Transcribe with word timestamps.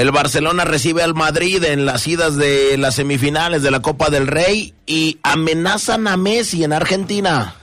El 0.00 0.12
Barcelona 0.12 0.64
recibe 0.64 1.02
al 1.02 1.12
Madrid 1.12 1.62
en 1.62 1.84
las 1.84 2.06
idas 2.06 2.38
de 2.38 2.78
las 2.78 2.94
semifinales 2.94 3.62
de 3.62 3.70
la 3.70 3.82
Copa 3.82 4.08
del 4.08 4.28
Rey 4.28 4.72
y 4.86 5.18
amenazan 5.22 6.08
a 6.08 6.16
Messi 6.16 6.64
en 6.64 6.72
Argentina. 6.72 7.54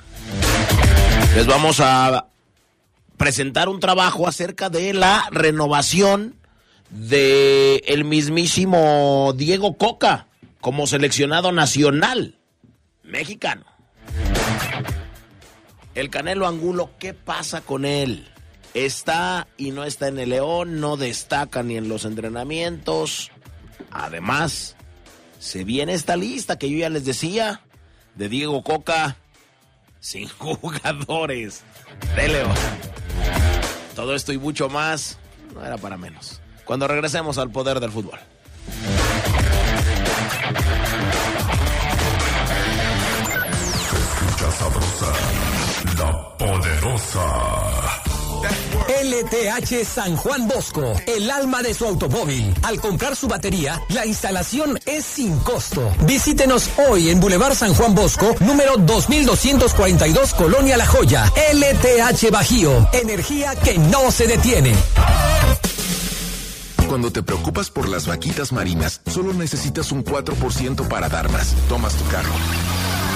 Les 1.34 1.48
vamos 1.48 1.80
a 1.80 2.28
presentar 3.18 3.70
un 3.70 3.80
trabajo 3.80 4.28
acerca 4.28 4.70
de 4.70 4.94
la 4.94 5.28
renovación 5.32 6.36
de 6.92 7.78
el 7.88 8.06
mismísimo 8.06 9.34
Diego 9.36 9.76
Coca 9.76 10.28
como 10.62 10.86
seleccionado 10.86 11.52
nacional 11.52 12.36
mexicano. 13.02 13.66
El 15.96 16.12
Canelo 16.12 16.46
Angulo, 16.46 16.92
¿qué 17.00 17.16
pasa 17.16 17.62
con 17.62 17.84
él? 17.84 18.28
Está 18.86 19.48
y 19.58 19.72
no 19.72 19.84
está 19.84 20.08
en 20.08 20.20
el 20.20 20.30
León, 20.30 20.80
no 20.80 20.98
destaca 20.98 21.64
ni 21.64 21.78
en 21.78 21.90
los 21.90 22.06
entrenamientos. 22.06 23.32
Además, 23.92 24.76
se 25.40 25.64
viene 25.64 25.94
esta 25.94 26.16
lista 26.16 26.58
que 26.58 26.70
yo 26.70 26.78
ya 26.78 26.90
les 26.90 27.06
decía 27.06 27.62
de 28.16 28.30
Diego 28.30 28.64
Coca 28.64 29.18
sin 30.00 30.28
jugadores 30.38 31.64
de 32.16 32.28
León. 32.28 32.56
Todo 33.96 34.16
esto 34.16 34.34
y 34.34 34.38
mucho 34.38 34.70
más 34.70 35.18
no 35.54 35.66
era 35.66 35.78
para 35.78 35.98
menos. 35.98 36.42
Cuando 36.66 36.88
regresemos 36.88 37.38
al 37.38 37.52
poder 37.52 37.80
del 37.80 37.92
fútbol. 37.92 38.20
sabrosa, 44.58 45.12
la 45.98 46.38
poderosa. 46.38 47.97
LTH 49.04 49.86
San 49.86 50.16
Juan 50.16 50.48
Bosco, 50.48 50.94
el 51.06 51.30
alma 51.30 51.62
de 51.62 51.76
su 51.76 51.86
automóvil. 51.86 52.52
Al 52.64 52.82
comprar 52.82 53.16
su 53.16 53.28
batería, 53.28 53.80
la 53.90 54.08
instalación 54.08 54.80
es 54.88 55.06
sin 55.06 55.38
costo. 55.40 55.94
Visítenos 56.06 56.72
hoy 56.90 57.12
en 57.12 57.20
Boulevard 57.20 57.54
San 57.54 57.76
Juan 57.76 57.94
Bosco, 57.94 58.36
número 58.40 58.76
2242, 58.78 60.34
Colonia 60.34 60.78
La 60.78 60.88
Joya. 60.88 61.32
LTH 61.54 62.32
Bajío, 62.32 62.90
energía 62.92 63.56
que 63.56 63.78
no 63.78 64.10
se 64.10 64.26
detiene. 64.26 64.74
Cuando 66.88 67.12
te 67.12 67.22
preocupas 67.22 67.70
por 67.70 67.90
las 67.90 68.08
vaquitas 68.08 68.52
marinas, 68.52 69.02
solo 69.06 69.32
necesitas 69.32 69.92
un 69.92 70.04
4% 70.04 70.88
para 70.88 71.08
dar 71.08 71.30
más. 71.30 71.54
Tomas 71.70 71.94
tu 71.94 72.06
carro. 72.08 72.32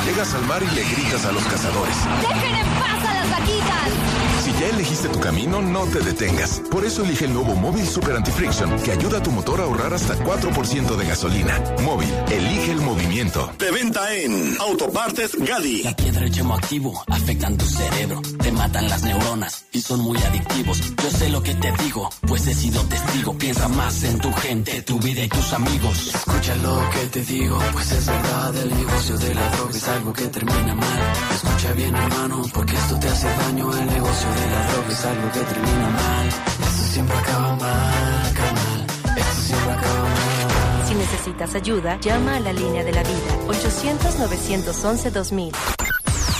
Llegas 0.06 0.32
al 0.36 0.46
mar 0.46 0.62
y 0.62 0.76
le 0.76 0.84
gritas 0.84 1.26
a 1.26 1.32
los 1.32 1.44
cazadores. 1.46 1.96
¡Dejen 2.22 2.56
en 2.56 2.66
paz 2.80 3.06
a 3.06 3.14
las 3.14 3.30
vaquitas! 3.32 4.31
Ya 4.62 4.70
elegiste 4.70 5.10
tu 5.10 5.20
camino, 5.20 5.60
no 5.60 5.86
te 5.88 6.02
detengas. 6.02 6.62
Por 6.70 6.86
eso 6.86 7.04
elige 7.04 7.26
el 7.26 7.34
nuevo 7.34 7.56
Móvil 7.56 7.84
Super 7.84 8.16
Anti-Friction, 8.18 8.80
que 8.82 8.92
ayuda 8.92 9.18
a 9.18 9.24
tu 9.24 9.32
motor 9.32 9.60
a 9.60 9.64
ahorrar 9.64 9.92
hasta 9.92 10.16
4% 10.16 10.98
de 10.98 11.06
gasolina. 11.08 11.60
Móvil, 11.84 12.08
elige 12.30 12.72
el 12.72 12.82
movimiento. 12.82 13.52
De 13.58 13.72
venta 13.72 14.14
en 14.14 14.56
Autopartes 14.60 15.36
Gadi. 15.36 15.82
La 15.82 15.96
piedra 15.96 16.28
y 16.28 16.30
chemo 16.30 16.54
activo 16.54 17.04
afectan 17.08 17.58
tu 17.58 17.66
cerebro, 17.66 18.22
te 18.38 18.52
matan 18.52 18.88
las 18.88 19.02
neuronas 19.02 19.66
y 19.72 19.82
son 19.82 20.02
muy 20.02 20.20
adictivos. 20.20 20.80
Yo 21.02 21.10
sé 21.10 21.30
lo 21.30 21.42
que 21.42 21.56
te 21.56 21.72
digo, 21.84 22.08
pues 22.28 22.46
he 22.46 22.54
sido 22.54 22.84
testigo. 22.84 23.36
Piensa 23.40 23.68
más 23.68 24.04
en 24.04 24.20
tu 24.20 24.32
gente, 24.32 24.84
tu 24.84 25.00
vida 25.00 25.24
y 25.24 25.28
tus 25.28 25.54
amigos. 25.54 26.14
Escucha 26.14 26.56
lo 26.58 26.88
que 26.92 27.08
te 27.08 27.24
digo, 27.24 27.58
pues 27.74 27.92
es 27.94 28.06
verdad. 28.06 28.56
El 28.56 28.70
negocio 28.70 29.18
de 29.18 29.34
la 29.34 29.50
droga 29.50 29.76
es 29.76 29.88
algo 29.88 30.14
que 30.14 30.28
termina 30.28 30.76
mal. 30.76 31.00
Escucha 31.34 31.74
bien, 31.74 31.96
hermano, 31.96 32.44
porque 32.54 32.76
esto 32.76 33.00
te 33.00 33.08
hace 33.08 33.28
daño. 33.28 33.72
El 33.76 33.88
negocio 33.88 34.30
de 34.30 34.51
la 34.52 34.62
droga 34.68 34.92
es 34.92 35.06
algo 35.06 35.32
que 35.32 35.40
termina 35.40 35.90
mal. 35.90 36.28
Esto 36.28 36.84
siempre 36.94 37.18
acaba 37.18 37.56
mal, 37.56 38.34
canal. 38.34 38.86
Esto 39.18 39.42
siempre 39.48 39.72
acaba 39.72 40.04
mal. 40.04 40.88
Si 40.88 40.94
necesitas 40.96 41.56
ayuda, 41.56 41.98
llama 42.00 42.36
a 42.36 42.40
la 42.40 42.54
línea 42.54 42.84
de 42.84 42.92
la 42.92 43.04
vida 43.04 43.38
800-911-2000. 43.48 45.52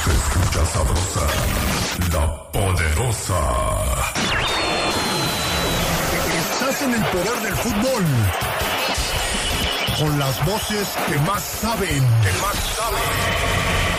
Se 0.04 0.12
escucha 0.20 0.66
sabrosa, 0.74 1.26
la 2.14 2.26
poderosa. 2.52 3.40
Estás 6.42 6.82
en 6.82 6.94
el 6.94 7.04
poder 7.06 7.38
del 7.46 7.56
fútbol. 7.56 8.04
Con 10.00 10.20
las 10.20 10.46
voces 10.46 10.88
que 11.08 11.18
más 11.20 11.44
saben, 11.44 12.04
que 12.24 12.32
más 12.42 12.56
saben. 12.76 13.91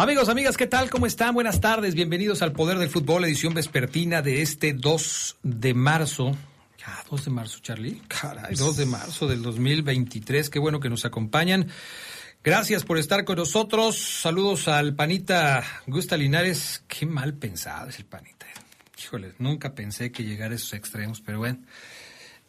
Amigos, 0.00 0.28
amigas, 0.28 0.56
¿qué 0.56 0.68
tal? 0.68 0.90
¿Cómo 0.90 1.06
están? 1.06 1.34
Buenas 1.34 1.60
tardes. 1.60 1.96
Bienvenidos 1.96 2.40
al 2.42 2.52
Poder 2.52 2.78
del 2.78 2.88
Fútbol, 2.88 3.24
edición 3.24 3.52
vespertina 3.52 4.22
de 4.22 4.42
este 4.42 4.72
2 4.72 5.38
de 5.42 5.74
marzo. 5.74 6.36
Ya, 6.78 7.02
2 7.10 7.24
de 7.24 7.30
marzo, 7.32 7.58
Charlie. 7.60 8.00
Caray, 8.06 8.54
2 8.54 8.76
de 8.76 8.86
marzo 8.86 9.26
del 9.26 9.42
2023. 9.42 10.50
Qué 10.50 10.60
bueno 10.60 10.78
que 10.78 10.88
nos 10.88 11.04
acompañan. 11.04 11.66
Gracias 12.44 12.84
por 12.84 12.96
estar 12.96 13.24
con 13.24 13.38
nosotros. 13.38 13.98
Saludos 13.98 14.68
al 14.68 14.94
panita 14.94 15.64
Gusta 15.88 16.16
Linares. 16.16 16.84
Qué 16.86 17.04
mal 17.04 17.34
pensado 17.34 17.88
es 17.88 17.98
el 17.98 18.04
panita. 18.04 18.46
Híjole, 19.02 19.32
nunca 19.40 19.74
pensé 19.74 20.12
que 20.12 20.22
llegara 20.22 20.52
a 20.52 20.56
esos 20.58 20.74
extremos, 20.74 21.20
pero 21.20 21.38
bueno. 21.38 21.58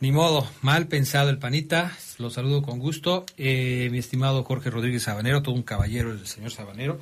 Ni 0.02 0.12
modo, 0.12 0.48
mal 0.62 0.88
pensado 0.88 1.32
el 1.32 1.40
panita. 1.40 1.98
Lo 2.20 2.30
saludo 2.30 2.62
con 2.62 2.78
gusto. 2.78 3.26
Eh, 3.38 3.90
mi 3.92 3.98
estimado 3.98 4.44
Jorge 4.44 4.70
Rodríguez 4.70 5.02
Sabanero, 5.02 5.42
todo 5.42 5.56
un 5.56 5.64
caballero 5.64 6.12
el 6.12 6.28
señor 6.28 6.52
Sabanero. 6.52 7.00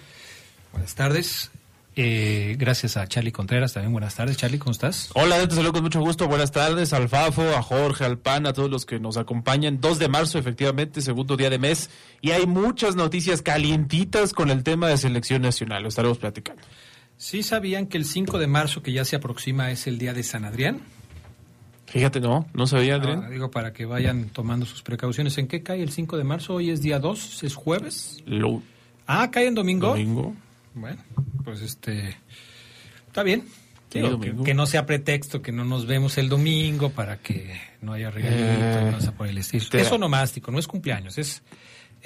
Buenas 0.71 0.95
tardes. 0.95 1.51
Eh, 1.99 2.55
gracias 2.59 2.95
a 2.95 3.07
Charlie 3.07 3.31
Contreras 3.31 3.73
también. 3.73 3.91
Buenas 3.91 4.13
tardes, 4.13 4.37
Charlie, 4.37 4.59
¿cómo 4.59 4.71
estás? 4.71 5.09
Hola, 5.15 5.47
te 5.47 5.55
saludo 5.55 5.73
con 5.73 5.81
mucho 5.83 5.99
gusto. 5.99 6.27
Buenas 6.27 6.51
tardes 6.51 6.93
al 6.93 7.09
Fafo, 7.09 7.41
a 7.41 7.63
Jorge, 7.63 8.05
al 8.05 8.19
PAN, 8.19 8.45
a 8.45 8.53
todos 8.53 8.69
los 8.69 8.85
que 8.85 8.99
nos 8.99 9.17
acompañan. 9.17 9.81
2 9.81 9.97
de 9.97 10.07
marzo, 10.07 10.37
efectivamente, 10.37 11.01
segundo 11.01 11.35
día 11.37 11.49
de 11.49 11.57
mes. 11.57 11.89
Y 12.21 12.31
hay 12.31 12.45
muchas 12.45 12.95
noticias 12.95 13.41
calientitas 13.41 14.33
con 14.33 14.51
el 14.51 14.63
tema 14.63 14.89
de 14.89 14.97
selección 14.97 15.41
nacional. 15.41 15.81
Lo 15.83 15.89
estaremos 15.89 16.19
platicando. 16.19 16.61
¿Sí 17.17 17.41
sabían 17.41 17.87
que 17.87 17.97
el 17.97 18.05
5 18.05 18.37
de 18.37 18.45
marzo, 18.45 18.83
que 18.83 18.91
ya 18.91 19.03
se 19.03 19.15
aproxima, 19.15 19.71
es 19.71 19.87
el 19.87 19.97
día 19.97 20.13
de 20.13 20.21
San 20.21 20.45
Adrián? 20.45 20.81
Fíjate, 21.87 22.19
no, 22.19 22.45
no 22.53 22.67
sabía, 22.67 22.95
Adrián. 22.95 23.27
Digo 23.31 23.49
para 23.49 23.73
que 23.73 23.85
vayan 23.85 24.25
tomando 24.29 24.67
sus 24.67 24.83
precauciones. 24.83 25.35
¿En 25.39 25.47
qué 25.47 25.63
cae 25.63 25.81
el 25.81 25.89
5 25.89 26.15
de 26.17 26.23
marzo? 26.25 26.53
Hoy 26.55 26.69
es 26.69 26.81
día 26.83 26.99
2, 26.99 27.41
es 27.43 27.55
jueves. 27.55 28.21
Lo- 28.27 28.61
Ah, 29.07 29.31
cae 29.31 29.47
en 29.47 29.55
domingo. 29.55 29.87
domingo. 29.87 30.35
Bueno, 30.77 31.03
pues 31.43 31.61
este. 31.61 32.17
Está 33.07 33.23
bien. 33.23 33.43
Digo, 33.91 34.19
que, 34.19 34.35
que 34.43 34.53
no 34.53 34.65
sea 34.65 34.85
pretexto 34.85 35.41
que 35.41 35.51
no 35.51 35.63
nos 35.63 35.85
vemos 35.85 36.17
el 36.17 36.27
domingo 36.29 36.89
para 36.89 37.17
que 37.17 37.59
no 37.81 37.93
haya 37.93 38.11
regalito 38.11 38.43
Eh, 38.43 38.89
y 38.89 38.93
cosas 38.93 39.13
por 39.13 39.27
el 39.27 39.37
estilo. 39.37 39.65
Es 39.71 39.91
onomástico, 39.91 40.51
no 40.51 40.59
es 40.59 40.67
cumpleaños, 40.67 41.17
es, 41.17 41.41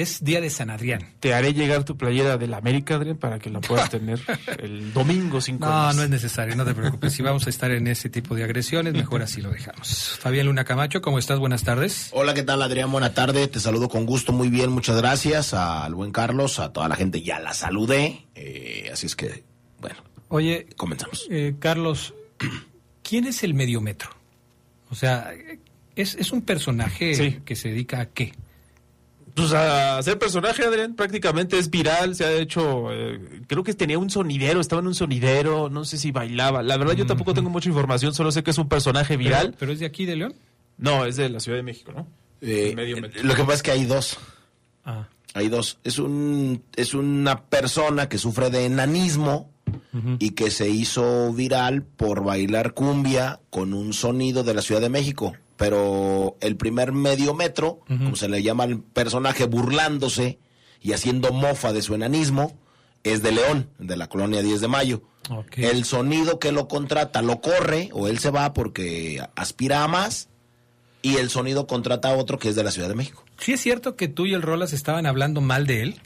es 0.02 0.24
día 0.24 0.42
de 0.42 0.50
San 0.50 0.70
Adrián. 0.70 1.14
Te 1.20 1.34
haré 1.34 1.54
llegar 1.54 1.84
tu 1.84 1.98
playera 1.98 2.38
de 2.38 2.48
la 2.48 2.58
América, 2.58 2.96
Adrián, 2.96 3.18
para 3.18 3.40
que 3.40 3.50
la 3.50 3.62
puedas 3.62 3.90
tener 3.92 4.20
el 4.60 4.94
domingo 4.94 5.40
5 5.42 5.66
de 5.66 5.72
No, 5.72 5.94
no 5.94 6.04
es 6.04 6.10
necesario, 6.10 6.56
no 6.56 6.66
te 6.66 6.74
preocupes. 6.74 7.14
Si 7.14 7.22
vamos 7.24 7.48
a 7.48 7.50
estar 7.50 7.72
en 7.72 7.88
ese 7.88 8.10
tipo 8.10 8.36
de 8.36 8.44
agresiones, 8.44 8.94
mejor 8.94 9.22
así 9.22 9.42
lo 9.42 9.52
dejamos. 9.52 10.18
Fabián 10.20 10.46
Luna 10.48 10.64
Camacho, 10.66 11.02
¿cómo 11.02 11.20
estás? 11.20 11.40
Buenas 11.40 11.64
tardes. 11.64 12.10
Hola, 12.14 12.34
¿qué 12.34 12.44
tal 12.44 12.62
Adrián? 12.62 12.92
Buena 12.92 13.14
tarde, 13.14 13.48
te 13.48 13.60
saludo 13.60 13.90
con 13.90 14.06
gusto, 14.06 14.32
muy 14.34 14.50
bien, 14.50 14.72
muchas 14.72 14.98
gracias 14.98 15.54
al 15.54 15.94
buen 15.96 16.12
Carlos, 16.12 16.60
a 16.60 16.74
toda 16.74 16.88
la 16.88 16.96
gente 16.96 17.22
ya 17.22 17.40
la 17.40 17.54
saludé, 17.54 18.26
eh, 18.36 18.90
así 18.92 19.06
es 19.08 19.16
que, 19.16 19.44
bueno, 19.80 19.98
Oye, 20.30 20.68
comenzamos. 20.78 21.28
eh, 21.30 21.56
Carlos, 21.60 22.14
¿quién 23.04 23.26
es 23.28 23.44
el 23.44 23.54
mediometro? 23.54 24.10
O 24.90 24.96
sea, 24.96 25.32
¿es, 25.96 26.16
es 26.16 26.32
un 26.32 26.42
personaje 26.42 27.16
Sí. 27.16 27.40
que 27.46 27.56
se 27.56 27.70
dedica 27.70 28.02
a 28.02 28.06
qué? 28.08 28.34
Pues 29.36 29.54
a 29.54 30.02
ser 30.04 30.18
personaje, 30.18 30.64
Adrián, 30.64 30.96
prácticamente 30.96 31.58
es 31.58 31.70
viral, 31.70 32.16
se 32.16 32.26
ha 32.26 32.32
hecho, 32.34 32.92
eh, 32.92 33.44
creo 33.48 33.64
que 33.64 33.74
tenía 33.74 33.98
un 33.98 34.10
sonidero, 34.10 34.60
estaba 34.60 34.82
en 34.82 34.88
un 34.88 34.96
sonidero, 34.96 35.70
no 35.70 35.86
sé 35.86 35.98
si 35.98 36.12
bailaba. 36.12 36.64
La 36.64 36.78
verdad 36.78 36.94
yo 36.94 37.06
tampoco 37.06 37.34
tengo 37.34 37.50
mucha 37.50 37.70
información, 37.70 38.14
solo 38.14 38.32
sé 38.32 38.44
que 38.44 38.52
es 38.52 38.58
un 38.58 38.70
personaje 38.70 39.18
viral. 39.18 39.48
¿Pero, 39.48 39.58
pero 39.60 39.72
es 39.72 39.80
de 39.80 39.86
aquí, 39.86 40.06
de 40.06 40.16
León? 40.16 40.34
No, 40.78 41.06
es 41.06 41.16
de 41.16 41.30
la 41.30 41.40
Ciudad 41.40 41.58
de 41.58 41.64
México, 41.64 41.92
¿no? 41.96 42.08
Eh, 42.42 42.76
lo 43.24 43.36
que 43.36 43.42
pasa 43.44 43.54
es 43.54 43.64
que 43.64 43.72
hay 43.72 43.86
dos. 43.86 44.18
Ah. 44.84 45.08
Hay 45.34 45.48
dos. 45.48 45.78
Es 45.84 46.00
un 46.00 46.64
es 46.76 46.94
una 46.94 47.44
persona 47.46 48.10
que 48.10 48.18
sufre 48.18 48.50
de 48.50 48.66
enanismo 48.66 49.50
y 50.20 50.32
que 50.32 50.52
se 50.52 50.70
hizo 50.70 51.32
viral 51.34 51.84
por 51.84 52.24
bailar 52.24 52.74
cumbia 52.74 53.40
con 53.50 53.74
un 53.74 53.94
sonido 53.94 54.44
de 54.44 54.54
la 54.54 54.62
Ciudad 54.62 54.82
de 54.82 54.90
México. 54.90 55.34
Pero 55.62 56.38
el 56.42 56.58
primer 56.58 56.92
medio 56.92 57.36
metro, 57.36 57.82
como 57.88 58.16
se 58.16 58.28
le 58.28 58.42
llama 58.42 58.64
al 58.64 58.80
personaje, 58.80 59.46
burlándose 59.46 60.40
y 60.82 60.94
haciendo 60.94 61.32
mofa 61.32 61.72
de 61.72 61.84
su 61.84 61.94
enanismo, 61.94 62.58
es 63.04 63.22
de 63.22 63.32
León, 63.32 63.70
de 63.78 63.96
la 63.96 64.08
colonia 64.08 64.42
10 64.42 64.60
de 64.60 64.68
Mayo. 64.68 65.04
El 65.56 65.86
sonido 65.86 66.40
que 66.40 66.52
lo 66.52 66.68
contrata 66.68 67.22
lo 67.22 67.42
corre 67.42 67.92
o 67.94 68.08
él 68.08 68.18
se 68.18 68.32
va 68.32 68.54
porque 68.54 69.24
aspira 69.36 69.84
a 69.84 69.88
más 69.88 70.30
y 71.04 71.18
el 71.18 71.30
sonido 71.30 71.68
contrata 71.68 72.10
a 72.10 72.18
otro 72.18 72.40
que 72.40 72.50
es 72.50 72.56
de 72.56 72.64
la 72.64 72.72
Ciudad 72.72 72.90
de 72.90 72.96
México. 72.96 73.24
¿Sí 73.38 73.54
es 73.54 73.62
cierto 73.62 73.96
que 73.96 74.08
tú 74.08 74.26
y 74.26 74.34
el 74.34 74.42
Rolas 74.42 74.74
estaban 74.74 75.06
hablando 75.06 75.42
mal 75.42 75.68
de 75.68 75.84
él? 75.84 76.02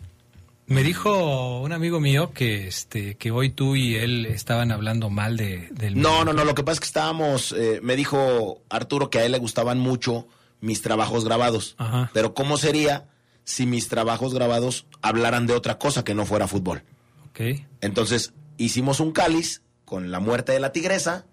Me 0.68 0.84
dijo 0.84 1.62
un 1.62 1.72
amigo 1.74 2.00
mío 2.00 2.32
que 2.34 2.68
este 2.68 3.16
que 3.16 3.30
hoy 3.32 3.52
tú 3.52 3.76
y 3.76 3.96
él 3.96 4.26
estaban 4.26 4.72
hablando 4.72 5.10
mal 5.10 5.38
de, 5.38 5.70
del 5.72 6.00
No, 6.00 6.26
no, 6.26 6.34
no, 6.34 6.44
lo 6.44 6.56
que 6.56 6.64
pasa 6.64 6.74
es 6.74 6.80
que 6.80 6.88
estábamos, 6.88 7.52
eh, 7.52 7.80
me 7.84 7.96
dijo 7.96 8.62
Arturo 8.70 9.10
que 9.10 9.20
a 9.20 9.26
él 9.26 9.34
le 9.34 9.38
gustaban 9.38 9.80
mucho 9.80 10.28
mis 10.62 10.82
trabajos 10.82 11.24
grabados. 11.24 11.76
Ajá. 11.78 12.10
Pero 12.14 12.34
¿cómo 12.34 12.58
sería 12.58 13.08
si 13.44 13.68
mis 13.68 13.90
trabajos 13.90 14.34
grabados 14.34 14.88
hablaran 15.04 15.46
de 15.46 15.54
otra 15.54 15.78
cosa 15.78 16.04
que 16.04 16.16
no 16.16 16.26
fuera 16.26 16.48
fútbol? 16.48 16.84
Ok. 17.30 17.42
Entonces 17.82 18.34
hicimos 18.58 19.00
un 19.00 19.12
cáliz 19.12 19.62
con 19.86 20.10
la 20.10 20.20
muerte 20.20 20.52
de 20.52 20.60
la 20.60 20.72
tigresa 20.72 21.26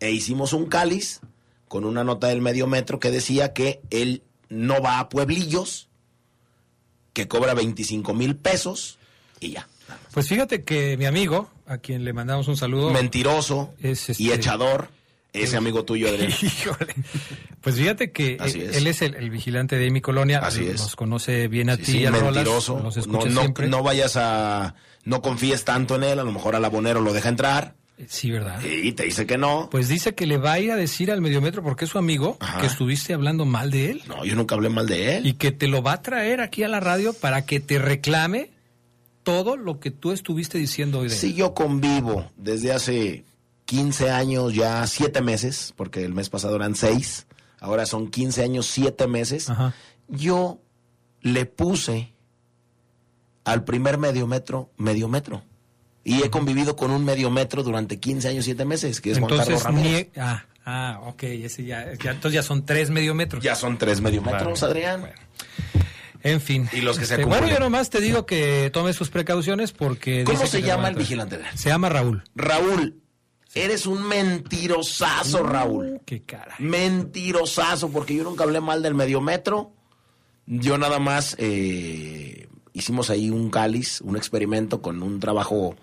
e 0.00 0.10
hicimos 0.10 0.52
un 0.52 0.66
cáliz 0.66 1.20
con 1.68 1.84
una 1.84 2.04
nota 2.04 2.28
del 2.28 2.42
medio 2.42 2.66
metro 2.66 3.00
que 3.00 3.10
decía 3.10 3.52
que 3.52 3.80
él 3.90 4.22
no 4.48 4.80
va 4.80 4.98
a 4.98 5.08
pueblillos, 5.08 5.88
que 7.16 7.28
cobra 7.28 7.54
25 7.54 8.12
mil 8.12 8.36
pesos 8.36 8.98
y 9.40 9.52
ya. 9.52 9.66
Pues 10.12 10.28
fíjate 10.28 10.64
que 10.64 10.98
mi 10.98 11.06
amigo, 11.06 11.50
a 11.66 11.78
quien 11.78 12.04
le 12.04 12.12
mandamos 12.12 12.46
un 12.46 12.58
saludo. 12.58 12.90
Mentiroso 12.90 13.72
Es, 13.80 14.10
este- 14.10 14.22
y 14.22 14.32
echador, 14.32 14.88
ese 15.32 15.56
amigo 15.56 15.82
tuyo, 15.86 16.08
Adrián. 16.10 16.30
Híjole. 16.42 16.94
Pues 17.62 17.76
fíjate 17.76 18.12
que 18.12 18.36
Así 18.38 18.60
eh, 18.60 18.66
es. 18.70 18.76
él 18.76 18.86
es 18.86 19.00
el, 19.00 19.14
el 19.14 19.30
vigilante 19.30 19.78
de 19.78 19.90
mi 19.90 20.02
colonia. 20.02 20.40
Así 20.40 20.66
es. 20.66 20.78
Nos 20.78 20.94
conoce 20.94 21.48
bien 21.48 21.70
a 21.70 21.76
Sí, 21.76 21.82
ti 21.84 21.92
sí, 21.92 21.98
y 22.00 22.04
a 22.04 22.10
mentiroso. 22.10 22.82
No, 23.06 23.24
no, 23.24 23.48
no 23.66 23.82
vayas 23.82 24.16
a. 24.16 24.74
No 25.04 25.22
confíes 25.22 25.64
tanto 25.64 25.96
en 25.96 26.04
él, 26.04 26.18
a 26.18 26.24
lo 26.24 26.32
mejor 26.32 26.54
al 26.54 26.64
abonero 26.66 27.00
lo 27.00 27.14
deja 27.14 27.30
entrar 27.30 27.76
Sí, 28.08 28.30
¿verdad? 28.30 28.60
y 28.62 28.92
te 28.92 29.04
dice 29.04 29.26
que 29.26 29.38
no. 29.38 29.68
Pues 29.70 29.88
dice 29.88 30.14
que 30.14 30.26
le 30.26 30.36
va 30.36 30.52
a 30.52 30.60
ir 30.60 30.70
a 30.70 30.76
decir 30.76 31.10
al 31.10 31.22
mediometro 31.22 31.62
porque 31.62 31.86
es 31.86 31.90
su 31.90 31.98
amigo 31.98 32.36
Ajá. 32.40 32.60
que 32.60 32.66
estuviste 32.66 33.14
hablando 33.14 33.46
mal 33.46 33.70
de 33.70 33.90
él 33.90 34.02
No, 34.06 34.22
yo 34.24 34.36
nunca 34.36 34.54
hablé 34.54 34.68
mal 34.68 34.86
de 34.86 35.16
él. 35.16 35.26
y 35.26 35.32
que 35.34 35.50
te 35.50 35.66
lo 35.66 35.82
va 35.82 35.92
a 35.92 36.02
traer 36.02 36.40
aquí 36.42 36.62
a 36.62 36.68
la 36.68 36.78
radio 36.80 37.14
para 37.14 37.46
que 37.46 37.58
te 37.58 37.78
reclame 37.78 38.50
todo 39.22 39.56
lo 39.56 39.80
que 39.80 39.90
tú 39.90 40.12
estuviste 40.12 40.58
diciendo 40.58 40.98
hoy 41.00 41.08
de 41.08 41.14
él. 41.14 41.20
Sí, 41.20 41.32
yo 41.34 41.54
convivo 41.54 42.30
desde 42.36 42.72
hace 42.72 43.24
15 43.64 44.10
años, 44.10 44.54
ya 44.54 44.86
7 44.86 45.22
meses, 45.22 45.72
porque 45.74 46.04
el 46.04 46.12
mes 46.12 46.28
pasado 46.28 46.54
eran 46.56 46.74
6, 46.76 47.26
ahora 47.60 47.86
son 47.86 48.08
15 48.10 48.42
años, 48.44 48.66
7 48.66 49.06
meses. 49.08 49.48
Ajá. 49.50 49.74
Yo 50.06 50.60
le 51.22 51.46
puse 51.46 52.12
al 53.44 53.64
primer 53.64 53.96
medio 53.98 54.26
metro, 54.26 54.70
medio 54.76 55.08
metro. 55.08 55.42
Y 56.08 56.22
he 56.22 56.30
convivido 56.30 56.76
con 56.76 56.92
un 56.92 57.04
medio 57.04 57.30
metro 57.30 57.64
durante 57.64 57.98
15 57.98 58.28
años, 58.28 58.44
7 58.44 58.64
meses, 58.64 59.00
que 59.00 59.10
es 59.10 59.18
Juan 59.18 59.28
Entonces, 59.32 59.60
Carlos 59.62 59.82
Ramírez. 59.82 60.08
ah, 60.16 60.44
ah, 60.64 61.00
ok, 61.06 61.22
ese 61.24 61.64
ya, 61.64 61.92
ya- 61.94 62.12
entonces 62.12 62.32
ya 62.34 62.42
son 62.44 62.64
tres 62.64 62.90
mediometros. 62.90 63.42
Ya 63.42 63.56
son 63.56 63.76
3 63.76 64.00
medio 64.00 64.22
metros. 64.22 64.62
Adrián. 64.62 65.10
En 66.22 66.40
fin. 66.40 66.68
Y 66.72 66.80
los 66.80 66.96
que 66.98 67.06
se 67.06 67.14
Este, 67.14 67.24
bueno, 67.24 67.38
acumulen. 67.38 67.56
yo 67.58 67.64
nomás 67.64 67.90
te 67.90 68.00
digo 68.00 68.24
que 68.24 68.70
tomes 68.72 68.94
sus 68.94 69.10
precauciones 69.10 69.72
porque... 69.72 70.22
¿Cómo 70.24 70.38
dice 70.38 70.50
se 70.50 70.60
que 70.60 70.66
llama 70.68 70.88
el 70.88 70.94
vigilante? 70.94 71.34
Adrián? 71.36 71.58
Se 71.58 71.68
llama 71.70 71.88
Raúl. 71.88 72.22
Raúl, 72.36 73.00
eres 73.54 73.86
un 73.86 74.02
mentirosazo, 74.06 75.42
Raúl. 75.42 76.00
Qué 76.04 76.22
cara. 76.22 76.54
Mentirosazo, 76.60 77.90
porque 77.90 78.14
yo 78.14 78.22
nunca 78.24 78.44
hablé 78.44 78.60
mal 78.60 78.80
del 78.82 78.94
mediometro. 78.94 79.72
Yo 80.46 80.78
nada 80.78 80.98
más 81.00 81.34
eh, 81.38 82.46
hicimos 82.76 83.10
ahí 83.10 83.30
un 83.30 83.50
cáliz, 83.50 84.00
un 84.02 84.16
experimento 84.16 84.82
con 84.82 85.02
un 85.02 85.18
trabajo 85.18 85.76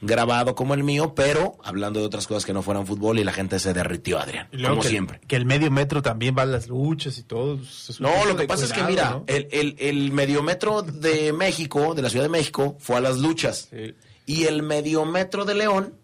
grabado 0.00 0.54
como 0.54 0.74
el 0.74 0.84
mío, 0.84 1.14
pero 1.14 1.56
hablando 1.64 2.00
de 2.00 2.06
otras 2.06 2.26
cosas 2.26 2.44
que 2.44 2.52
no 2.52 2.62
fueran 2.62 2.86
fútbol 2.86 3.18
y 3.18 3.24
la 3.24 3.32
gente 3.32 3.58
se 3.58 3.72
derritió, 3.72 4.18
Adrián, 4.18 4.48
como 4.50 4.82
que, 4.82 4.88
siempre. 4.88 5.20
Que 5.26 5.36
el 5.36 5.46
medio 5.46 5.70
metro 5.70 6.02
también 6.02 6.36
va 6.38 6.42
a 6.42 6.46
las 6.46 6.68
luchas 6.68 7.18
y 7.18 7.22
todo. 7.22 7.58
No, 7.98 8.24
lo 8.26 8.36
que 8.36 8.46
pasa 8.46 8.66
es 8.66 8.72
que 8.72 8.82
mira, 8.82 9.10
¿no? 9.10 9.24
el, 9.26 9.48
el, 9.78 11.00
de 11.00 11.32
México, 11.32 11.94
de 11.94 12.02
la 12.02 12.10
Ciudad 12.10 12.24
de 12.24 12.30
México, 12.30 12.76
fue 12.78 12.96
a 12.96 13.00
las 13.00 13.18
luchas. 13.18 13.68
Sí. 13.70 13.94
Y 14.26 14.44
el 14.44 14.62
mediometro 14.62 15.44
de 15.44 15.54
León 15.54 15.94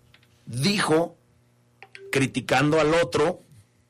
dijo, 0.47 1.17
criticando 2.11 2.81
al 2.81 2.95
otro, 2.95 3.43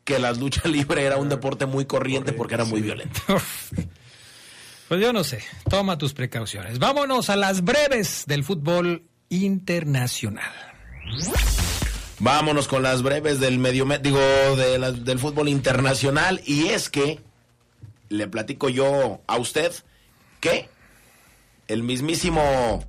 que 0.04 0.19
la 0.19 0.32
lucha 0.32 0.62
libre 0.69 1.04
era 1.04 1.16
un 1.16 1.28
deporte 1.28 1.66
muy 1.66 1.84
corriente 1.84 2.32
porque 2.32 2.54
era 2.54 2.64
muy 2.64 2.81
violento. 2.81 3.20
Pues 4.92 5.00
yo 5.00 5.14
no 5.14 5.24
sé, 5.24 5.42
toma 5.70 5.96
tus 5.96 6.12
precauciones. 6.12 6.78
Vámonos 6.78 7.30
a 7.30 7.36
las 7.36 7.64
breves 7.64 8.24
del 8.26 8.44
fútbol 8.44 9.04
internacional. 9.30 10.52
Vámonos 12.18 12.68
con 12.68 12.82
las 12.82 13.02
breves 13.02 13.40
del 13.40 13.58
medio, 13.58 13.86
digo, 14.02 14.18
de 14.54 14.78
la- 14.78 14.92
del 14.92 15.18
fútbol 15.18 15.48
internacional. 15.48 16.42
Y 16.44 16.66
es 16.68 16.90
que 16.90 17.20
le 18.10 18.28
platico 18.28 18.68
yo 18.68 19.22
a 19.26 19.38
usted 19.38 19.72
que 20.40 20.68
el 21.68 21.82
mismísimo, 21.82 22.86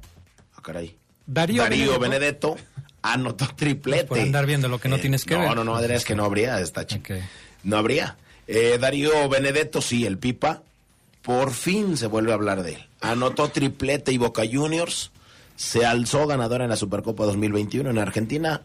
caray, 0.62 0.98
Darío, 1.26 1.62
Darío 1.62 2.00
Benedetto. 2.00 2.56
Benedetto 2.56 2.98
anotó 3.02 3.48
triplete. 3.56 4.04
Por 4.04 4.20
andar 4.20 4.46
viendo 4.46 4.68
lo 4.68 4.78
que 4.78 4.90
no 4.90 5.00
tienes 5.00 5.24
que 5.24 5.36
no, 5.36 5.40
ver. 5.40 5.56
No, 5.56 5.64
no, 5.64 5.74
Adrián, 5.78 5.96
es 5.96 6.04
que 6.04 6.16
no 6.16 6.26
habría 6.26 6.60
esta 6.60 6.86
chica. 6.86 7.16
No 7.64 7.78
habría. 7.78 8.18
Eh, 8.46 8.78
Darío 8.78 9.30
Benedetto, 9.30 9.82
sí, 9.82 10.06
el 10.06 10.18
Pipa. 10.18 10.64
Por 11.24 11.52
fin 11.52 11.96
se 11.98 12.08
vuelve 12.08 12.32
a 12.32 12.36
hablar 12.36 12.64
de 12.64 12.74
él. 12.74 12.86
Anotó 13.02 13.50
triplete 13.50 14.12
y 14.12 14.18
Boca 14.18 14.44
Juniors 14.50 15.12
se 15.56 15.86
alzó 15.86 16.28
ganador 16.28 16.62
en 16.62 16.70
la 16.70 16.76
Supercopa 16.76 17.26
2021 17.26 17.90
en 17.90 17.98
Argentina. 17.98 18.62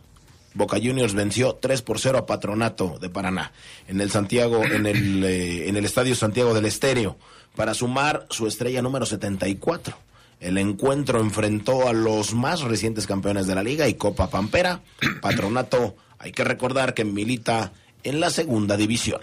Boca 0.55 0.79
Juniors 0.83 1.15
venció 1.15 1.55
3 1.55 1.83
por 1.83 2.01
0 2.01 2.19
a 2.19 2.27
Patronato 2.27 2.99
de 3.01 3.11
Paraná 3.11 3.53
en 3.87 4.01
el 4.01 4.11
Santiago, 4.11 4.65
en 4.65 4.87
el, 4.87 5.25
eh, 5.25 5.69
en 5.69 5.77
el 5.77 5.85
Estadio 5.85 6.17
Santiago 6.17 6.55
del 6.55 6.65
Estéreo 6.65 7.17
para 7.55 7.75
sumar 7.75 8.27
su 8.31 8.47
estrella 8.47 8.83
número 8.83 9.07
74. 9.07 9.97
El 10.41 10.59
encuentro 10.59 11.21
enfrentó 11.21 11.89
a 11.89 11.93
los 11.93 12.35
más 12.35 12.61
recientes 12.63 13.07
campeones 13.07 13.47
de 13.47 13.55
la 13.55 13.63
liga 13.63 13.89
y 13.89 13.95
Copa 13.95 14.31
Pampera. 14.31 14.81
Patronato, 15.21 15.97
hay 16.19 16.33
que 16.33 16.45
recordar 16.45 16.95
que 16.95 17.05
milita 17.05 17.73
en 18.05 18.21
la 18.21 18.31
segunda 18.31 18.77
división. 18.77 19.21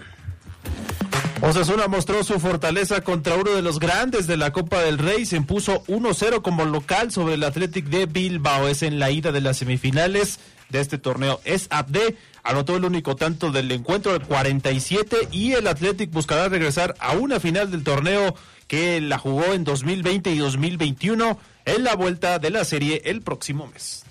Osasuna 1.47 1.87
mostró 1.87 2.23
su 2.23 2.39
fortaleza 2.39 3.01
contra 3.01 3.35
uno 3.35 3.51
de 3.51 3.61
los 3.61 3.77
grandes 3.77 4.25
de 4.25 4.35
la 4.35 4.51
Copa 4.51 4.81
del 4.81 4.97
Rey. 4.97 5.27
Se 5.27 5.35
impuso 5.35 5.83
1-0 5.83 6.41
como 6.41 6.65
local 6.65 7.11
sobre 7.11 7.35
el 7.35 7.43
Athletic 7.43 7.85
de 7.85 8.07
Bilbao. 8.07 8.67
Es 8.67 8.81
en 8.81 8.97
la 8.97 9.11
ida 9.11 9.31
de 9.31 9.41
las 9.41 9.57
semifinales 9.57 10.39
de 10.69 10.81
este 10.81 10.97
torneo. 10.97 11.39
Es 11.45 11.67
Abde. 11.69 12.17
Anotó 12.41 12.75
el 12.75 12.83
único 12.83 13.15
tanto 13.15 13.51
del 13.51 13.71
encuentro, 13.71 14.15
el 14.15 14.23
47, 14.23 15.27
y 15.31 15.51
el 15.51 15.67
Athletic 15.67 16.09
buscará 16.09 16.49
regresar 16.49 16.95
a 16.97 17.11
una 17.11 17.39
final 17.39 17.69
del 17.69 17.83
torneo 17.83 18.33
que 18.67 18.99
la 18.99 19.19
jugó 19.19 19.53
en 19.53 19.63
2020 19.65 20.31
y 20.31 20.39
2021 20.39 21.39
en 21.65 21.83
la 21.83 21.95
vuelta 21.95 22.39
de 22.39 22.49
la 22.49 22.65
serie 22.65 23.03
el 23.05 23.21
próximo 23.21 23.67
mes. 23.67 24.03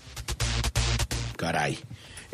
Caray. 1.37 1.81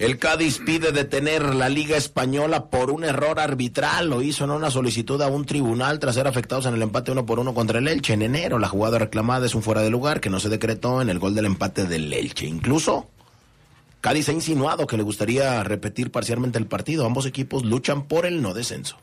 El 0.00 0.16
Cádiz 0.16 0.60
pide 0.64 0.92
detener 0.92 1.54
la 1.54 1.68
Liga 1.68 1.94
Española 1.94 2.70
por 2.70 2.90
un 2.90 3.04
error 3.04 3.38
arbitral. 3.38 4.08
Lo 4.08 4.22
hizo 4.22 4.44
en 4.44 4.50
una 4.50 4.70
solicitud 4.70 5.20
a 5.20 5.28
un 5.28 5.44
tribunal 5.44 5.98
tras 5.98 6.14
ser 6.14 6.26
afectados 6.26 6.64
en 6.64 6.72
el 6.72 6.80
empate 6.80 7.12
uno 7.12 7.26
por 7.26 7.38
uno 7.38 7.52
contra 7.52 7.80
el 7.80 7.86
Elche 7.86 8.14
en 8.14 8.22
enero. 8.22 8.58
La 8.58 8.68
jugada 8.68 8.98
reclamada 8.98 9.44
es 9.44 9.54
un 9.54 9.62
fuera 9.62 9.82
de 9.82 9.90
lugar 9.90 10.22
que 10.22 10.30
no 10.30 10.40
se 10.40 10.48
decretó 10.48 11.02
en 11.02 11.10
el 11.10 11.18
gol 11.18 11.34
del 11.34 11.44
empate 11.44 11.84
del 11.84 12.10
Elche. 12.10 12.46
Incluso, 12.46 13.10
Cádiz 14.00 14.30
ha 14.30 14.32
insinuado 14.32 14.86
que 14.86 14.96
le 14.96 15.02
gustaría 15.02 15.62
repetir 15.64 16.10
parcialmente 16.10 16.58
el 16.58 16.64
partido. 16.64 17.04
Ambos 17.04 17.26
equipos 17.26 17.66
luchan 17.66 18.04
por 18.04 18.24
el 18.24 18.40
no 18.40 18.54
descenso. 18.54 18.96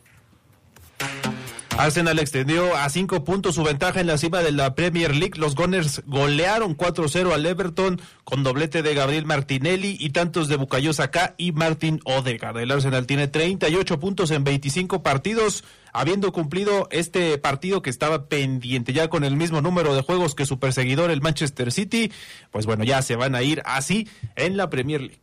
Arsenal 1.77 2.17
extendió 2.17 2.75
a 2.75 2.89
cinco 2.89 3.23
puntos 3.23 3.53
su 3.53 3.63
ventaja 3.63 4.01
en 4.01 4.07
la 4.07 4.17
cima 4.17 4.39
de 4.39 4.51
la 4.51 4.73
Premier 4.73 5.15
League. 5.15 5.37
Los 5.37 5.53
Gunners 5.53 6.01
golearon 6.07 6.75
4-0 6.75 7.31
al 7.31 7.45
Everton 7.45 8.01
con 8.23 8.41
doblete 8.41 8.81
de 8.81 8.95
Gabriel 8.95 9.27
Martinelli 9.27 9.95
y 9.99 10.09
tantos 10.09 10.47
de 10.47 10.55
Bukayo 10.55 10.91
Saka 10.91 11.35
y 11.37 11.51
Martin 11.51 11.99
Odegaard. 12.03 12.57
El 12.57 12.71
Arsenal 12.71 13.05
tiene 13.05 13.27
38 13.27 13.99
puntos 13.99 14.31
en 14.31 14.43
25 14.43 15.03
partidos, 15.03 15.63
habiendo 15.93 16.31
cumplido 16.31 16.87
este 16.89 17.37
partido 17.37 17.83
que 17.83 17.91
estaba 17.91 18.25
pendiente 18.25 18.91
ya 18.91 19.07
con 19.07 19.23
el 19.23 19.35
mismo 19.35 19.61
número 19.61 19.93
de 19.93 20.01
juegos 20.01 20.33
que 20.33 20.47
su 20.47 20.57
perseguidor, 20.57 21.11
el 21.11 21.21
Manchester 21.21 21.71
City, 21.71 22.11
pues 22.49 22.65
bueno, 22.65 22.85
ya 22.85 23.03
se 23.03 23.15
van 23.15 23.35
a 23.35 23.43
ir 23.43 23.61
así 23.65 24.07
en 24.35 24.57
la 24.57 24.71
Premier 24.71 25.01
League. 25.01 25.19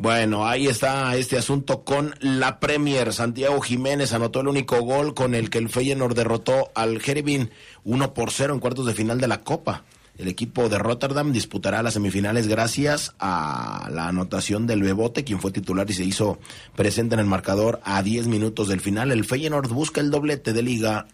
Bueno, 0.00 0.48
ahí 0.48 0.66
está 0.66 1.14
este 1.14 1.36
asunto 1.36 1.84
con 1.84 2.14
la 2.20 2.58
Premier. 2.58 3.12
Santiago 3.12 3.60
Jiménez 3.60 4.14
anotó 4.14 4.40
el 4.40 4.48
único 4.48 4.80
gol 4.80 5.12
con 5.12 5.34
el 5.34 5.50
que 5.50 5.58
el 5.58 5.68
Feyenoord 5.68 6.14
derrotó 6.14 6.70
al 6.74 7.02
Jervin 7.02 7.50
1 7.84 8.14
por 8.14 8.30
0 8.30 8.54
en 8.54 8.60
cuartos 8.60 8.86
de 8.86 8.94
final 8.94 9.20
de 9.20 9.28
la 9.28 9.42
Copa. 9.42 9.84
El 10.16 10.28
equipo 10.28 10.70
de 10.70 10.78
Rotterdam 10.78 11.32
disputará 11.32 11.82
las 11.82 11.92
semifinales 11.92 12.48
gracias 12.48 13.14
a 13.18 13.90
la 13.92 14.08
anotación 14.08 14.66
del 14.66 14.82
Bebote, 14.82 15.22
quien 15.22 15.38
fue 15.38 15.50
titular 15.50 15.90
y 15.90 15.92
se 15.92 16.04
hizo 16.04 16.38
presente 16.74 17.12
en 17.12 17.20
el 17.20 17.26
marcador 17.26 17.78
a 17.84 18.02
10 18.02 18.26
minutos 18.26 18.68
del 18.68 18.80
final. 18.80 19.12
El 19.12 19.26
Feyenoord 19.26 19.68
busca 19.68 20.00
el 20.00 20.10
doblete 20.10 20.54
de 20.54 20.62
liga 20.62 21.08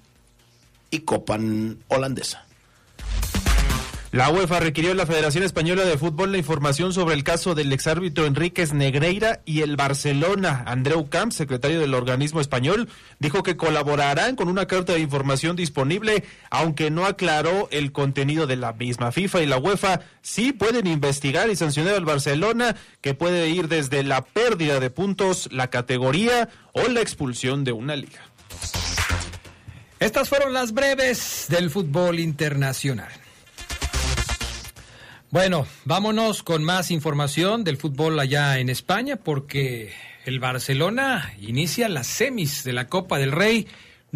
y 0.93 1.01
Copa 1.01 1.41
holandesa. 1.89 2.46
La 4.17 4.31
UEFA 4.31 4.61
requirió 4.61 4.93
a 4.93 4.95
la 4.95 5.05
Federación 5.05 5.45
Española 5.45 5.85
de 5.85 5.99
Fútbol 5.99 6.33
la 6.33 6.39
información 6.39 6.95
sobre 6.95 7.15
el 7.15 7.23
caso 7.23 7.55
del 7.55 7.71
exárbitro 7.71 8.25
Enríquez 8.25 8.73
Negreira 8.73 9.43
y 9.45 9.61
el 9.61 9.77
Barcelona. 9.77 10.65
Andreu 10.67 11.11
Camp, 11.11 11.33
secretario 11.33 11.81
del 11.81 11.93
organismo 11.93 12.41
español, 12.41 12.89
dijo 13.19 13.43
que 13.43 13.59
colaborarán 13.59 14.35
con 14.35 14.49
una 14.49 14.67
carta 14.67 14.95
de 14.95 15.01
información 15.01 15.55
disponible, 15.55 16.25
aunque 16.49 16.91
no 16.91 17.05
aclaró 17.05 17.69
el 17.71 17.93
contenido 17.93 18.47
de 18.47 18.57
la 18.57 18.73
misma. 18.73 19.13
FIFA 19.13 19.43
y 19.43 19.47
la 19.47 19.59
UEFA 19.59 20.01
sí 20.23 20.55
pueden 20.55 20.87
investigar 20.87 21.51
y 21.51 21.57
sancionar 21.57 21.93
al 21.93 22.07
Barcelona, 22.07 22.75
que 23.03 23.13
puede 23.13 23.51
ir 23.51 23.69
desde 23.69 24.03
la 24.03 24.25
pérdida 24.25 24.81
de 24.81 24.89
puntos, 24.89 25.51
la 25.53 25.69
categoría 25.69 26.49
o 26.73 26.89
la 26.89 27.03
expulsión 27.03 27.65
de 27.65 27.73
una 27.73 27.97
liga. 27.97 28.23
Estas 30.01 30.31
fueron 30.31 30.55
las 30.55 30.73
breves 30.73 31.45
del 31.51 31.69
fútbol 31.69 32.19
internacional. 32.19 33.26
Bueno, 35.31 35.67
vámonos 35.85 36.45
con 36.45 36.63
más 36.63 36.93
información 36.93 37.65
del 37.65 37.79
fútbol 37.79 38.19
allá 38.21 38.59
en 38.59 38.69
España 38.69 39.17
porque 39.17 39.93
el 40.25 40.39
Barcelona 40.39 41.35
inicia 41.41 41.89
las 41.89 42.07
semis 42.07 42.63
de 42.63 42.73
la 42.73 42.87
Copa 42.87 43.19
del 43.19 43.33
Rey 43.33 43.67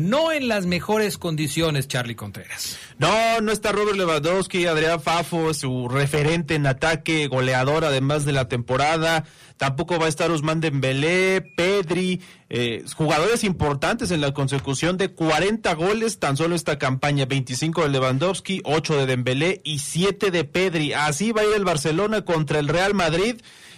no 0.09 0.33
en 0.33 0.49
las 0.49 0.67
mejores 0.67 1.19
condiciones, 1.19 1.89
Charlie 1.89 2.15
Contreras. 2.15 2.79
No, 2.99 3.41
no 3.41 3.53
está 3.53 3.73
Robert 3.73 3.97
Lewandowski, 3.97 4.67
Adrián 4.67 5.01
Fafo, 5.01 5.55
su 5.55 5.89
referente 5.89 6.55
en 6.55 6.67
ataque, 6.67 7.29
goleador 7.29 7.85
además 7.85 8.25
de 8.25 8.33
la 8.33 8.49
temporada. 8.49 9.25
Tampoco 9.57 9.99
va 9.99 10.07
a 10.07 10.09
estar 10.09 10.31
Usman 10.31 10.61
Dembélé, 10.61 11.43
Pedri, 11.43 12.23
eh, 12.49 12.83
jugadores 12.97 13.45
importantes 13.45 14.11
en 14.11 14.23
la 14.23 14.33
consecución 14.33 14.97
de 14.97 15.11
40 15.11 15.75
goles 15.75 16.19
tan 16.19 16.37
solo 16.37 16.55
esta 16.55 16.79
campaña, 16.79 17.27
25 17.27 17.83
de 17.83 17.91
Lewandowski, 17.91 18.63
8 18.65 18.97
de 18.97 19.07
Dembélé 19.07 19.61
y 19.63 19.81
7 19.81 20.31
de 20.31 20.45
Pedri. 20.45 20.95
Así 20.95 21.33
va 21.33 21.43
a 21.43 21.45
ir 21.45 21.53
el 21.55 21.65
Barcelona 21.65 22.25
contra 22.25 22.59
el 22.59 22.69
Real 22.69 22.95
Madrid 22.95 23.37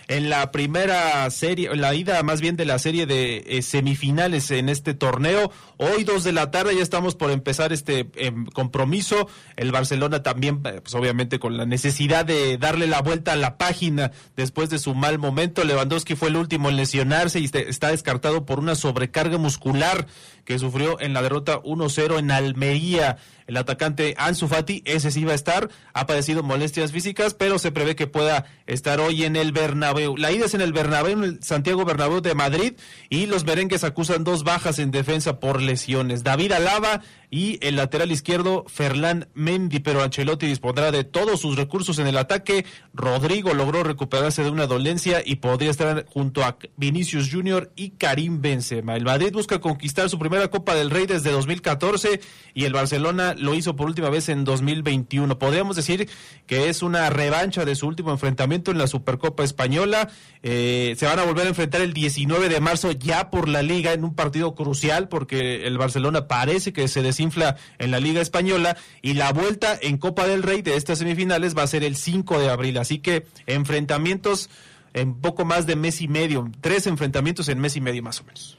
en 0.08 0.30
la 0.30 0.50
primera 0.50 1.28
serie, 1.30 1.70
en 1.72 1.80
la 1.80 1.94
ida 1.94 2.22
más 2.22 2.40
bien 2.40 2.56
de 2.56 2.64
la 2.64 2.78
serie 2.78 3.06
de 3.06 3.44
eh, 3.46 3.62
semifinales 3.62 4.50
en 4.50 4.68
este 4.68 4.94
torneo. 4.94 5.50
Hoy 5.78 6.04
dos 6.04 6.24
de 6.24 6.32
la 6.32 6.50
tarde 6.50 6.76
ya 6.76 6.82
estamos 6.82 7.14
por 7.14 7.30
empezar 7.30 7.72
este 7.72 8.08
em, 8.16 8.46
compromiso. 8.46 9.28
El 9.56 9.72
Barcelona 9.72 10.22
también, 10.22 10.60
eh, 10.64 10.80
pues 10.82 10.94
obviamente 10.94 11.38
con 11.38 11.56
la 11.56 11.66
necesidad 11.66 12.24
de 12.24 12.58
darle 12.58 12.86
la 12.86 13.02
vuelta 13.02 13.32
a 13.32 13.36
la 13.36 13.58
página 13.58 14.12
después 14.36 14.70
de 14.70 14.78
su 14.78 14.94
mal 14.94 15.18
momento. 15.18 15.64
Lewandowski 15.64 16.14
fue 16.14 16.28
el 16.28 16.36
último 16.36 16.68
en 16.68 16.76
lesionarse 16.76 17.40
y 17.40 17.44
este, 17.44 17.68
está 17.68 17.88
descartado 17.88 18.44
por 18.44 18.58
una 18.58 18.74
sobrecarga 18.74 19.38
muscular 19.38 20.06
que 20.44 20.58
sufrió 20.58 21.00
en 21.00 21.12
la 21.12 21.22
derrota 21.22 21.60
1-0 21.62 22.18
en 22.18 22.30
Almería. 22.30 23.18
El 23.46 23.56
atacante 23.56 24.14
Ansu 24.18 24.48
Fati, 24.48 24.82
ese 24.84 25.10
sí 25.10 25.24
va 25.24 25.32
a 25.32 25.36
estar, 25.36 25.68
ha 25.92 26.06
padecido 26.06 26.42
molestias 26.42 26.92
físicas, 26.92 27.34
pero 27.34 27.58
se 27.58 27.72
prevé 27.72 27.96
que 27.96 28.06
pueda 28.06 28.46
estar 28.66 29.00
hoy 29.00 29.24
en 29.24 29.36
el 29.36 29.52
Bernabéu. 29.52 29.91
La 29.94 30.32
ida 30.32 30.46
es 30.46 30.54
en 30.54 30.60
el 30.60 30.72
Bernabéu, 30.72 31.18
en 31.18 31.24
el 31.24 31.42
Santiago 31.42 31.84
Bernabéu 31.84 32.20
de 32.20 32.34
Madrid, 32.34 32.74
y 33.08 33.26
los 33.26 33.44
merengues 33.44 33.84
acusan 33.84 34.24
dos 34.24 34.44
bajas 34.44 34.78
en 34.78 34.90
defensa 34.90 35.40
por 35.40 35.60
lesiones. 35.60 36.24
David 36.24 36.52
Alaba 36.52 37.02
y 37.32 37.58
el 37.66 37.76
lateral 37.76 38.12
izquierdo 38.12 38.66
Ferlán 38.68 39.26
Mendy, 39.32 39.78
pero 39.80 40.02
Ancelotti 40.02 40.46
dispondrá 40.46 40.92
de 40.92 41.02
todos 41.02 41.40
sus 41.40 41.56
recursos 41.56 41.98
en 41.98 42.06
el 42.06 42.18
ataque. 42.18 42.66
Rodrigo 42.92 43.54
logró 43.54 43.82
recuperarse 43.82 44.44
de 44.44 44.50
una 44.50 44.66
dolencia 44.66 45.22
y 45.24 45.36
podría 45.36 45.70
estar 45.70 46.04
junto 46.04 46.44
a 46.44 46.58
Vinicius 46.76 47.30
Junior 47.32 47.72
y 47.74 47.92
Karim 47.92 48.42
Benzema. 48.42 48.96
El 48.96 49.04
Madrid 49.04 49.32
busca 49.32 49.62
conquistar 49.62 50.10
su 50.10 50.18
primera 50.18 50.48
Copa 50.48 50.74
del 50.74 50.90
Rey 50.90 51.06
desde 51.06 51.30
2014 51.30 52.20
y 52.52 52.64
el 52.64 52.74
Barcelona 52.74 53.34
lo 53.38 53.54
hizo 53.54 53.76
por 53.76 53.86
última 53.86 54.10
vez 54.10 54.28
en 54.28 54.44
2021. 54.44 55.38
Podríamos 55.38 55.74
decir 55.74 56.10
que 56.46 56.68
es 56.68 56.82
una 56.82 57.08
revancha 57.08 57.64
de 57.64 57.76
su 57.76 57.86
último 57.86 58.10
enfrentamiento 58.10 58.72
en 58.72 58.76
la 58.76 58.88
Supercopa 58.88 59.42
Española. 59.42 60.10
Eh, 60.42 60.96
se 60.98 61.06
van 61.06 61.18
a 61.18 61.24
volver 61.24 61.46
a 61.46 61.48
enfrentar 61.48 61.80
el 61.80 61.94
19 61.94 62.50
de 62.50 62.60
marzo 62.60 62.92
ya 62.92 63.30
por 63.30 63.48
la 63.48 63.62
liga 63.62 63.94
en 63.94 64.04
un 64.04 64.14
partido 64.14 64.54
crucial 64.54 65.08
porque 65.08 65.66
el 65.66 65.78
Barcelona 65.78 66.28
parece 66.28 66.74
que 66.74 66.88
se 66.88 67.00
decide 67.00 67.21
infla 67.22 67.56
en 67.78 67.90
la 67.90 68.00
Liga 68.00 68.20
Española 68.20 68.76
y 69.00 69.14
la 69.14 69.32
vuelta 69.32 69.78
en 69.80 69.96
Copa 69.96 70.26
del 70.26 70.42
Rey 70.42 70.62
de 70.62 70.76
estas 70.76 70.98
semifinales 70.98 71.56
va 71.56 71.62
a 71.62 71.66
ser 71.66 71.84
el 71.84 71.96
5 71.96 72.38
de 72.38 72.50
abril. 72.50 72.78
Así 72.78 72.98
que 72.98 73.26
enfrentamientos 73.46 74.50
en 74.94 75.14
poco 75.14 75.44
más 75.44 75.66
de 75.66 75.76
mes 75.76 76.00
y 76.00 76.08
medio, 76.08 76.50
tres 76.60 76.86
enfrentamientos 76.86 77.48
en 77.48 77.58
mes 77.58 77.76
y 77.76 77.80
medio 77.80 78.02
más 78.02 78.20
o 78.20 78.24
menos. 78.24 78.58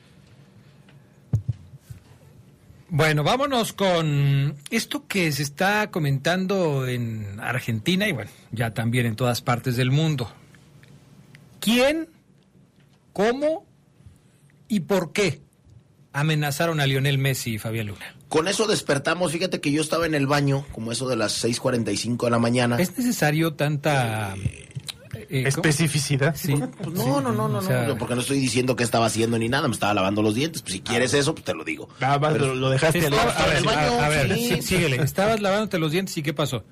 Bueno, 2.96 3.24
vámonos 3.24 3.74
con 3.74 4.56
esto 4.70 5.08
que 5.08 5.32
se 5.32 5.42
está 5.42 5.90
comentando 5.90 6.88
en 6.88 7.40
Argentina 7.40 8.08
y 8.08 8.12
bueno, 8.12 8.30
ya 8.52 8.76
también 8.76 9.08
en 9.08 9.16
todas 9.16 9.42
partes 9.42 9.76
del 9.76 9.90
mundo. 9.90 10.32
¿Quién, 11.60 12.08
cómo 13.12 13.66
y 14.68 14.82
por 14.82 15.12
qué 15.12 15.42
amenazaron 16.12 16.80
a 16.80 16.86
Lionel 16.86 17.18
Messi 17.18 17.56
y 17.56 17.58
Fabián 17.58 17.88
Luna? 17.88 18.14
Con 18.34 18.48
eso 18.48 18.66
despertamos, 18.66 19.32
fíjate 19.32 19.62
que 19.62 19.72
yo 19.72 19.80
estaba 19.80 20.08
en 20.08 20.16
el 20.16 20.26
baño, 20.26 20.66
como 20.72 20.92
eso 20.92 21.08
de 21.08 21.16
las 21.16 21.46
6.45 21.46 22.26
de 22.26 22.32
la 22.32 22.40
mañana. 22.40 22.78
¿Es 22.80 22.98
necesario 22.98 23.54
tanta... 23.54 24.34
Eh, 25.14 25.44
¿Especificidad? 25.46 26.36
Sí. 26.36 26.56
Pues 26.56 26.96
no, 26.96 27.22
no, 27.22 27.32
no, 27.32 27.48
no, 27.48 27.62
no, 27.62 27.98
porque 28.00 28.16
no 28.16 28.22
estoy 28.22 28.40
diciendo 28.40 28.76
qué 28.76 28.84
estaba 28.84 29.06
haciendo 29.06 29.38
ni 29.38 29.50
nada, 29.50 29.68
me 29.68 29.76
estaba 29.76 29.94
lavando 29.94 30.24
los 30.24 30.34
dientes. 30.34 30.64
Pues 30.64 30.74
si 30.74 30.82
quieres 30.82 31.14
eso, 31.14 31.36
pues 31.36 31.46
te 31.46 31.54
lo 31.54 31.64
digo. 31.64 31.90
Nada 32.00 32.18
más 32.18 32.36
lo 32.36 32.72
dejaste 32.72 32.98
estaba, 32.98 33.34
a 33.34 33.46
ver, 33.46 33.70
a, 33.70 34.10
ver 34.10 34.36
sí, 34.36 34.64
síguele. 34.64 34.96
Estabas 34.96 35.40
lavándote 35.40 35.78
los 35.78 35.92
dientes 35.92 36.18
y 36.18 36.24
¿qué 36.24 36.34
pasó? 36.34 36.64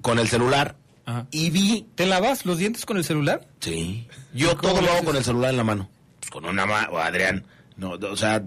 Con 0.00 0.18
el 0.18 0.26
celular. 0.26 0.76
Ajá. 1.04 1.26
Y 1.30 1.50
vi... 1.50 1.86
¿Te 1.96 2.06
lavas 2.06 2.46
los 2.46 2.56
dientes 2.56 2.86
con 2.86 2.96
el 2.96 3.04
celular? 3.04 3.46
Sí. 3.60 4.08
Yo 4.32 4.56
todo 4.56 4.80
lo 4.80 4.90
hago 4.90 5.04
con 5.04 5.16
el 5.16 5.24
celular 5.24 5.50
en 5.50 5.58
la 5.58 5.64
mano. 5.64 5.90
Pues 6.18 6.30
con 6.30 6.46
una 6.46 6.64
mano, 6.64 6.96
Adrián. 6.96 7.44
No, 7.76 7.90
o 7.90 8.16
sea, 8.16 8.42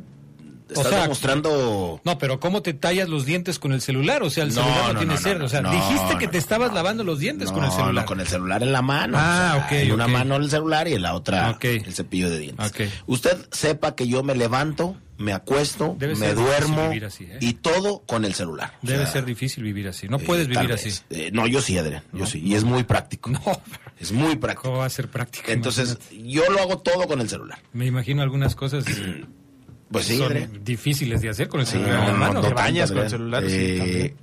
Estás 0.70 0.86
o 0.86 0.90
sea, 0.90 1.02
demostrando. 1.04 2.02
No, 2.04 2.18
pero 2.18 2.40
¿cómo 2.40 2.62
te 2.62 2.74
tallas 2.74 3.10
los 3.10 3.26
dientes 3.26 3.60
con 3.60 3.74
el 3.74 3.82
celular? 3.82 4.24
O 4.24 4.30
sea, 4.30 4.44
el 4.44 4.52
celular 4.52 4.88
no, 4.88 4.94
no 4.94 5.00
tiene 5.00 5.18
cerdo. 5.18 5.46
o 5.46 5.50
sea, 5.50 5.62
dijiste 5.62 6.18
que 6.20 6.28
te 6.28 6.38
estabas 6.38 6.74
lavando 6.74 7.04
los 7.04 7.20
dientes 7.20 7.52
con 7.52 7.64
el 7.64 7.72
celular. 7.72 7.94
No, 7.94 8.06
con 8.06 8.20
el 8.20 8.28
celular 8.28 8.64
en 8.64 8.72
la 8.72 8.82
mano. 8.82 9.18
Ah, 9.20 9.64
ok. 9.66 9.72
En 9.74 9.92
una 9.92 10.08
mano 10.08 10.36
el 10.36 10.50
celular 10.50 10.88
y 10.88 10.94
en 10.94 11.02
la 11.02 11.14
otra 11.16 11.58
el 11.62 11.94
cepillo 11.94 12.30
de 12.30 12.40
dientes. 12.40 12.70
Okay. 12.72 12.92
Usted 13.06 13.38
sepa 13.52 13.96
que 13.96 14.08
yo 14.08 14.24
me 14.24 14.36
levanto, 14.36 14.96
me 15.18 15.34
acuesto, 15.34 15.96
me 16.00 16.34
duermo 16.34 16.92
así, 17.06 17.26
¿eh? 17.26 17.38
y 17.40 17.54
todo 17.54 18.04
con 18.06 18.26
el 18.26 18.34
celular. 18.34 18.74
Debe 18.82 19.06
ser 19.08 19.26
difícil 19.26 19.64
vivir 19.64 19.88
así. 19.88 20.08
No 20.08 20.20
puedes 20.20 20.48
vivir 20.48 20.72
así. 20.72 20.92
Eh, 21.10 21.30
no, 21.34 21.48
yo 21.48 21.62
sí, 21.62 21.78
Adrián. 21.78 22.04
Yo 22.14 22.26
sí. 22.26 22.40
Y 22.40 22.56
es 22.56 22.64
muy 22.64 22.84
práctico. 22.84 23.30
No. 23.30 23.42
Es 24.00 24.12
muy 24.12 24.36
práctico. 24.36 24.64
¿Cómo 24.70 24.78
va 24.80 24.86
a 24.86 24.90
ser 24.90 25.08
práctico? 25.08 25.50
Entonces, 25.52 25.98
yo 26.12 26.50
lo 26.50 26.60
hago 26.60 26.80
todo 26.80 27.08
con 27.08 27.22
el 27.22 27.30
celular. 27.30 27.60
Me 27.72 27.86
imagino 27.86 28.22
algunas 28.22 28.56
cosas. 28.56 28.86
Pues 29.94 30.06
sí, 30.08 30.18
son 30.18 30.64
difíciles 30.64 31.22
de 31.22 31.30
hacer 31.30 31.48
con 31.48 31.60
el 31.62 31.68
celular 31.68 32.00
en 32.00 32.08
la 32.08 32.14
mano. 32.14 32.42
¿Te 32.42 32.54
bañas 32.54 32.92
con 32.92 33.04
el 33.04 33.10
celular? 33.10 33.44
Eh, 33.48 34.16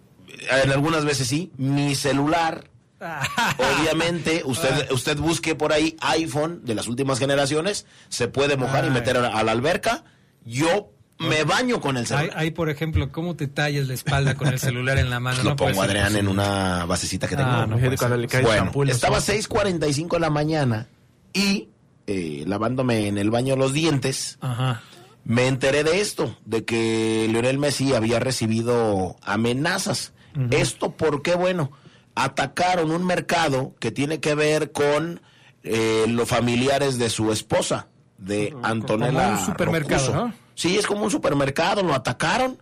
en 0.65 0.73
algunas 0.73 1.05
veces 1.05 1.29
sí. 1.29 1.53
Mi 1.57 1.95
celular, 1.95 2.65
obviamente, 3.79 4.43
usted, 4.45 4.91
usted 4.91 5.17
busque 5.17 5.55
por 5.55 5.73
ahí 5.73 5.97
iPhone 6.01 6.65
de 6.65 6.75
las 6.75 6.89
últimas 6.89 7.21
generaciones, 7.21 7.87
se 8.09 8.27
puede 8.27 8.57
mojar 8.57 8.85
y 8.85 8.91
meter 8.91 9.17
a, 9.17 9.43
la 9.43 9.53
alberca. 9.53 10.05
Yo 10.45 10.91
me 11.19 11.45
baño 11.45 11.81
con 11.81 11.97
el 11.97 12.07
celular. 12.07 12.33
Ahí, 12.35 12.51
por 12.51 12.69
ejemplo, 12.69 13.13
¿cómo 13.13 13.37
te 13.37 13.47
tallas 13.47 13.87
la 13.87 13.95
espalda 13.95 14.35
con 14.35 14.49
el 14.49 14.59
celular 14.59 14.99
en 14.99 15.09
la 15.09 15.21
mano? 15.21 15.37
Pues 15.37 15.47
lo 15.47 15.57
pongo, 15.57 15.83
Adrián, 15.83 16.17
en 16.17 16.27
una 16.27 16.85
basecita 16.87 17.29
que 17.29 17.37
tengo. 17.37 17.49
Ah, 17.49 17.67
no, 17.67 17.79
cae 18.27 18.43
bueno, 18.43 18.73
estaba 18.89 19.19
6.45 19.19 20.15
de 20.15 20.21
la 20.21 20.31
mañana 20.31 20.89
y 21.33 21.69
eh, 22.09 22.43
lavándome 22.47 23.07
en 23.07 23.19
el 23.19 23.31
baño 23.31 23.55
los 23.55 23.73
dientes. 23.73 24.37
Ajá 24.41 24.83
me 25.31 25.47
enteré 25.47 25.85
de 25.85 26.01
esto, 26.01 26.37
de 26.45 26.65
que 26.65 27.29
Lionel 27.31 27.57
Messi 27.57 27.95
había 27.95 28.19
recibido 28.19 29.15
amenazas. 29.23 30.13
Esto 30.51 30.97
porque, 30.97 31.37
bueno, 31.37 31.71
atacaron 32.17 32.91
un 32.91 33.07
mercado 33.07 33.73
que 33.79 33.93
tiene 33.93 34.19
que 34.19 34.35
ver 34.35 34.73
con 34.73 35.21
eh, 35.63 36.07
los 36.09 36.29
familiares 36.29 36.99
de 36.99 37.11
su 37.11 37.31
esposa, 37.31 37.87
de 38.19 38.57
Antonella. 38.65 39.29
un 39.39 39.47
supermercado, 39.47 40.13
¿no? 40.13 40.35
Sí, 40.57 40.77
es 40.77 40.89
como 40.89 41.05
un 41.05 41.13
supermercado, 41.13 41.85
lo 41.85 41.95
atacaron 41.95 42.61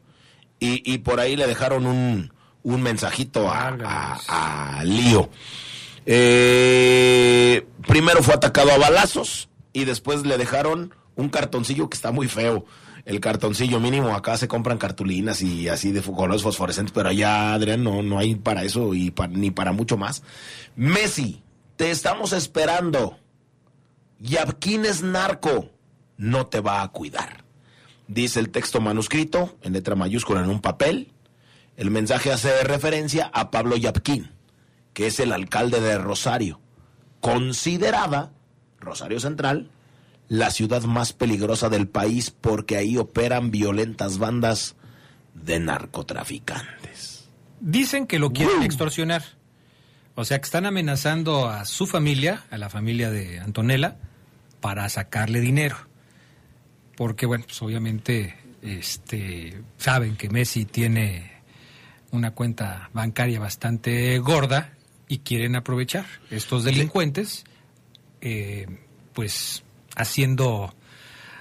y, 0.60 0.82
y 0.92 0.98
por 0.98 1.20
ahí 1.20 1.36
le 1.36 1.46
dejaron 1.46 1.86
un, 1.86 2.34
un 2.64 2.82
mensajito 2.82 3.48
a, 3.50 3.68
a, 3.82 4.78
a 4.80 4.84
Lío. 4.84 5.30
Eh, 6.04 7.66
primero 7.86 8.22
fue 8.22 8.34
atacado 8.34 8.72
a 8.72 8.78
balazos 8.78 9.48
y 9.72 9.86
después 9.86 10.26
le 10.26 10.36
dejaron 10.36 10.94
un 11.18 11.28
cartoncillo 11.28 11.90
que 11.90 11.96
está 11.96 12.12
muy 12.12 12.28
feo. 12.28 12.64
El 13.04 13.20
cartoncillo 13.20 13.80
mínimo, 13.80 14.14
acá 14.14 14.36
se 14.36 14.48
compran 14.48 14.78
cartulinas 14.78 15.42
y 15.42 15.68
así 15.68 15.92
de 15.92 16.00
colores 16.02 16.42
fosforescentes, 16.42 16.92
pero 16.92 17.08
allá, 17.08 17.52
Adrián, 17.54 17.82
no, 17.82 18.02
no 18.02 18.18
hay 18.18 18.34
para 18.36 18.62
eso 18.62 18.94
y 18.94 19.12
ni 19.30 19.50
para 19.50 19.72
mucho 19.72 19.96
más. 19.96 20.22
Messi, 20.76 21.42
te 21.76 21.90
estamos 21.90 22.32
esperando. 22.32 23.18
Yabkin 24.20 24.84
es 24.84 25.02
narco, 25.02 25.70
no 26.16 26.46
te 26.46 26.60
va 26.60 26.82
a 26.82 26.88
cuidar. 26.88 27.44
Dice 28.06 28.40
el 28.40 28.50
texto 28.50 28.80
manuscrito, 28.80 29.56
en 29.62 29.72
letra 29.72 29.94
mayúscula 29.94 30.40
en 30.40 30.50
un 30.50 30.60
papel. 30.60 31.12
El 31.76 31.90
mensaje 31.90 32.32
hace 32.32 32.62
referencia 32.62 33.30
a 33.32 33.50
Pablo 33.50 33.76
Yapquín, 33.76 34.30
que 34.92 35.06
es 35.06 35.20
el 35.20 35.32
alcalde 35.32 35.80
de 35.80 35.98
Rosario, 35.98 36.60
considerada, 37.20 38.32
Rosario 38.80 39.20
Central, 39.20 39.70
la 40.28 40.50
ciudad 40.50 40.82
más 40.84 41.12
peligrosa 41.12 41.68
del 41.68 41.88
país 41.88 42.30
porque 42.30 42.76
ahí 42.76 42.96
operan 42.96 43.50
violentas 43.50 44.18
bandas 44.18 44.76
de 45.34 45.58
narcotraficantes. 45.58 47.28
Dicen 47.60 48.06
que 48.06 48.18
lo 48.18 48.32
quieren 48.32 48.62
extorsionar. 48.62 49.22
O 50.14 50.24
sea, 50.24 50.40
que 50.40 50.44
están 50.44 50.66
amenazando 50.66 51.48
a 51.48 51.64
su 51.64 51.86
familia, 51.86 52.44
a 52.50 52.58
la 52.58 52.68
familia 52.68 53.10
de 53.10 53.38
Antonella, 53.38 53.96
para 54.60 54.88
sacarle 54.88 55.40
dinero. 55.40 55.76
Porque, 56.96 57.24
bueno, 57.24 57.44
pues 57.46 57.62
obviamente 57.62 58.36
este, 58.62 59.62
saben 59.76 60.16
que 60.16 60.28
Messi 60.28 60.64
tiene 60.64 61.30
una 62.10 62.32
cuenta 62.32 62.90
bancaria 62.92 63.38
bastante 63.38 64.18
gorda 64.18 64.72
y 65.06 65.18
quieren 65.18 65.54
aprovechar 65.56 66.06
estos 66.30 66.64
delincuentes, 66.64 67.44
eh, 68.20 68.66
pues 69.14 69.62
haciendo 69.98 70.72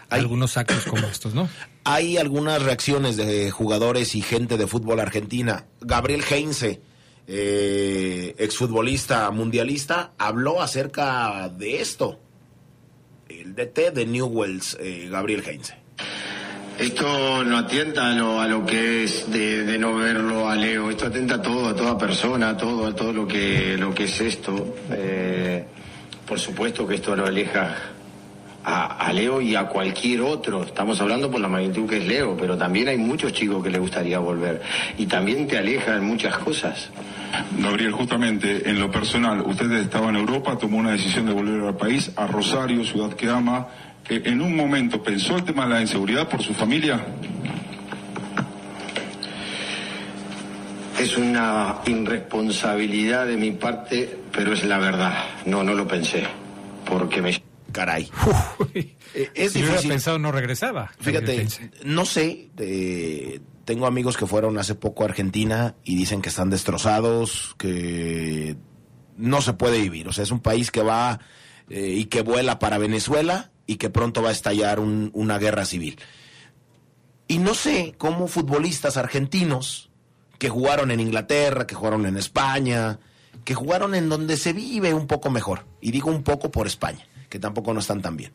algunos 0.10 0.58
actos 0.58 0.86
como 0.86 1.08
estos, 1.08 1.34
¿no? 1.34 1.50
Hay 1.84 2.18
algunas 2.18 2.62
reacciones 2.62 3.16
de 3.16 3.50
jugadores 3.52 4.16
y 4.16 4.22
gente 4.22 4.58
de 4.58 4.68
fútbol 4.68 5.00
argentina. 5.00 5.66
Gabriel 5.80 6.24
Heinze, 6.30 6.82
eh, 7.28 8.36
exfutbolista 8.38 9.30
mundialista, 9.32 10.12
habló 10.18 10.62
acerca 10.62 11.48
de 11.50 11.82
esto. 11.82 12.20
El 13.30 13.56
DT 13.56 13.92
de 13.92 14.06
Newells, 14.06 14.78
eh, 14.82 15.08
Gabriel 15.10 15.44
Heinze. 15.46 15.76
Esto 16.78 17.44
no 17.44 17.58
atienta 17.58 18.12
a 18.12 18.14
lo, 18.14 18.40
a 18.40 18.48
lo 18.48 18.66
que 18.66 19.06
es 19.06 19.32
de, 19.32 19.64
de 19.64 19.80
no 19.80 19.96
verlo 19.96 20.48
a 20.48 20.56
Leo, 20.56 20.92
esto 20.92 21.08
atenta 21.08 21.36
a 21.36 21.42
todo, 21.42 21.70
a 21.70 21.76
toda 21.76 21.98
persona, 21.98 22.50
a 22.50 22.58
todo, 22.58 22.86
a 22.86 22.94
todo 22.94 23.12
lo 23.14 23.28
que, 23.28 23.76
lo 23.78 23.96
que 23.96 24.04
es 24.04 24.22
esto. 24.22 24.76
Eh, 24.92 25.66
por 26.28 26.40
supuesto 26.40 26.86
que 26.86 26.96
esto 26.96 27.16
lo 27.16 27.26
aleja 27.26 27.97
a, 28.68 29.08
a 29.08 29.14
Leo 29.14 29.40
y 29.40 29.56
a 29.56 29.64
cualquier 29.64 30.22
otro. 30.22 30.64
Estamos 30.64 31.00
hablando 31.00 31.32
por 31.32 31.40
la 31.40 31.48
magnitud 31.48 31.88
que 31.88 31.98
es 31.98 32.06
Leo, 32.06 32.36
pero 32.36 32.58
también 32.58 32.90
hay 32.90 32.98
muchos 32.98 33.32
chicos 33.32 33.64
que 33.64 33.70
le 33.70 33.80
gustaría 33.80 34.20
volver. 34.20 34.62
Y 34.98 35.06
también 35.06 35.48
te 35.48 35.58
aleja 35.58 35.96
en 35.96 36.04
muchas 36.04 36.38
cosas. 36.40 36.90
Gabriel, 37.58 37.94
justamente 37.94 38.70
en 38.70 38.78
lo 38.80 38.92
personal, 38.92 39.42
usted 39.46 39.72
estaba 39.72 40.10
en 40.10 40.18
Europa, 40.18 40.58
tomó 40.58 40.80
una 40.80 40.92
decisión 40.92 41.26
de 41.28 41.34
volver 41.34 41.62
al 41.66 41.78
país, 41.78 42.12
a 42.18 42.28
Rosario, 42.28 42.84
ciudad 42.84 43.14
que 43.14 43.30
ama. 43.30 43.68
Eh, 44.10 44.24
¿En 44.26 44.42
un 44.42 44.54
momento 44.54 45.02
pensó 45.02 45.38
el 45.38 45.46
tema 45.46 45.64
de 45.66 45.74
la 45.74 45.82
inseguridad 45.82 46.28
por 46.28 46.44
su 46.44 46.54
familia? 46.54 47.00
Es 51.00 51.16
una 51.16 51.76
irresponsabilidad 51.86 53.28
de 53.28 53.38
mi 53.38 53.52
parte, 53.52 54.20
pero 54.34 54.52
es 54.52 54.66
la 54.66 54.78
verdad. 54.78 55.14
No, 55.46 55.64
no 55.64 55.74
lo 55.74 55.88
pensé. 55.88 56.26
Porque 56.86 57.22
me... 57.22 57.47
Caray. 57.72 58.10
Eh, 59.14 59.32
es 59.34 59.54
si 59.54 59.64
hubiera 59.64 59.82
pensado, 59.82 60.20
no 60.20 60.32
regresaba. 60.32 60.92
Fíjate, 61.00 61.48
no 61.86 62.06
sé, 62.06 62.50
eh, 62.58 63.40
tengo 63.66 63.88
amigos 63.88 64.16
que 64.18 64.28
fueron 64.28 64.60
hace 64.60 64.76
poco 64.76 65.04
a 65.04 65.08
Argentina 65.08 65.76
y 65.84 65.96
dicen 65.96 66.22
que 66.22 66.30
están 66.30 66.50
destrozados, 66.52 67.56
que 67.58 68.58
no 69.16 69.42
se 69.42 69.54
puede 69.54 69.80
vivir. 69.82 70.08
O 70.08 70.14
sea, 70.14 70.24
es 70.24 70.30
un 70.32 70.42
país 70.42 70.70
que 70.70 70.84
va 70.84 71.20
eh, 71.70 71.96
y 71.98 72.06
que 72.06 72.22
vuela 72.22 72.60
para 72.60 72.78
Venezuela 72.78 73.50
y 73.66 73.78
que 73.78 73.90
pronto 73.90 74.22
va 74.22 74.30
a 74.30 74.34
estallar 74.34 74.80
un- 74.80 75.10
una 75.14 75.40
guerra 75.40 75.66
civil. 75.66 75.98
Y 77.28 77.40
no 77.40 77.56
sé 77.56 77.96
cómo 77.98 78.28
futbolistas 78.28 78.98
argentinos 78.98 79.90
que 80.38 80.50
jugaron 80.50 80.92
en 80.92 81.00
Inglaterra, 81.00 81.66
que 81.66 81.76
jugaron 81.76 82.06
en 82.06 82.18
España, 82.18 83.00
que 83.46 83.56
jugaron 83.56 83.96
en 83.96 84.10
donde 84.10 84.38
se 84.38 84.54
vive 84.54 84.94
un 84.94 85.08
poco 85.08 85.32
mejor. 85.32 85.66
Y 85.82 85.92
digo 85.92 86.12
un 86.12 86.24
poco 86.24 86.52
por 86.52 86.68
España, 86.68 87.06
que 87.30 87.40
tampoco 87.40 87.74
no 87.74 87.80
están 87.80 88.02
tan 88.02 88.18
bien. 88.18 88.32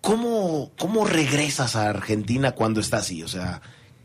¿Cómo, 0.00 0.72
¿Cómo 0.78 1.04
regresas 1.04 1.76
a 1.76 1.90
Argentina 1.90 2.52
cuando 2.52 2.80
está 2.80 2.98
así? 2.98 3.22
O 3.22 3.28
sea, 3.28 3.60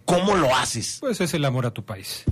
¿cómo 0.05 0.35
lo 0.35 0.55
haces? 0.55 0.97
Pues 0.99 1.21
es 1.21 1.33
el 1.33 1.45
amor 1.45 1.65
a 1.65 1.71
tu 1.71 1.83
país, 1.83 2.23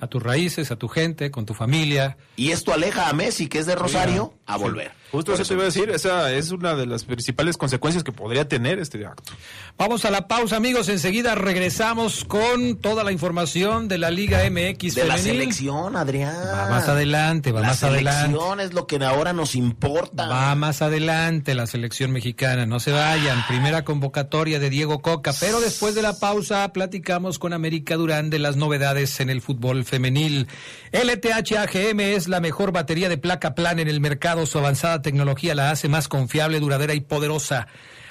a 0.00 0.06
tus 0.06 0.22
raíces, 0.22 0.70
a 0.70 0.76
tu 0.76 0.88
gente, 0.88 1.30
con 1.30 1.44
tu 1.44 1.54
familia. 1.54 2.16
Y 2.36 2.52
esto 2.52 2.72
aleja 2.72 3.08
a 3.08 3.12
Messi, 3.12 3.48
que 3.48 3.58
es 3.58 3.66
de 3.66 3.74
Rosario, 3.74 4.34
a 4.46 4.56
volver. 4.56 4.92
Justo 5.10 5.32
eso 5.32 5.42
te 5.44 5.54
iba 5.54 5.62
a 5.62 5.66
decir, 5.66 5.88
esa 5.90 6.30
es 6.32 6.50
una 6.50 6.74
de 6.74 6.84
las 6.86 7.04
principales 7.04 7.56
consecuencias 7.56 8.04
que 8.04 8.12
podría 8.12 8.46
tener 8.46 8.78
este 8.78 9.04
acto. 9.06 9.32
Vamos 9.78 10.04
a 10.04 10.10
la 10.10 10.28
pausa, 10.28 10.56
amigos. 10.56 10.88
Enseguida 10.88 11.34
regresamos 11.34 12.24
con 12.24 12.76
toda 12.76 13.04
la 13.04 13.12
información 13.12 13.88
de 13.88 13.96
la 13.98 14.10
Liga 14.10 14.40
MX 14.50 14.94
De 14.96 15.04
la 15.04 15.16
femenil. 15.16 15.40
selección, 15.40 15.96
Adrián. 15.96 16.34
Va 16.52 16.68
más 16.68 16.88
adelante, 16.88 17.52
va 17.52 17.60
la 17.60 17.68
más 17.68 17.82
adelante. 17.82 18.20
selección 18.26 18.60
es 18.60 18.74
lo 18.74 18.86
que 18.86 18.96
ahora 19.04 19.32
nos 19.32 19.54
importa. 19.54 20.26
Va 20.28 20.54
más 20.54 20.82
adelante 20.82 21.54
la 21.54 21.66
selección 21.66 22.10
mexicana, 22.10 22.66
no 22.66 22.78
se 22.80 22.92
vayan. 22.92 23.46
Primera 23.46 23.84
convocatoria 23.84 24.58
de 24.58 24.68
Diego 24.68 25.00
Coca, 25.00 25.32
pero 25.40 25.60
después 25.60 25.94
de 25.94 26.02
la 26.02 26.18
pausa 26.18 26.70
platicamos 26.72 27.38
con 27.38 27.52
América 27.52 27.96
Durán 27.96 28.28
de 28.30 28.38
las 28.40 28.56
novedades 28.56 29.20
en 29.20 29.30
el 29.30 29.40
fútbol 29.40 29.84
femenil. 29.84 30.48
LTH 30.92 31.52
AGM 31.56 32.00
es 32.00 32.28
la 32.28 32.40
mejor 32.40 32.72
batería 32.72 33.08
de 33.08 33.16
placa 33.18 33.54
plana 33.54 33.80
en 33.82 33.88
el 33.88 34.00
mercado. 34.00 34.44
Su 34.46 34.58
avanzada 34.58 34.97
tecnología 35.02 35.54
la 35.54 35.70
hace 35.70 35.88
más 35.88 36.08
confiable, 36.08 36.60
duradera 36.60 36.94
y 36.94 37.00
poderosa. 37.00 37.68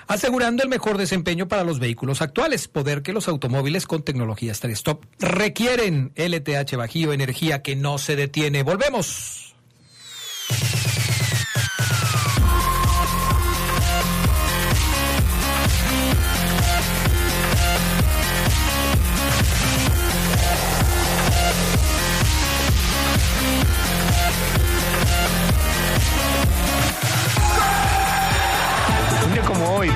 Asegurando 0.07 0.63
el 0.63 0.69
mejor 0.69 0.97
desempeño 0.97 1.49
para 1.49 1.65
los 1.65 1.79
vehículos 1.79 2.21
actuales, 2.21 2.69
poder 2.69 3.01
que 3.01 3.11
los 3.11 3.27
automóviles 3.27 3.85
con 3.85 4.03
tecnología 4.03 4.53
Stop 4.53 5.05
requieren. 5.19 6.13
LTH 6.15 6.77
Bajío, 6.77 7.11
energía 7.11 7.61
que 7.61 7.75
no 7.75 7.97
se 7.97 8.15
detiene. 8.15 8.63
Volvemos. 8.63 9.53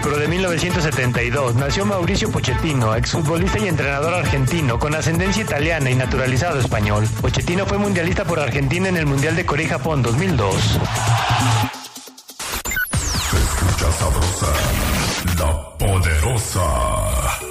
Pero 0.04 0.18
de 0.18 0.28
1972, 0.28 1.56
nació 1.56 1.86
Mauricio 1.86 2.32
Pochettino, 2.32 2.96
exfutbolista 2.96 3.60
y 3.60 3.68
entrenador 3.68 4.14
argentino 4.14 4.80
con 4.80 4.96
ascendencia 4.96 5.44
italiana 5.44 5.90
y 5.90 5.96
naturalizado 5.96 6.60
español. 6.60 7.08
Pochettino 7.22 7.66
fue 7.66 7.78
mundialista 7.78 8.26
por 8.26 8.40
Argentina 8.40 8.90
en 8.90 8.98
el 8.98 9.06
Mundial 9.06 9.36
de 9.36 9.46
Corea 9.46 9.66
y 9.66 9.70
Japón 9.70 10.02
2002. 10.02 10.56
Escucha 13.34 13.92
sabrosa, 13.92 14.48
la 15.38 15.78
poderosa. 15.78 17.51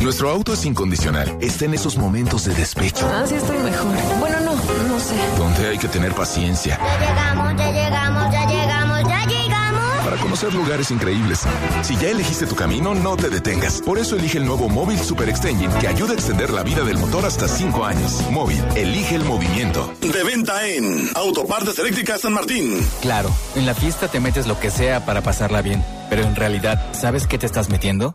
Nuestro 0.00 0.30
auto 0.30 0.52
es 0.52 0.64
incondicional. 0.64 1.36
Está 1.40 1.64
en 1.64 1.74
esos 1.74 1.96
momentos 1.98 2.44
de 2.44 2.54
despecho, 2.54 3.08
Ah, 3.12 3.24
sí 3.26 3.34
estoy 3.34 3.58
mejor. 3.58 3.94
Bueno, 4.20 4.40
no, 4.40 4.54
no 4.54 5.00
sé. 5.00 5.14
donde 5.36 5.68
hay 5.68 5.78
que 5.78 5.88
tener 5.88 6.14
paciencia, 6.14 6.78
Ya 6.78 6.98
llegamos, 7.08 7.56
ya 7.58 7.70
llegamos, 7.72 8.32
ya 8.32 8.46
llegamos, 8.46 8.98
ya 9.08 9.24
llegamos. 9.26 10.04
para 10.04 10.16
conocer 10.18 10.54
lugares 10.54 10.90
increíbles. 10.92 11.40
Si 11.82 11.96
ya 11.96 12.08
elegiste 12.10 12.46
tu 12.46 12.54
camino, 12.54 12.94
no 12.94 13.16
te 13.16 13.28
detengas. 13.28 13.82
Por 13.82 13.98
eso 13.98 14.16
elige 14.16 14.38
el 14.38 14.46
nuevo 14.46 14.68
Móvil 14.68 14.98
Super 15.00 15.28
Extension 15.28 15.70
que 15.80 15.88
ayuda 15.88 16.12
a 16.12 16.14
extender 16.14 16.50
la 16.50 16.62
vida 16.62 16.84
del 16.84 16.96
motor 16.98 17.26
hasta 17.26 17.48
5 17.48 17.84
años. 17.84 18.22
Móvil, 18.30 18.62
elige 18.76 19.16
el 19.16 19.24
movimiento. 19.24 19.92
De 20.00 20.22
venta 20.22 20.64
en 20.66 21.10
Autopartes 21.16 21.78
Eléctricas 21.78 22.20
San 22.22 22.32
Martín. 22.32 22.86
Claro, 23.02 23.30
en 23.56 23.66
la 23.66 23.74
fiesta 23.74 24.06
te 24.08 24.20
metes 24.20 24.46
lo 24.46 24.58
que 24.60 24.70
sea 24.70 25.04
para 25.04 25.22
pasarla 25.22 25.60
bien, 25.60 25.84
pero 26.08 26.22
en 26.22 26.36
realidad, 26.36 26.80
¿sabes 26.92 27.26
qué 27.26 27.36
te 27.36 27.46
estás 27.46 27.68
metiendo? 27.68 28.14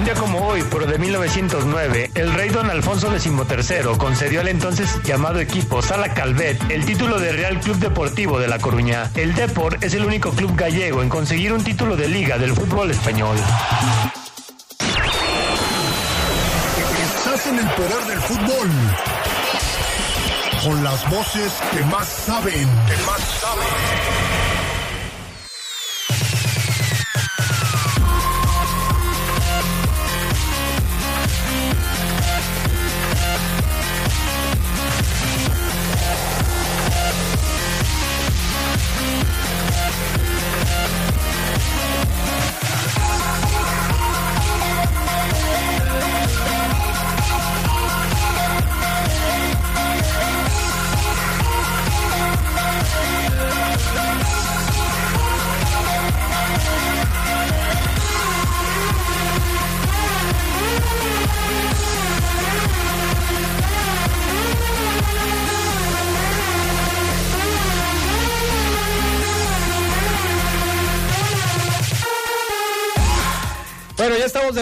Un 0.00 0.06
día 0.06 0.14
como 0.14 0.46
hoy, 0.46 0.64
pero 0.70 0.86
de 0.86 0.98
1909, 0.98 2.12
el 2.14 2.32
rey 2.32 2.48
don 2.48 2.70
Alfonso 2.70 3.14
XIII 3.14 3.98
concedió 3.98 4.40
al 4.40 4.48
entonces 4.48 4.98
llamado 5.04 5.40
equipo 5.40 5.82
Sala 5.82 6.14
Calvet 6.14 6.58
el 6.70 6.86
título 6.86 7.20
de 7.20 7.32
Real 7.32 7.60
Club 7.60 7.76
Deportivo 7.76 8.40
de 8.40 8.48
La 8.48 8.58
Coruña. 8.58 9.10
El 9.14 9.34
Depor 9.34 9.76
es 9.82 9.92
el 9.92 10.06
único 10.06 10.30
club 10.30 10.56
gallego 10.56 11.02
en 11.02 11.10
conseguir 11.10 11.52
un 11.52 11.62
título 11.62 11.96
de 11.96 12.08
liga 12.08 12.38
del 12.38 12.54
fútbol 12.54 12.90
español. 12.90 13.36
Estás 17.18 17.46
en 17.48 17.58
el 17.58 17.68
poder 17.68 18.04
del 18.06 18.20
fútbol. 18.20 18.70
Con 20.64 20.82
las 20.82 21.10
voces 21.10 21.52
que 21.72 21.84
más 21.84 22.08
saben. 22.08 22.68
Que 22.86 22.96
más 23.04 23.20
saben. 23.38 24.49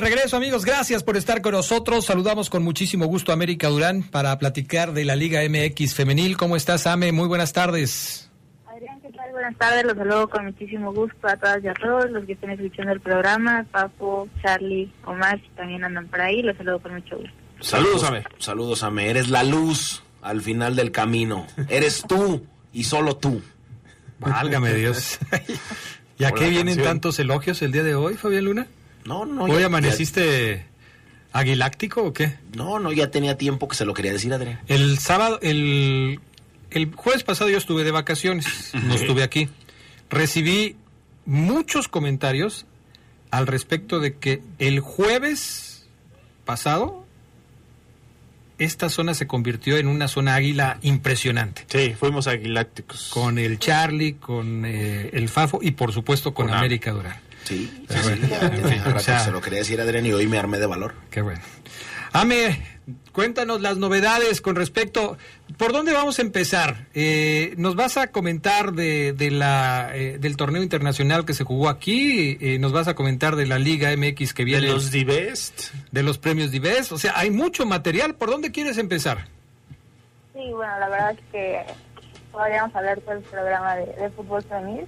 De 0.01 0.05
regreso, 0.05 0.37
amigos. 0.37 0.65
Gracias 0.65 1.03
por 1.03 1.17
estar 1.17 1.43
con 1.43 1.53
nosotros. 1.53 2.05
Saludamos 2.07 2.51
con 2.51 2.63
muchísimo 2.63 3.07
gusto 3.07 3.33
a 3.33 3.35
América 3.35 3.69
Durán 3.69 4.05
para 4.05 4.39
platicar 4.39 4.93
de 4.93 5.05
la 5.05 5.17
Liga 5.17 5.41
MX 5.49 5.95
Femenil. 5.95 6.37
¿Cómo 6.37 6.55
estás, 6.55 6.87
Ame? 6.87 7.11
Muy 7.11 7.27
buenas 7.27 7.53
tardes. 7.53 8.31
Adrián, 8.67 9.01
¿qué 9.01 9.11
tal? 9.11 9.33
Buenas 9.33 9.57
tardes. 9.57 9.85
Los 9.85 9.97
saludo 9.97 10.31
con 10.31 10.45
muchísimo 10.45 10.93
gusto 10.93 11.27
a 11.27 11.37
todas 11.37 11.65
y 11.65 11.69
a 11.69 11.75
todos 11.75 12.13
los 12.13 12.25
que 12.27 12.35
estén 12.35 12.51
escuchando 12.51 12.93
el 12.93 13.01
programa. 13.01 13.67
Papo, 13.73 14.29
Charlie, 14.41 14.93
Omar, 15.05 15.41
que 15.41 15.49
también 15.57 15.83
andan 15.83 16.07
por 16.07 16.21
ahí. 16.21 16.43
Los 16.43 16.57
saludo 16.57 16.79
con 16.79 16.95
mucho 16.95 17.17
gusto. 17.17 17.35
Saludos, 17.59 18.05
Ame. 18.05 18.25
Saludos, 18.39 18.85
Ame. 18.85 19.11
Eres 19.11 19.31
la 19.31 19.43
luz 19.43 20.05
al 20.23 20.43
final 20.43 20.77
del 20.77 20.93
camino. 20.93 21.45
Eres 21.69 22.05
tú 22.09 22.47
y 22.73 22.85
solo 22.85 23.17
tú. 23.17 23.43
Válgame 24.21 24.75
Dios. 24.75 25.19
¿Y 26.19 26.25
a 26.25 26.31
qué 26.31 26.51
vienen 26.51 26.77
canción. 26.77 26.85
tantos 26.85 27.19
elogios 27.19 27.63
el 27.63 27.73
día 27.73 27.83
de 27.83 27.97
hoy, 27.97 28.15
Fabián 28.15 28.45
Luna? 28.45 28.69
No, 29.09 29.25
no. 29.27 29.45
¿Hoy 29.45 29.61
ya- 29.61 29.67
amaneciste 29.67 30.67
aguiláctico 31.33 32.03
o 32.05 32.13
qué? 32.13 32.35
No, 32.57 32.79
no, 32.79 32.93
ya 32.93 33.11
tenía 33.11 33.37
tiempo 33.37 33.67
que 33.69 33.77
se 33.77 33.85
lo 33.85 33.95
quería 33.95 34.13
decir, 34.13 34.33
Adrián. 34.33 34.61
El 34.69 34.99
sábado, 34.99 35.39
el, 35.43 36.21
el 36.71 36.95
jueves 36.95 37.25
pasado 37.25 37.51
yo 37.51 37.59
estuve 37.59 37.85
de 37.85 37.91
vacaciones, 37.91 38.71
no 38.75 38.95
estuve 38.95 39.23
aquí. 39.23 39.49
Recibí 40.11 40.77
muchos 41.27 41.89
comentarios 41.89 42.67
al 43.31 43.47
respecto 43.47 44.01
de 44.01 44.17
que 44.17 44.43
el 44.59 44.81
jueves 44.81 45.87
pasado 46.45 47.05
esta 48.59 48.89
zona 48.89 49.15
se 49.15 49.27
convirtió 49.29 49.77
en 49.77 49.87
una 49.87 50.09
zona 50.09 50.35
águila 50.35 50.79
impresionante. 50.83 51.65
Sí, 51.69 51.95
fuimos 51.95 52.27
aguilácticos. 52.27 53.11
Con 53.13 53.39
el 53.39 53.59
Charlie, 53.61 54.15
con 54.15 54.65
eh, 54.65 55.11
el 55.13 55.29
Fafo 55.29 55.61
y 55.63 55.71
por 55.73 55.93
supuesto 55.93 56.35
con, 56.35 56.47
Con 56.47 56.57
América 56.57 56.91
Durán. 56.91 57.21
Sí, 57.49 57.67
sí, 57.67 57.85
Pero 57.89 58.03
sí, 58.03 58.09
bueno, 58.11 58.29
ya 58.29 58.41
en 58.41 58.51
tenía 58.51 58.69
fin, 58.69 58.81
o 58.81 58.85
rato 58.85 59.01
sea, 59.01 59.19
que 59.19 59.25
se 59.25 59.31
lo 59.31 59.41
quería 59.41 59.59
decir, 59.61 59.81
Adrián, 59.81 60.05
y 60.05 60.13
hoy 60.13 60.27
me 60.27 60.39
armé 60.39 60.59
de 60.59 60.67
valor. 60.67 60.95
Qué 61.11 61.23
bueno. 61.23 61.41
Ame, 62.13 62.63
cuéntanos 63.13 63.63
las 63.63 63.79
novedades 63.79 64.43
con 64.43 64.55
respecto. 64.55 65.17
¿Por 65.57 65.73
dónde 65.73 65.93
vamos 65.93 66.19
a 66.19 66.23
empezar? 66.23 66.87
Eh, 66.93 67.55
¿Nos 67.57 67.75
vas 67.75 67.97
a 67.97 68.09
comentar 68.09 68.73
de, 68.73 69.15
de 69.15 69.31
la, 69.31 69.91
eh, 69.95 70.19
del 70.19 70.37
torneo 70.37 70.63
internacional 70.63 71.25
que 71.25 71.33
se 71.33 71.45
jugó 71.45 71.71
aquí? 71.71 72.37
Eh, 72.41 72.59
¿Nos 72.59 72.73
vas 72.73 72.87
a 72.87 72.95
comentar 72.95 73.35
de 73.35 73.47
la 73.47 73.59
Liga 73.59 73.95
MX 73.97 74.35
que 74.35 74.45
viene? 74.45 74.67
los 74.69 74.91
Divest? 74.91 75.73
De 75.91 76.03
los 76.03 76.19
premios 76.19 76.51
Divest. 76.51 76.93
O 76.93 76.99
sea, 76.99 77.13
hay 77.17 77.31
mucho 77.31 77.65
material. 77.65 78.15
¿Por 78.15 78.31
dónde 78.31 78.53
quieres 78.53 78.77
empezar? 78.77 79.27
Sí, 80.35 80.51
bueno, 80.53 80.79
la 80.81 80.89
verdad 80.89 81.13
es 81.13 81.21
que 81.33 81.63
podríamos 82.31 82.75
hablar 82.77 83.01
todo 83.01 83.15
el 83.15 83.21
programa 83.23 83.77
de, 83.77 83.87
de 83.87 84.11
fútbol 84.11 84.43
femenil, 84.43 84.87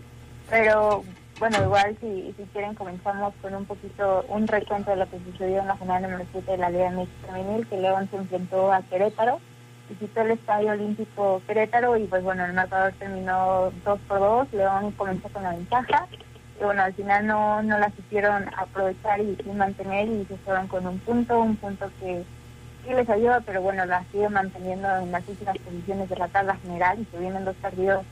pero 0.49 1.05
bueno, 1.41 1.57
igual 1.63 1.97
si, 2.03 2.35
si 2.37 2.43
quieren 2.53 2.75
comenzamos 2.75 3.33
con 3.41 3.55
un 3.55 3.65
poquito, 3.65 4.27
un 4.29 4.47
recuento 4.47 4.91
de 4.91 4.99
lo 4.99 5.09
que 5.09 5.19
sucedió 5.21 5.61
en 5.61 5.69
la 5.69 5.77
jornada 5.77 6.01
número 6.01 6.25
7 6.33 6.53
de 6.53 6.59
la 6.59 6.69
Liga 6.69 6.91
MX 6.91 7.09
Femenil, 7.27 7.67
que 7.67 7.79
León 7.79 8.09
se 8.11 8.19
enfrentó 8.19 8.71
a 8.71 8.83
Querétaro, 8.83 9.41
visitó 9.89 10.21
el 10.21 10.33
Estadio 10.33 10.73
Olímpico 10.73 11.41
Querétaro 11.47 11.97
y 11.97 12.05
pues 12.05 12.23
bueno, 12.23 12.45
el 12.45 12.53
marcador 12.53 12.93
terminó 12.99 13.73
2 13.87 14.01
por 14.07 14.21
2, 14.21 14.53
León 14.53 14.93
comenzó 14.93 15.31
con 15.31 15.43
la 15.43 15.53
ventaja 15.53 16.07
y 16.61 16.65
bueno, 16.65 16.83
al 16.83 16.93
final 16.93 17.27
no, 17.27 17.63
no 17.63 17.79
la 17.79 17.91
supieron 17.91 18.45
aprovechar 18.59 19.21
y, 19.21 19.39
y 19.43 19.51
mantener 19.53 20.09
y 20.09 20.27
se 20.27 20.37
fueron 20.37 20.69
con 20.69 20.87
un 20.87 20.99
punto, 20.99 21.41
un 21.41 21.57
punto 21.57 21.91
que 22.01 22.23
sí 22.85 22.93
les 22.93 23.09
ayuda, 23.09 23.41
pero 23.47 23.63
bueno, 23.63 23.87
la 23.87 24.05
sigue 24.13 24.29
manteniendo 24.29 24.95
en 24.99 25.11
las 25.11 25.27
últimas 25.27 25.57
posiciones 25.57 26.11
de 26.11 26.17
la 26.17 26.29
tabla 26.29 26.57
general 26.57 26.99
y 27.01 27.07
se 27.07 27.19
vienen 27.19 27.47
dos 27.47 27.57
partidos 27.57 28.05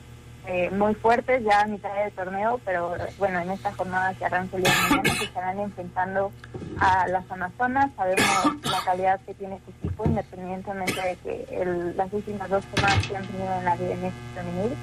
eh, 0.50 0.70
muy 0.70 0.94
fuertes 0.94 1.44
ya 1.44 1.60
a 1.60 1.66
mitad 1.66 1.94
del 1.94 2.10
torneo, 2.12 2.58
pero 2.64 2.96
bueno, 3.18 3.38
en 3.40 3.50
esta 3.50 3.70
jornada 3.74 4.14
que 4.14 4.24
arranca 4.24 4.56
el 4.56 4.62
día 4.62 4.72
de 4.72 4.96
mañana 4.96 5.14
se 5.18 5.24
estarán 5.24 5.60
enfrentando 5.60 6.32
a 6.80 7.06
las 7.08 7.30
Amazonas, 7.30 7.90
sabemos 7.96 8.56
la 8.64 8.80
calidad 8.84 9.20
que 9.26 9.34
tiene 9.34 9.56
este 9.56 9.70
equipo, 9.72 10.04
independientemente 10.06 11.00
de 11.00 11.16
que 11.16 11.46
el- 11.60 11.94
las 11.96 12.10
últimas 12.14 12.48
dos 12.48 12.64
jornadas 12.70 13.06
que 13.06 13.16
han 13.16 13.26
tenido 13.26 13.58
en 13.58 13.64
la 13.64 13.76
DNS 13.76 14.14
femenil 14.34 14.74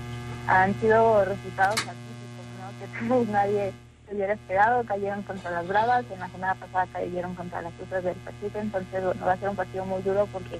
han 0.47 0.73
sido 0.79 1.25
resultados 1.25 1.79
atípicos, 1.79 2.45
¿no? 2.61 2.79
que 2.79 2.99
tal 2.99 3.09
vez 3.19 3.27
nadie 3.29 3.73
se 4.07 4.13
hubiera 4.15 4.33
esperado, 4.33 4.83
cayeron 4.83 5.23
contra 5.23 5.49
las 5.49 5.67
Bravas, 5.67 6.05
en 6.13 6.19
la 6.19 6.29
jornada 6.29 6.53
pasada 6.55 6.85
cayeron 6.93 7.33
contra 7.33 7.63
las 7.63 7.73
Tuzas 7.73 8.03
del 8.03 8.13
Pacífico, 8.17 8.59
entonces 8.59 9.03
bueno, 9.03 9.25
va 9.25 9.31
a 9.33 9.37
ser 9.37 9.49
un 9.49 9.55
partido 9.55 9.83
muy 9.85 10.03
duro 10.03 10.27
porque 10.31 10.59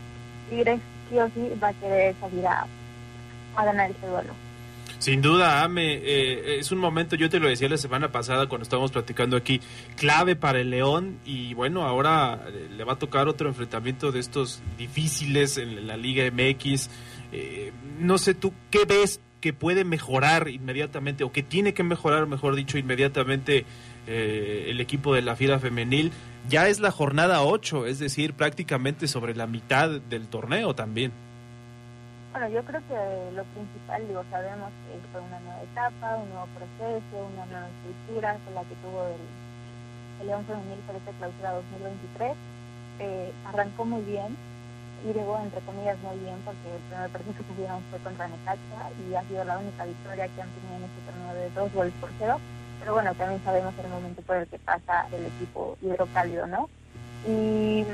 Tigres 0.50 0.80
sí 1.10 1.20
o 1.20 1.28
sí 1.30 1.52
va 1.63 1.68
a 1.68 1.74
querer 1.74 2.15
salir 2.20 2.48
a, 2.48 2.65
a 3.56 3.65
ganar 3.65 3.91
ese 3.91 4.08
duelo. 4.08 4.34
Sin 5.06 5.22
duda, 5.22 5.63
Ame, 5.63 6.00
eh, 6.02 6.58
es 6.58 6.72
un 6.72 6.80
momento, 6.80 7.15
yo 7.15 7.30
te 7.30 7.39
lo 7.39 7.48
decía 7.48 7.70
la 7.70 7.78
semana 7.78 8.12
pasada 8.12 8.50
cuando 8.50 8.63
estábamos 8.63 8.91
platicando 8.91 9.38
aquí, 9.38 9.62
clave 9.98 10.36
para 10.36 10.60
el 10.60 10.72
León 10.72 11.20
y 11.24 11.54
bueno, 11.54 11.84
ahora 11.84 12.44
eh, 12.48 12.70
le 12.76 12.84
va 12.84 12.94
a 12.94 12.96
tocar 12.98 13.28
otro 13.28 13.48
enfrentamiento 13.48 14.12
de 14.12 14.20
estos 14.20 14.63
difíciles 14.80 15.60
en 15.60 15.86
la 15.86 15.96
Liga 15.96 16.24
MX. 16.32 16.89
Eh, 17.32 17.72
no 18.00 18.18
sé 18.18 18.34
tú, 18.34 18.52
¿qué 18.72 18.86
ves 18.86 19.22
que 19.41 19.54
puede 19.54 19.84
mejorar 19.84 20.50
inmediatamente 20.50 21.24
o 21.24 21.32
que 21.32 21.44
tiene 21.44 21.76
que 21.76 21.84
mejorar, 21.84 22.26
mejor 22.26 22.56
dicho, 22.56 22.80
inmediatamente 22.80 23.63
el 24.08 24.82
equipo 24.82 25.13
de 25.13 25.22
la 25.22 25.36
Fiera 25.36 25.60
Femenil? 25.60 26.13
Ya 26.50 26.68
es 26.68 26.80
la 26.80 26.89
jornada 26.89 27.44
8, 27.44 27.86
es 27.86 28.00
decir, 28.00 28.34
prácticamente 28.34 29.08
sobre 29.08 29.36
la 29.36 29.46
mitad 29.46 30.02
del 30.02 30.28
torneo 30.30 30.74
también. 30.74 31.12
Bueno, 32.36 32.52
yo 32.52 32.67
creo 32.67 32.84
que 32.91 33.32
lo 33.32 33.48
principal, 33.56 34.04
digo, 34.12 34.19
sabemos 34.30 34.67
que 34.91 35.00
fue 35.08 35.24
una 35.24 35.39
nueva 35.39 35.63
etapa, 35.71 36.19
un 36.19 36.28
nuevo 36.36 36.52
proceso, 36.52 37.15
una 37.32 37.48
nueva 37.48 37.71
estructura 37.71 38.36
con 38.43 38.56
la 38.60 38.63
que 38.67 38.76
tuvo 38.84 39.08
el, 39.08 39.24
el 40.19 40.28
León 40.28 40.43
Femenil 40.43 40.84
para 40.84 41.00
esta 41.00 41.15
clausura 41.15 41.63
2023. 41.63 42.36
Eh, 43.00 43.32
arrancó 43.48 43.86
muy 43.86 44.04
bien, 44.04 44.36
y 45.08 45.15
luego, 45.15 45.39
entre 45.39 45.63
comillas, 45.63 45.95
muy 46.04 46.19
bien, 46.28 46.36
porque 46.43 46.76
el 46.76 46.84
primer 46.91 47.08
partido 47.08 47.39
que 47.39 47.48
tuvieron 47.56 47.80
fue 47.88 48.04
contra 48.04 48.28
Necaxa 48.28 48.84
y 49.00 49.15
ha 49.15 49.24
sido 49.32 49.48
la 49.48 49.56
única 49.56 49.88
victoria 49.88 50.28
que 50.28 50.41
han 50.43 50.52
tenido 50.60 50.76
en 50.76 50.91
este 50.91 51.02
torneo 51.08 51.32
de 51.39 51.48
dos 51.56 51.71
goles 51.71 51.95
por 52.04 52.12
cero. 52.19 52.36
Pero 52.84 53.00
bueno, 53.00 53.15
también 53.15 53.39
sabemos 53.48 53.71
el 53.80 53.88
momento 53.88 54.19
por 54.28 54.43
el 54.43 54.48
que 54.52 54.60
pasa 54.60 55.08
el 55.15 55.24
equipo 55.24 55.80
hidrocálido, 55.80 56.52
¿no? 56.52 56.67
Y 57.24 57.88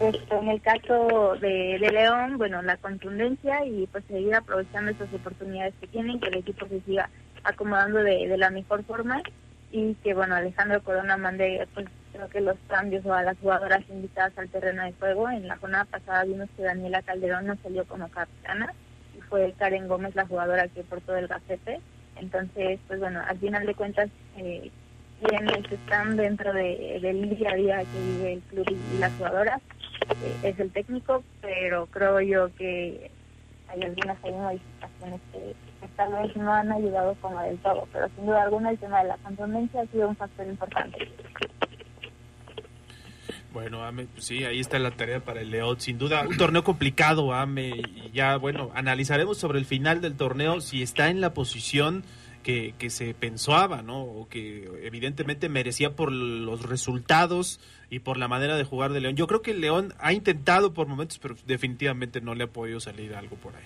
este, 0.00 0.34
en 0.34 0.48
el 0.48 0.60
caso 0.62 1.36
de, 1.40 1.78
León, 1.78 2.38
bueno, 2.38 2.62
la 2.62 2.76
contundencia 2.76 3.64
y 3.66 3.86
pues 3.86 4.04
seguir 4.06 4.34
aprovechando 4.34 4.90
esas 4.90 5.12
oportunidades 5.12 5.74
que 5.80 5.86
tienen, 5.86 6.20
que 6.20 6.28
el 6.28 6.38
equipo 6.38 6.66
se 6.68 6.80
siga 6.82 7.10
acomodando 7.44 8.02
de, 8.02 8.36
la 8.36 8.50
mejor 8.50 8.84
forma 8.84 9.22
y 9.70 9.94
que, 9.96 10.14
bueno, 10.14 10.34
Alejandro 10.34 10.82
Corona 10.82 11.16
mande, 11.16 11.66
pues 11.74 11.86
creo 12.12 12.28
que 12.28 12.40
los 12.40 12.56
cambios 12.68 13.04
o 13.06 13.12
a 13.12 13.22
las 13.22 13.38
jugadoras 13.38 13.82
invitadas 13.88 14.36
al 14.36 14.48
terreno 14.48 14.84
de 14.84 14.92
juego. 14.92 15.28
En 15.30 15.46
la 15.46 15.56
jornada 15.56 15.84
pasada 15.84 16.24
vimos 16.24 16.48
que 16.56 16.62
Daniela 16.62 17.02
Calderón 17.02 17.46
no 17.46 17.56
salió 17.62 17.84
como 17.84 18.08
capitana 18.08 18.72
y 19.16 19.20
fue 19.22 19.54
Karen 19.58 19.88
Gómez 19.88 20.14
la 20.14 20.26
jugadora 20.26 20.68
que 20.68 20.82
portó 20.82 21.16
el 21.16 21.28
gacete. 21.28 21.80
Entonces, 22.16 22.80
pues 22.86 23.00
bueno, 23.00 23.22
al 23.26 23.38
final 23.38 23.64
de 23.66 23.74
cuentas, 23.74 24.10
eh, 24.36 24.70
quienes 25.22 25.70
están 25.70 26.16
dentro 26.16 26.52
de, 26.52 26.98
del 27.00 27.36
día 27.36 27.50
a 27.50 27.54
día 27.54 27.78
que 27.78 28.00
vive 28.00 28.32
el 28.34 28.40
club 28.42 28.66
y, 28.94 28.98
las 28.98 29.12
jugadoras 29.14 29.60
eh, 30.22 30.36
es 30.42 30.60
el 30.60 30.70
técnico, 30.72 31.22
pero 31.40 31.86
creo 31.86 32.20
yo 32.20 32.54
que 32.56 33.10
hay 33.68 33.82
algunas 33.82 34.16
hay 34.24 34.32
modificaciones 34.32 35.20
que, 35.32 35.54
tal 35.96 36.12
vez 36.12 36.36
no 36.36 36.52
han 36.52 36.70
ayudado 36.72 37.14
como 37.20 37.40
del 37.42 37.58
todo, 37.58 37.86
pero 37.92 38.08
sin 38.16 38.26
duda 38.26 38.42
alguna 38.42 38.70
el 38.70 38.78
tema 38.78 39.02
de 39.02 39.08
la 39.08 39.16
cantonencia 39.18 39.82
ha 39.82 39.86
sido 39.86 40.08
un 40.08 40.16
factor 40.16 40.46
importante. 40.46 40.98
Bueno, 43.52 43.84
Ame, 43.84 44.06
pues 44.06 44.26
sí, 44.26 44.44
ahí 44.44 44.60
está 44.60 44.78
la 44.78 44.92
tarea 44.92 45.20
para 45.20 45.40
el 45.40 45.50
León, 45.50 45.80
sin 45.80 45.98
duda. 45.98 46.22
Un 46.26 46.36
torneo 46.36 46.62
complicado, 46.62 47.34
Ame, 47.34 47.68
y 47.68 48.10
ya, 48.12 48.36
bueno, 48.36 48.70
analizaremos 48.74 49.38
sobre 49.38 49.58
el 49.58 49.64
final 49.64 50.00
del 50.00 50.16
torneo 50.16 50.60
si 50.60 50.82
está 50.82 51.08
en 51.08 51.20
la 51.20 51.34
posición 51.34 52.04
que, 52.42 52.74
que 52.78 52.90
se 52.90 53.14
pensaba, 53.14 53.82
¿no? 53.82 54.02
O 54.02 54.28
que 54.28 54.68
evidentemente 54.82 55.48
merecía 55.48 55.94
por 55.94 56.12
los 56.12 56.62
resultados 56.62 57.60
y 57.90 58.00
por 58.00 58.16
la 58.16 58.28
manera 58.28 58.56
de 58.56 58.64
jugar 58.64 58.92
de 58.92 59.00
León. 59.00 59.16
Yo 59.16 59.26
creo 59.26 59.42
que 59.42 59.54
León 59.54 59.94
ha 59.98 60.12
intentado 60.12 60.72
por 60.72 60.86
momentos, 60.86 61.18
pero 61.18 61.36
definitivamente 61.46 62.20
no 62.20 62.34
le 62.34 62.44
ha 62.44 62.48
podido 62.48 62.80
salir 62.80 63.14
algo 63.14 63.36
por 63.36 63.54
ahí. 63.56 63.64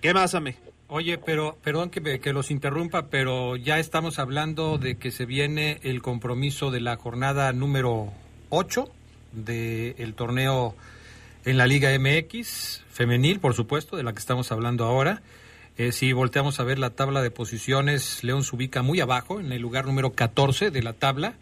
¿Qué 0.00 0.12
más, 0.12 0.34
Ame? 0.34 0.56
Oye, 0.88 1.16
pero 1.18 1.56
perdón 1.62 1.88
que, 1.90 2.20
que 2.20 2.32
los 2.32 2.50
interrumpa, 2.50 3.08
pero 3.08 3.56
ya 3.56 3.78
estamos 3.78 4.18
hablando 4.18 4.76
de 4.76 4.96
que 4.96 5.10
se 5.10 5.24
viene 5.24 5.80
el 5.82 6.02
compromiso 6.02 6.70
de 6.70 6.80
la 6.80 6.96
jornada 6.96 7.52
número 7.52 8.12
8 8.50 8.90
del 9.32 10.14
torneo 10.14 10.76
en 11.44 11.58
la 11.58 11.66
Liga 11.66 11.90
MX, 11.98 12.82
femenil, 12.90 13.40
por 13.40 13.54
supuesto, 13.54 13.96
de 13.96 14.02
la 14.02 14.12
que 14.12 14.18
estamos 14.18 14.52
hablando 14.52 14.84
ahora. 14.84 15.22
Eh, 15.76 15.90
si 15.90 16.12
volteamos 16.12 16.60
a 16.60 16.64
ver 16.64 16.78
la 16.78 16.90
tabla 16.90 17.20
de 17.20 17.32
posiciones, 17.32 18.22
León 18.22 18.44
se 18.44 18.54
ubica 18.54 18.82
muy 18.82 19.00
abajo, 19.00 19.40
en 19.40 19.50
el 19.50 19.60
lugar 19.60 19.86
número 19.86 20.12
14 20.12 20.70
de 20.70 20.82
la 20.82 20.92
tabla. 20.92 21.34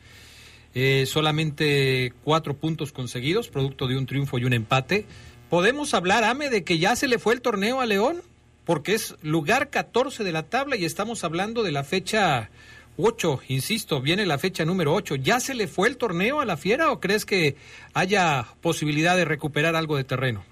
Eh, 0.75 1.05
solamente 1.07 2.14
cuatro 2.25 2.55
puntos 2.55 2.92
conseguidos, 2.92 3.49
producto 3.49 3.88
de 3.88 3.99
un 3.99 4.07
triunfo 4.07 4.38
y 4.38 4.45
un 4.45 4.55
empate. 4.55 5.05
¿Podemos 5.51 5.92
hablar, 5.92 6.25
Ame, 6.25 6.49
de 6.49 6.64
que 6.64 6.79
ya 6.79 6.97
se 6.97 7.09
le 7.09 7.18
fue 7.18 7.35
el 7.35 7.42
torneo 7.42 7.83
a 7.83 7.87
León? 7.87 8.23
Porque 8.64 8.95
es 8.95 9.16
lugar 9.23 9.68
14 9.68 10.25
de 10.25 10.33
la 10.33 10.45
tabla 10.45 10.77
y 10.77 10.87
estamos 10.87 11.25
hablando 11.25 11.62
de 11.62 11.73
la 11.73 11.85
fecha 11.85 12.49
8, 12.97 13.40
insisto, 13.49 14.01
viene 14.01 14.25
la 14.25 14.38
fecha 14.38 14.64
número 14.64 14.95
8. 14.95 15.16
¿Ya 15.16 15.40
se 15.40 15.55
le 15.55 15.66
fue 15.66 15.88
el 15.88 15.99
torneo 15.99 16.40
a 16.40 16.47
la 16.47 16.57
Fiera 16.57 16.90
o 16.90 17.01
crees 17.01 17.27
que 17.27 17.57
haya 17.92 18.47
posibilidad 18.62 19.14
de 19.14 19.27
recuperar 19.27 19.77
algo 19.77 19.99
de 19.99 20.05
terreno? 20.05 20.45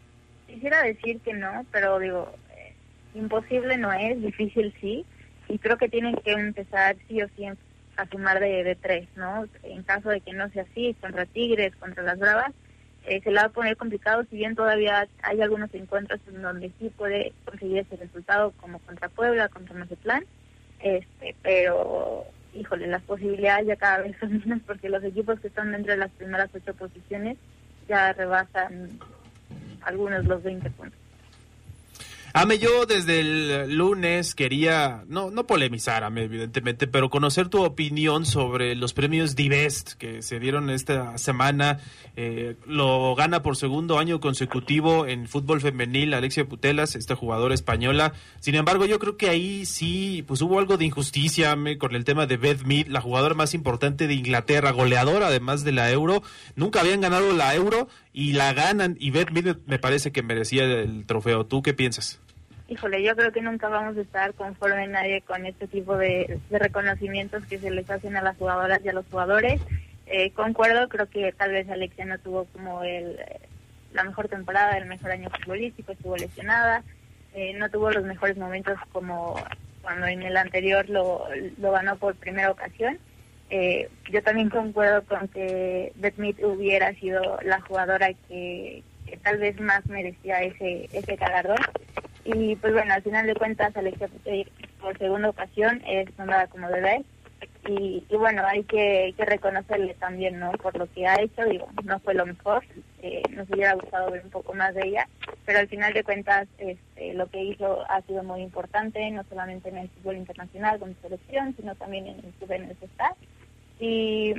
Quisiera 0.47 0.83
decir 0.83 1.21
que 1.21 1.33
no, 1.33 1.65
pero 1.71 1.99
digo, 1.99 2.35
imposible 3.15 3.77
no 3.77 3.93
es, 3.93 4.21
difícil 4.21 4.75
sí, 4.81 5.05
y 5.49 5.59
creo 5.59 5.77
que 5.77 5.89
tienen 5.89 6.17
que 6.17 6.33
empezar 6.33 6.97
sí 7.09 7.23
o 7.23 7.29
sí 7.37 7.47
a 7.47 8.07
sumar 8.11 8.41
de, 8.41 8.65
de 8.65 8.75
tres, 8.77 9.09
¿no? 9.17 9.47
En 9.63 9.83
caso 9.83 10.09
de 10.09 10.21
que 10.21 10.33
no 10.33 10.49
sea 10.51 10.63
así, 10.63 10.95
contra 11.01 11.27
Tigres, 11.27 11.75
contra 11.77 12.03
las 12.03 12.19
Bravas, 12.19 12.53
eh, 13.07 13.21
se 13.23 13.31
la 13.31 13.43
va 13.43 13.47
a 13.49 13.53
poner 13.53 13.77
complicado, 13.77 14.25
si 14.31 14.37
bien 14.37 14.55
todavía 14.55 15.09
hay 15.23 15.41
algunos 15.41 15.73
encuentros 15.75 16.21
en 16.29 16.43
donde 16.43 16.71
sí 16.79 16.91
puede 16.97 17.33
conseguir 17.45 17.79
ese 17.79 17.97
resultado, 17.97 18.53
como 18.61 18.79
contra 18.81 19.09
Puebla, 19.09 19.49
contra 19.49 19.75
Mazatlán, 19.75 20.25
este, 20.81 21.35
pero 21.43 22.27
híjole, 22.55 22.87
las 22.87 23.03
posibilidades 23.03 23.67
ya 23.67 23.77
cada 23.77 23.99
vez 23.99 24.17
son 24.19 24.39
menos 24.45 24.61
porque 24.67 24.89
los 24.89 25.03
equipos 25.05 25.41
que 25.41 25.49
están 25.49 25.73
dentro 25.73 25.93
de 25.93 25.99
las 25.99 26.11
primeras 26.13 26.51
ocho 26.55 26.75
posiciones 26.75 27.39
ya 27.89 28.13
rebasan 28.13 28.99
algunos 29.83 30.25
los 30.27 30.43
20 30.43 30.71
puntos. 30.71 30.99
Ame, 32.33 32.59
yo 32.59 32.87
desde 32.87 33.21
el 33.21 33.77
lunes 33.77 34.37
quería, 34.37 35.05
no, 35.09 35.31
no 35.33 35.47
polemizar, 35.49 36.05
Ame, 36.05 36.23
evidentemente, 36.23 36.87
pero 36.87 37.11
conocer 37.11 37.49
tu 37.49 37.65
opinión 37.65 38.25
sobre 38.25 38.77
los 38.77 38.93
premios 38.93 39.35
Divest 39.35 39.95
que 39.95 40.23
se 40.23 40.39
dieron 40.39 40.71
esta 40.71 41.19
semana. 41.19 41.81
Eh, 42.17 42.55
lo 42.67 43.15
gana 43.17 43.43
por 43.43 43.57
segundo 43.57 43.99
año 43.99 44.21
consecutivo 44.21 45.07
en 45.07 45.27
fútbol 45.27 45.61
femenil 45.61 46.15
Alexia 46.15 46.45
Putelas, 46.45 46.95
esta 46.95 47.17
jugadora 47.17 47.55
española. 47.55 48.13
Sin 48.39 48.55
embargo, 48.55 48.87
yo 48.87 49.01
creo 49.01 49.17
que 49.17 49.29
ahí 49.29 49.67
sí, 49.67 50.25
pues 50.27 50.41
hubo 50.41 50.61
algo 50.61 50.77
de 50.77 50.85
injusticia, 50.85 51.57
con 51.79 51.97
el 51.97 52.05
tema 52.05 52.27
de 52.27 52.37
Beth 52.37 52.63
Mead, 52.63 52.87
la 52.87 53.01
jugadora 53.01 53.35
más 53.35 53.55
importante 53.55 54.07
de 54.07 54.15
Inglaterra, 54.15 54.71
goleadora 54.71 55.27
además 55.27 55.65
de 55.65 55.73
la 55.73 55.91
Euro. 55.91 56.23
Nunca 56.55 56.81
habían 56.81 57.01
ganado 57.01 57.33
la 57.33 57.55
Euro 57.55 57.89
y 58.13 58.35
la 58.35 58.53
ganan 58.53 58.97
y 59.01 59.11
Beth 59.11 59.31
Mead 59.31 59.57
me 59.67 59.79
parece 59.79 60.13
que 60.13 60.23
merecía 60.23 60.65
el 60.65 61.07
trofeo. 61.07 61.47
¿Tú 61.47 61.63
qué 61.63 61.75
piensas? 61.75 62.20
Híjole, 62.71 63.03
yo 63.03 63.17
creo 63.17 63.33
que 63.33 63.43
nunca 63.43 63.69
vamos 63.69 63.97
a 63.97 64.01
estar 64.01 64.33
conforme 64.35 64.87
nadie 64.87 65.23
con 65.23 65.45
este 65.45 65.67
tipo 65.67 65.97
de, 65.97 66.39
reconocimientos 66.51 67.45
que 67.47 67.59
se 67.59 67.71
les 67.71 67.91
hacen 67.91 68.17
a 68.17 68.23
las 68.23 68.37
jugadoras 68.37 68.81
y 68.85 68.89
a 68.89 68.93
los 68.93 69.05
jugadores. 69.11 69.61
Eh, 70.07 70.31
concuerdo, 70.31 70.89
creo 70.89 71.09
que 71.11 71.33
tal 71.33 71.51
vez 71.51 71.69
Alexia 71.69 72.05
no 72.07 72.19
tuvo 72.19 72.45
como 72.47 72.85
el, 72.85 73.19
la 73.93 74.05
mejor 74.05 74.29
temporada, 74.29 74.79
el 74.79 74.87
mejor 74.87 75.11
año 75.11 75.29
futbolístico, 75.31 75.93
estuvo 75.93 76.17
lesionada, 76.17 76.85
eh, 77.35 77.55
no 77.55 77.69
tuvo 77.71 77.91
los 77.91 78.05
mejores 78.05 78.37
momentos 78.37 78.79
como 78.93 79.35
cuando 79.83 80.07
en 80.07 80.23
el 80.23 80.37
anterior 80.37 80.89
lo, 80.89 81.27
lo 81.59 81.73
ganó 81.73 81.97
por 81.97 82.15
primera 82.15 82.53
ocasión. 82.53 82.99
Eh, 83.51 83.89
yo 84.13 84.23
también 84.23 84.49
concuerdo 84.49 85.03
con 85.03 85.27
que 85.27 85.93
Beth 85.97 86.15
hubiera 86.45 86.95
sido 86.95 87.41
la 87.43 87.61
jugadora 87.63 88.13
que, 88.29 88.85
que, 89.11 89.17
tal 89.19 89.39
vez 89.39 89.61
más 89.61 89.85
merecía 89.87 90.43
ese, 90.43 90.89
ese 90.93 91.17
galardón. 91.17 91.59
Y 92.25 92.57
pues 92.57 92.73
bueno, 92.73 92.95
al 92.95 93.03
final 93.03 93.27
de 93.27 93.35
cuentas, 93.35 93.77
Alexia 93.77 94.09
por 94.81 94.97
segunda 94.99 95.31
ocasión 95.31 95.83
es 95.87 96.07
nombrada 96.19 96.47
como 96.47 96.69
bebé. 96.69 97.05
Y, 97.69 98.05
bueno, 98.11 98.43
hay 98.47 98.65
que, 98.65 99.15
reconocerle 99.19 99.95
también, 99.95 100.39
¿no? 100.39 100.51
Por 100.53 100.77
lo 100.77 100.91
que 100.91 101.07
ha 101.07 101.21
hecho, 101.21 101.45
digo, 101.45 101.69
no 101.85 102.01
fue 102.01 102.15
lo 102.15 102.27
mejor, 102.27 102.65
eh, 103.03 103.23
nos 103.31 103.49
hubiera 103.51 103.75
gustado 103.75 104.11
ver 104.11 104.23
un 104.25 104.31
poco 104.31 104.55
más 104.55 104.75
de 104.75 104.89
ella, 104.89 105.09
pero 105.45 105.59
al 105.59 105.69
final 105.69 105.93
de 105.93 106.03
cuentas 106.03 106.49
este, 106.59 107.15
lo 107.15 107.29
que 107.29 107.43
hizo 107.43 107.85
ha 107.91 108.01
sido 108.03 108.23
muy 108.25 108.41
importante, 108.41 109.09
no 109.11 109.25
solamente 109.25 109.69
en 109.69 109.77
el 109.77 109.89
fútbol 109.91 110.17
internacional 110.17 110.81
con 110.81 110.97
selección, 111.03 111.55
sino 111.57 111.75
también 111.75 112.07
en 112.07 112.17
el 112.17 112.33
club 112.39 112.53
en 112.53 112.65
el 112.65 112.77
que 112.77 112.87
está. 112.87 113.15
Y 113.79 114.35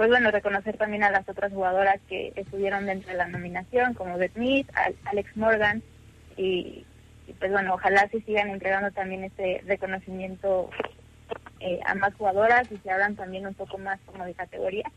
pues 0.00 0.08
bueno, 0.08 0.30
reconocer 0.30 0.78
también 0.78 1.02
a 1.02 1.10
las 1.10 1.28
otras 1.28 1.52
jugadoras 1.52 2.00
que 2.08 2.32
estuvieron 2.34 2.86
dentro 2.86 3.10
de 3.10 3.18
la 3.18 3.28
nominación, 3.28 3.92
como 3.92 4.16
Beth 4.16 4.34
Mead, 4.34 4.64
Alex 5.04 5.36
Morgan, 5.36 5.82
y, 6.38 6.86
pues 7.38 7.52
bueno, 7.52 7.74
ojalá 7.74 8.08
se 8.08 8.22
sigan 8.22 8.48
entregando 8.48 8.90
también 8.92 9.24
este 9.24 9.62
reconocimiento 9.66 10.70
eh, 11.60 11.80
a 11.84 11.94
más 11.96 12.14
jugadoras 12.14 12.66
y 12.72 12.78
se 12.78 12.90
abran 12.90 13.14
también 13.14 13.46
un 13.46 13.52
poco 13.52 13.76
más 13.76 14.00
como 14.06 14.24
de 14.24 14.32
categoría 14.32 14.90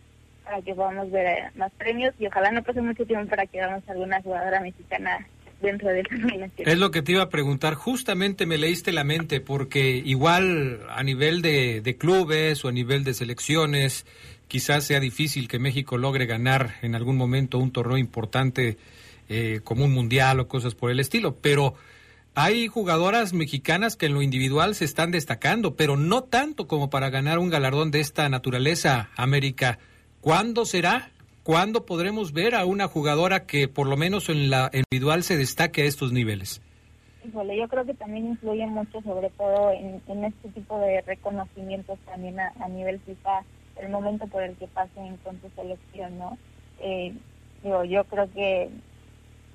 para 0.45 0.61
que 0.61 0.73
podamos 0.73 1.11
ver 1.11 1.27
eh, 1.27 1.51
más 1.55 1.73
premios 1.73 2.13
y 2.17 2.27
ojalá 2.27 2.53
no 2.53 2.63
pase 2.63 2.79
mucho 2.79 3.05
tiempo 3.05 3.29
para 3.29 3.45
que 3.45 3.57
veamos 3.57 3.83
alguna 3.89 4.21
jugadora 4.21 4.61
mexicana 4.61 5.27
dentro 5.61 5.89
de 5.89 6.01
esa 6.01 6.15
nominación. 6.15 6.69
Es 6.69 6.77
lo 6.77 6.91
que 6.91 7.01
te 7.01 7.13
iba 7.13 7.23
a 7.23 7.29
preguntar. 7.29 7.73
Justamente 7.73 8.45
me 8.45 8.57
leíste 8.57 8.91
la 8.91 9.03
mente 9.03 9.41
porque 9.41 9.89
igual 9.97 10.79
a 10.89 11.03
nivel 11.03 11.41
de, 11.41 11.81
de 11.81 11.97
clubes 11.97 12.63
o 12.63 12.69
a 12.69 12.71
nivel 12.71 13.03
de 13.03 13.13
selecciones, 13.13 14.05
quizás 14.53 14.83
sea 14.83 14.99
difícil 14.99 15.47
que 15.47 15.57
México 15.57 15.97
logre 15.97 16.27
ganar 16.27 16.75
en 16.83 16.93
algún 16.93 17.17
momento 17.17 17.57
un 17.57 17.71
torneo 17.71 17.97
importante 17.97 18.77
eh, 19.27 19.61
como 19.63 19.83
un 19.83 19.91
mundial 19.91 20.39
o 20.39 20.47
cosas 20.47 20.75
por 20.75 20.91
el 20.91 20.99
estilo, 20.99 21.37
pero 21.41 21.73
hay 22.35 22.67
jugadoras 22.67 23.33
mexicanas 23.33 23.95
que 23.95 24.05
en 24.05 24.13
lo 24.13 24.21
individual 24.21 24.75
se 24.75 24.85
están 24.85 25.09
destacando, 25.09 25.75
pero 25.75 25.97
no 25.97 26.21
tanto 26.21 26.67
como 26.67 26.91
para 26.91 27.09
ganar 27.09 27.39
un 27.39 27.49
galardón 27.49 27.89
de 27.89 27.99
esta 27.99 28.29
naturaleza, 28.29 29.09
América. 29.15 29.79
¿Cuándo 30.21 30.65
será? 30.65 31.09
¿Cuándo 31.41 31.87
podremos 31.87 32.31
ver 32.31 32.53
a 32.53 32.65
una 32.65 32.87
jugadora 32.87 33.47
que 33.47 33.67
por 33.67 33.87
lo 33.87 33.97
menos 33.97 34.29
en 34.29 34.51
la 34.51 34.69
individual 34.71 35.23
se 35.23 35.35
destaque 35.35 35.81
a 35.81 35.85
estos 35.85 36.11
niveles? 36.11 36.61
Híjole, 37.27 37.57
yo 37.57 37.67
creo 37.67 37.85
que 37.85 37.95
también 37.95 38.27
influye 38.27 38.67
mucho, 38.67 39.01
sobre 39.01 39.31
todo 39.31 39.71
en, 39.71 40.23
este 40.25 40.49
tipo 40.49 40.77
de 40.77 41.01
reconocimientos 41.01 41.97
también 42.05 42.39
a, 42.39 42.53
a 42.59 42.67
nivel 42.67 42.99
FIFA, 42.99 43.43
el 43.77 43.89
momento 43.89 44.27
por 44.27 44.43
el 44.43 44.55
que 44.57 44.67
pasen 44.67 45.17
con 45.17 45.39
su 45.41 45.49
selección, 45.51 46.17
¿no? 46.17 46.37
Eh, 46.79 47.13
digo, 47.63 47.83
yo 47.83 48.03
creo 48.05 48.31
que 48.31 48.69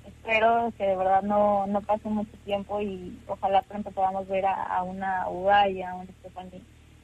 espero 0.05 0.73
que 0.77 0.85
de 0.85 0.95
verdad 0.95 1.21
no, 1.21 1.67
no 1.67 1.81
pase 1.81 2.09
mucho 2.09 2.35
tiempo 2.45 2.81
y 2.81 3.17
ojalá 3.27 3.61
pronto 3.61 3.91
podamos 3.91 4.27
ver 4.27 4.45
a, 4.45 4.63
a 4.63 4.83
una 4.83 5.29
Uruguay, 5.29 5.81
a 5.81 5.95
una 5.95 6.11
Stephanie 6.19 6.61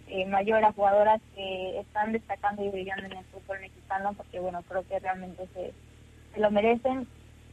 eh, 0.08 0.26
mayor, 0.26 0.64
a 0.64 0.72
jugadoras 0.72 1.22
que 1.36 1.80
están 1.80 2.12
destacando 2.12 2.64
y 2.64 2.70
brillando 2.70 3.06
en 3.06 3.18
el 3.18 3.26
fútbol 3.26 3.60
mexicano, 3.60 4.14
porque 4.14 4.40
bueno, 4.40 4.62
creo 4.68 4.88
que 4.88 5.00
realmente 5.00 5.48
se, 5.54 5.74
se 6.34 6.40
lo 6.40 6.52
merecen. 6.52 7.08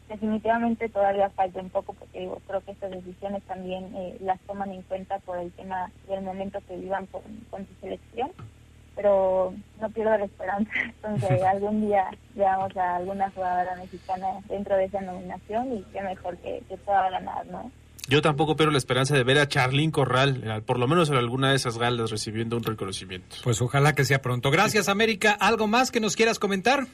Definitivamente 0.09 0.88
todavía 0.90 1.31
falta 1.31 1.61
un 1.61 1.70
poco, 1.70 1.94
porque 1.94 2.20
digo, 2.20 2.42
creo 2.46 2.61
que 2.61 2.72
estas 2.72 2.90
decisiones 2.90 3.42
también 3.44 3.94
eh, 3.96 4.18
las 4.20 4.38
toman 4.40 4.70
en 4.72 4.83
cuenta 4.83 5.18
por 5.20 5.38
el 5.38 5.51
tema 5.53 5.90
del 6.09 6.22
momento 6.22 6.61
que 6.68 6.77
vivan 6.77 7.07
con, 7.07 7.22
con 7.51 7.66
su 7.66 7.75
selección 7.81 8.33
pero 8.94 9.55
no 9.81 9.90
pierdo 9.90 10.16
la 10.18 10.24
esperanza. 10.24 10.70
Entonces, 11.02 11.42
algún 11.55 11.87
día 11.87 12.05
veamos 12.35 12.76
a 12.76 12.96
alguna 12.96 13.31
jugadora 13.31 13.76
mexicana 13.76 14.26
dentro 14.48 14.76
de 14.76 14.85
esa 14.85 15.00
nominación 15.00 15.72
y 15.72 15.83
qué 15.92 16.02
mejor 16.02 16.37
que, 16.38 16.62
que 16.68 16.76
pueda 16.78 17.11
ganar, 17.11 17.46
¿no? 17.46 17.70
Yo 18.09 18.20
tampoco 18.20 18.57
pierdo 18.57 18.72
la 18.72 18.78
esperanza 18.78 19.14
de 19.14 19.22
ver 19.22 19.38
a 19.38 19.46
Charlín 19.46 19.92
Corral, 19.92 20.42
eh, 20.44 20.61
por 20.61 20.78
lo 20.78 20.88
menos 20.88 21.09
en 21.09 21.16
alguna 21.16 21.50
de 21.50 21.57
esas 21.57 21.78
galas, 21.78 22.11
recibiendo 22.11 22.57
un 22.57 22.64
reconocimiento. 22.64 23.37
Pues 23.44 23.62
ojalá 23.62 23.94
que 23.94 24.05
sea 24.05 24.20
pronto. 24.20 24.50
Gracias, 24.50 24.88
América. 24.88 25.33
¿Algo 25.33 25.68
más 25.68 25.90
que 25.90 26.00
nos 26.00 26.16
quieras 26.16 26.38
comentar? 26.38 26.87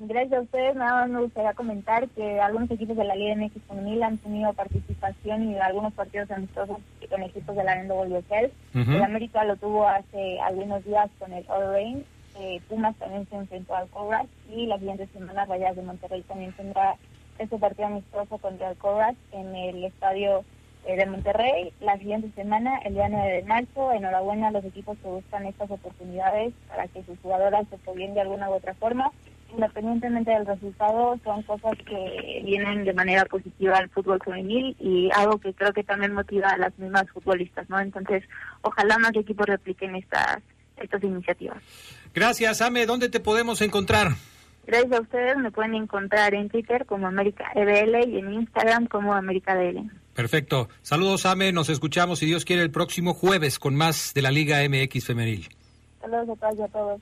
Gracias 0.00 0.38
a 0.38 0.42
ustedes, 0.42 0.76
nada 0.76 1.00
más 1.00 1.10
me 1.10 1.20
gustaría 1.22 1.54
comentar 1.54 2.08
que 2.10 2.40
algunos 2.40 2.70
equipos 2.70 2.96
de 2.96 3.04
la 3.04 3.16
Liga 3.16 3.34
MX 3.34 3.62
Femenil 3.66 4.02
han 4.04 4.18
tenido 4.18 4.52
participación 4.52 5.50
y 5.50 5.58
algunos 5.58 5.92
partidos 5.92 6.30
amistosos 6.30 6.78
con 7.10 7.22
equipos 7.24 7.56
de 7.56 7.64
la 7.64 7.82
NWSL. 7.82 8.52
Ujú. 8.80 8.92
El 8.92 9.02
América 9.02 9.42
lo 9.42 9.56
tuvo 9.56 9.88
hace 9.88 10.38
algunos 10.40 10.84
días 10.84 11.10
con 11.18 11.32
el 11.32 11.44
All 11.48 11.72
Rain. 11.72 12.04
Eh, 12.38 12.60
Pumas 12.68 12.94
también 12.96 13.26
se 13.28 13.34
enfrentó 13.34 13.74
al 13.74 13.88
Cobras 13.88 14.26
y 14.48 14.66
la 14.66 14.78
siguiente 14.78 15.08
semana 15.08 15.46
Rayas 15.46 15.74
de 15.74 15.82
Monterrey 15.82 16.22
también 16.22 16.52
tendrá 16.52 16.94
este 17.38 17.58
partido 17.58 17.88
amistoso 17.88 18.38
contra 18.38 18.70
el 18.70 18.76
Cobras 18.76 19.16
en 19.32 19.56
el 19.56 19.82
estadio 19.82 20.44
eh, 20.86 20.94
de 20.94 21.06
Monterrey. 21.06 21.72
La 21.80 21.98
siguiente 21.98 22.30
semana, 22.36 22.78
el 22.84 22.94
día 22.94 23.08
9 23.08 23.32
de 23.32 23.42
marzo, 23.42 23.92
enhorabuena 23.92 24.48
a 24.48 24.52
los 24.52 24.64
equipos 24.64 24.96
que 24.98 25.08
buscan 25.08 25.46
estas 25.46 25.72
oportunidades 25.72 26.54
para 26.68 26.86
que 26.86 27.02
sus 27.02 27.18
jugadoras 27.18 27.66
se 27.68 27.74
apoyen 27.74 28.14
de 28.14 28.20
alguna 28.20 28.48
u 28.48 28.54
otra 28.54 28.74
forma. 28.74 29.10
Independientemente 29.50 30.30
del 30.30 30.46
resultado, 30.46 31.18
son 31.24 31.42
cosas 31.42 31.72
que 31.86 32.42
vienen 32.44 32.84
de 32.84 32.92
manera 32.92 33.24
positiva 33.24 33.78
al 33.78 33.88
fútbol 33.88 34.20
femenil 34.22 34.76
y 34.78 35.10
algo 35.14 35.38
que 35.38 35.54
creo 35.54 35.72
que 35.72 35.82
también 35.82 36.12
motiva 36.12 36.50
a 36.50 36.58
las 36.58 36.78
mismas 36.78 37.08
futbolistas, 37.10 37.68
¿no? 37.70 37.80
Entonces, 37.80 38.24
ojalá 38.62 38.98
más 38.98 39.12
equipos 39.16 39.46
repliquen 39.46 39.96
estas, 39.96 40.38
estas 40.76 41.02
iniciativas. 41.02 41.62
Gracias, 42.14 42.60
Ame. 42.60 42.84
¿Dónde 42.86 43.08
te 43.08 43.20
podemos 43.20 43.62
encontrar? 43.62 44.08
Gracias 44.66 44.92
a 44.92 45.00
ustedes, 45.00 45.36
me 45.38 45.50
pueden 45.50 45.74
encontrar 45.74 46.34
en 46.34 46.50
Twitter 46.50 46.84
como 46.84 47.06
América 47.06 47.50
EBL 47.54 48.06
y 48.06 48.18
en 48.18 48.34
Instagram 48.34 48.86
como 48.86 49.14
América 49.14 49.54
DL. 49.54 49.90
Perfecto. 50.12 50.68
Saludos, 50.82 51.24
Ame. 51.24 51.52
Nos 51.52 51.70
escuchamos, 51.70 52.18
si 52.18 52.26
Dios 52.26 52.44
quiere, 52.44 52.62
el 52.62 52.70
próximo 52.70 53.14
jueves 53.14 53.58
con 53.58 53.74
más 53.74 54.12
de 54.12 54.20
la 54.20 54.30
Liga 54.30 54.58
MX 54.68 55.06
Femenil. 55.06 55.48
Saludos 56.02 56.28
a 56.28 56.36
todas 56.36 56.58
y 56.58 56.62
a 56.62 56.68
todos. 56.68 57.00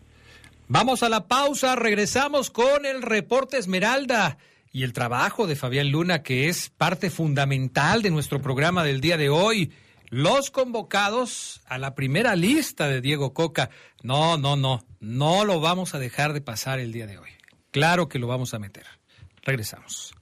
Vamos 0.68 1.04
a 1.04 1.08
la 1.08 1.28
pausa, 1.28 1.76
regresamos 1.76 2.50
con 2.50 2.86
el 2.86 3.02
reporte 3.02 3.56
Esmeralda 3.56 4.36
y 4.72 4.82
el 4.82 4.92
trabajo 4.92 5.46
de 5.46 5.54
Fabián 5.54 5.90
Luna, 5.92 6.24
que 6.24 6.48
es 6.48 6.70
parte 6.70 7.08
fundamental 7.08 8.02
de 8.02 8.10
nuestro 8.10 8.42
programa 8.42 8.82
del 8.82 9.00
día 9.00 9.16
de 9.16 9.28
hoy. 9.28 9.72
Los 10.08 10.50
convocados 10.50 11.62
a 11.66 11.78
la 11.78 11.94
primera 11.94 12.34
lista 12.34 12.88
de 12.88 13.00
Diego 13.00 13.32
Coca. 13.32 13.70
No, 14.02 14.38
no, 14.38 14.56
no, 14.56 14.84
no 14.98 15.44
lo 15.44 15.60
vamos 15.60 15.94
a 15.94 16.00
dejar 16.00 16.32
de 16.32 16.40
pasar 16.40 16.80
el 16.80 16.92
día 16.92 17.06
de 17.06 17.18
hoy. 17.18 17.30
Claro 17.70 18.08
que 18.08 18.18
lo 18.18 18.26
vamos 18.26 18.52
a 18.52 18.58
meter. 18.58 18.86
Regresamos. 19.42 20.14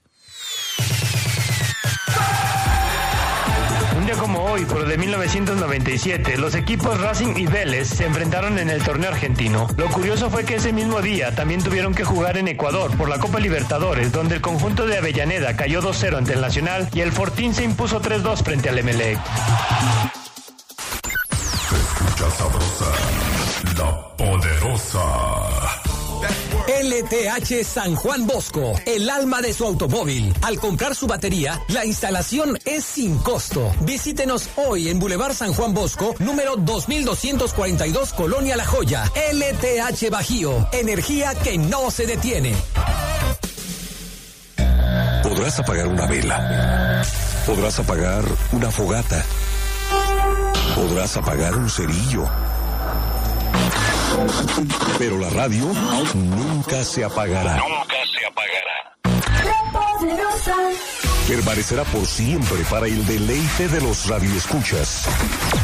Día 4.05 4.15
como 4.17 4.43
hoy, 4.43 4.67
pero 4.67 4.85
de 4.85 4.99
1997, 4.99 6.37
los 6.37 6.53
equipos 6.53 7.01
Racing 7.01 7.33
y 7.37 7.47
Vélez 7.47 7.87
se 7.87 8.05
enfrentaron 8.05 8.59
en 8.59 8.69
el 8.69 8.83
torneo 8.83 9.09
argentino. 9.09 9.67
Lo 9.77 9.87
curioso 9.87 10.29
fue 10.29 10.45
que 10.45 10.55
ese 10.55 10.71
mismo 10.71 11.01
día 11.01 11.33
también 11.33 11.63
tuvieron 11.63 11.95
que 11.95 12.03
jugar 12.03 12.37
en 12.37 12.47
Ecuador 12.47 12.95
por 12.97 13.09
la 13.09 13.17
Copa 13.17 13.39
Libertadores, 13.39 14.11
donde 14.11 14.35
el 14.35 14.41
conjunto 14.41 14.85
de 14.85 14.99
Avellaneda 14.99 15.55
cayó 15.55 15.81
2-0 15.81 16.17
ante 16.17 16.33
el 16.33 16.41
Nacional 16.41 16.87
y 16.93 17.01
el 17.01 17.11
Fortín 17.11 17.55
se 17.55 17.63
impuso 17.63 17.99
3-2 17.99 18.43
frente 18.43 18.69
al 18.69 18.77
Emelec. 18.77 19.17
Escucha 21.71 22.29
sabrosa, 22.29 22.85
la 23.75 24.15
poderosa. 24.17 25.64
LTH 26.85 27.63
San 27.63 27.95
Juan 27.95 28.27
Bosco, 28.27 28.79
el 28.85 29.09
alma 29.09 29.41
de 29.41 29.53
su 29.53 29.65
automóvil. 29.65 30.31
Al 30.43 30.59
comprar 30.59 30.93
su 30.93 31.07
batería, 31.07 31.59
la 31.69 31.83
instalación 31.83 32.59
es 32.63 32.83
sin 32.83 33.17
costo. 33.17 33.73
Visítenos 33.81 34.49
hoy 34.55 34.89
en 34.89 34.99
Boulevard 34.99 35.33
San 35.33 35.51
Juan 35.51 35.73
Bosco, 35.73 36.13
número 36.19 36.57
2242, 36.57 38.13
Colonia 38.13 38.55
La 38.55 38.65
Joya. 38.67 39.11
LTH 39.15 40.11
Bajío, 40.11 40.69
energía 40.73 41.33
que 41.33 41.57
no 41.57 41.89
se 41.89 42.05
detiene. 42.05 42.53
Podrás 45.23 45.59
apagar 45.59 45.87
una 45.87 46.05
vela. 46.05 47.03
Podrás 47.47 47.79
apagar 47.79 48.23
una 48.51 48.69
fogata. 48.69 49.25
Podrás 50.75 51.17
apagar 51.17 51.55
un 51.55 51.67
cerillo. 51.67 52.29
Pero 54.97 55.19
la 55.19 55.29
radio 55.29 55.65
nunca 56.13 56.83
se 56.83 57.03
apagará. 57.03 57.57
Nunca 57.57 57.95
se 58.17 58.25
apagará. 58.25 58.95
Permanecerá 61.27 61.83
por 61.85 62.05
siempre 62.05 62.63
para 62.69 62.85
el 62.85 63.03
deleite 63.07 63.67
de 63.67 63.81
los 63.81 64.07
radioescuchas. 64.07 65.05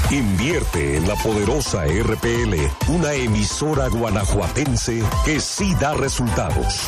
Invierte 0.10 0.98
en 0.98 1.08
la 1.08 1.14
poderosa 1.16 1.86
RPL, 1.86 2.56
una 2.88 3.14
emisora 3.14 3.88
guanajuatense 3.88 5.04
que 5.24 5.40
sí 5.40 5.76
da 5.80 5.94
resultados. 5.94 6.82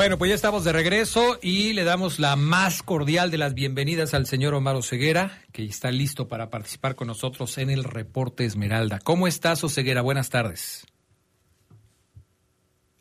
Bueno, 0.00 0.16
pues 0.16 0.30
ya 0.30 0.34
estamos 0.34 0.64
de 0.64 0.72
regreso 0.72 1.38
y 1.42 1.74
le 1.74 1.84
damos 1.84 2.18
la 2.18 2.34
más 2.34 2.82
cordial 2.82 3.30
de 3.30 3.36
las 3.36 3.52
bienvenidas 3.52 4.14
al 4.14 4.24
señor 4.24 4.54
Omar 4.54 4.74
Oseguera, 4.74 5.42
que 5.52 5.62
está 5.62 5.90
listo 5.90 6.26
para 6.26 6.48
participar 6.48 6.94
con 6.94 7.08
nosotros 7.08 7.58
en 7.58 7.68
el 7.68 7.84
reporte 7.84 8.46
Esmeralda. 8.46 8.98
¿Cómo 9.04 9.26
estás, 9.26 9.62
Oseguera? 9.62 10.00
Buenas 10.00 10.30
tardes. 10.30 10.86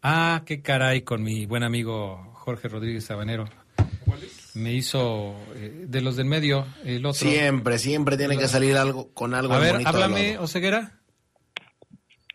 Ah, 0.04 0.44
qué 0.46 0.62
caray 0.62 1.04
con 1.04 1.24
mi 1.24 1.46
buen 1.46 1.64
amigo 1.64 2.34
Jorge 2.34 2.68
Rodríguez 2.68 3.06
Sabanero. 3.06 3.46
Me 4.54 4.74
hizo 4.74 5.38
eh, 5.56 5.86
de 5.88 6.02
los 6.02 6.18
del 6.18 6.26
medio 6.26 6.68
el 6.84 7.06
otro. 7.06 7.30
Siempre, 7.30 7.78
siempre 7.78 8.18
tiene 8.18 8.38
que 8.38 8.50
salir 8.50 8.76
algo 8.76 9.14
con 9.14 9.34
algo 9.36 9.54
A 9.54 9.60
ver, 9.60 9.72
bonito 9.72 9.90
háblame. 9.90 10.38
Oseguera. 10.38 11.00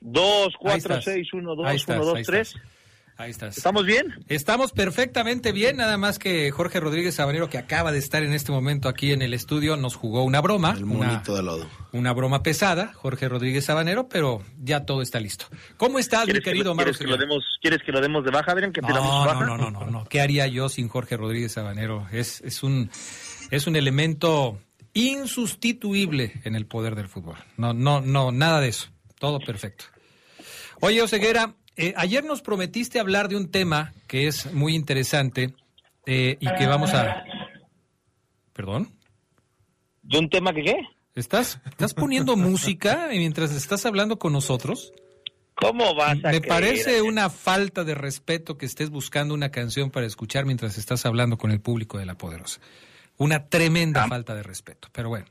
2, 0.01 0.47
Ahí 0.47 0.53
4, 0.59 0.77
estás. 0.77 1.05
6, 1.05 1.35
1, 1.35 1.55
2, 1.55 1.67
Ahí 1.67 1.77
estás, 1.77 1.97
1, 1.97 2.05
2, 2.07 2.17
ahí 2.17 2.25
3. 2.25 2.55
Ahí 3.17 3.31
estás. 3.31 3.57
¿Estamos 3.57 3.87
bien? 3.87 4.13
Estamos 4.29 4.73
perfectamente 4.73 5.53
bien, 5.53 5.77
nada 5.77 5.97
más 5.97 6.19
que 6.19 6.51
Jorge 6.51 6.81
Rodríguez 6.81 7.15
Sabanero, 7.15 7.49
que 7.49 7.59
acaba 7.59 7.93
de 7.93 7.99
estar 7.99 8.25
en 8.25 8.33
este 8.33 8.51
momento 8.51 8.89
aquí 8.89 9.13
en 9.13 9.23
el 9.23 9.35
estudio, 9.35 9.77
nos 9.77 9.95
jugó 9.95 10.25
una 10.25 10.41
broma. 10.41 10.73
El 10.77 10.83
una, 10.85 11.07
monito 11.07 11.37
de 11.37 11.43
lodo. 11.45 11.69
una 11.93 12.13
broma 12.13 12.43
pesada, 12.43 12.93
Jorge 12.93 13.29
Rodríguez 13.29 13.67
Sabanero, 13.67 14.09
pero 14.09 14.43
ya 14.61 14.85
todo 14.85 15.01
está 15.01 15.21
listo. 15.21 15.47
¿Cómo 15.77 16.01
estás, 16.01 16.23
mi 16.23 16.33
¿Quieres, 16.33 16.43
que, 16.43 16.51
querido 16.51 16.65
lo, 16.67 16.73
Omar 16.73 16.87
¿quieres, 16.87 16.99
que 16.99 17.07
lo 17.07 17.17
demos, 17.17 17.45
¿Quieres 17.63 17.83
que 17.85 17.93
lo 17.93 18.01
demos 18.01 18.25
de 18.25 18.33
baja, 18.33 18.51
Adrián? 18.51 18.73
¿Que 18.73 18.81
No, 18.81 18.89
baja? 18.89 19.35
no, 19.45 19.57
no, 19.57 19.57
no, 19.59 19.71
no, 19.71 19.87
no. 19.87 20.05
¿Qué 20.07 20.21
haría 20.21 20.49
yo 20.49 20.69
sin 20.69 20.89
Jorge 20.89 21.17
Rodríguez 21.17 21.53
Sabanero? 21.53 22.09
Es, 22.11 22.41
es, 22.41 22.65
un, 22.65 22.91
es 23.53 23.69
un 23.69 23.77
elemento 23.77 24.59
insustituible 24.93 26.41
en 26.45 26.57
el 26.57 26.67
poder 26.67 26.97
del 26.97 27.09
fútbol. 27.09 27.37
No, 27.57 27.73
no, 27.73 28.01
no, 28.01 28.33
nada 28.33 28.61
de 28.61 28.69
eso. 28.69 28.89
Todo 29.21 29.39
perfecto. 29.39 29.85
Oye, 30.81 31.01
Oseguera, 31.01 31.55
eh, 31.77 31.95
ayer 31.97 32.25
nos 32.25 32.43
prometiste 32.43 33.01
hablar 33.01 33.29
de 33.29 33.37
un 33.37 33.51
tema 33.51 33.93
que 34.07 34.27
es 34.27 34.53
muy 34.53 34.75
interesante 34.75 35.55
eh, 36.07 36.37
y 36.41 36.55
que 36.55 36.67
vamos 36.67 36.93
a... 36.95 37.25
¿Perdón? 38.53 38.91
¿De 40.03 40.19
un 40.19 40.29
tema 40.29 40.53
que 40.53 40.63
qué? 40.63 40.77
¿Estás, 41.15 41.61
¿Estás 41.67 41.95
poniendo 41.95 42.37
música 42.37 43.09
mientras 43.11 43.53
estás 43.53 43.87
hablando 43.87 44.19
con 44.19 44.33
nosotros? 44.33 44.93
¿Cómo 45.55 45.95
vas 45.95 46.13
a 46.25 46.31
Me 46.31 46.41
creer? 46.41 46.49
parece 46.49 47.03
una 47.03 47.31
falta 47.31 47.85
de 47.85 47.95
respeto 47.95 48.59
que 48.59 48.67
estés 48.67 48.91
buscando 48.91 49.35
una 49.35 49.51
canción 49.51 49.91
para 49.91 50.07
escuchar 50.07 50.45
mientras 50.47 50.79
estás 50.79 51.07
hablando 51.07 51.39
con 51.39 51.51
el 51.51 51.61
público 51.61 51.99
de 51.99 52.07
La 52.07 52.17
Poderosa. 52.17 52.61
Una 53.17 53.47
tremenda 53.47 54.09
falta 54.09 54.35
de 54.35 54.43
respeto. 54.43 54.89
Pero 54.93 55.09
bueno. 55.09 55.27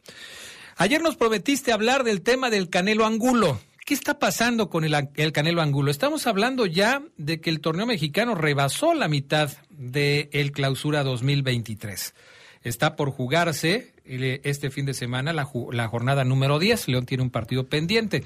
Ayer 0.77 1.01
nos 1.01 1.17
prometiste 1.17 1.71
hablar 1.71 2.03
del 2.03 2.21
tema 2.21 2.49
del 2.49 2.69
Canelo 2.69 3.05
Angulo. 3.05 3.59
¿Qué 3.85 3.93
está 3.93 4.17
pasando 4.17 4.69
con 4.69 4.85
el, 4.85 5.09
el 5.15 5.33
Canelo 5.33 5.61
Angulo? 5.61 5.91
Estamos 5.91 6.25
hablando 6.25 6.65
ya 6.65 7.03
de 7.17 7.41
que 7.41 7.49
el 7.49 7.59
torneo 7.59 7.85
mexicano 7.85 8.33
rebasó 8.33 8.93
la 8.93 9.09
mitad 9.09 9.51
del 9.69 10.29
el 10.31 10.53
clausura 10.53 11.03
2023. 11.03 12.13
Está 12.63 12.95
por 12.95 13.11
jugarse 13.11 13.93
eh, 14.05 14.39
este 14.45 14.71
fin 14.71 14.85
de 14.85 14.93
semana 14.93 15.33
la 15.33 15.87
jornada 15.89 16.23
número 16.23 16.59
10. 16.59 16.87
León 16.87 17.05
tiene 17.05 17.23
un 17.23 17.29
partido 17.29 17.67
pendiente. 17.67 18.23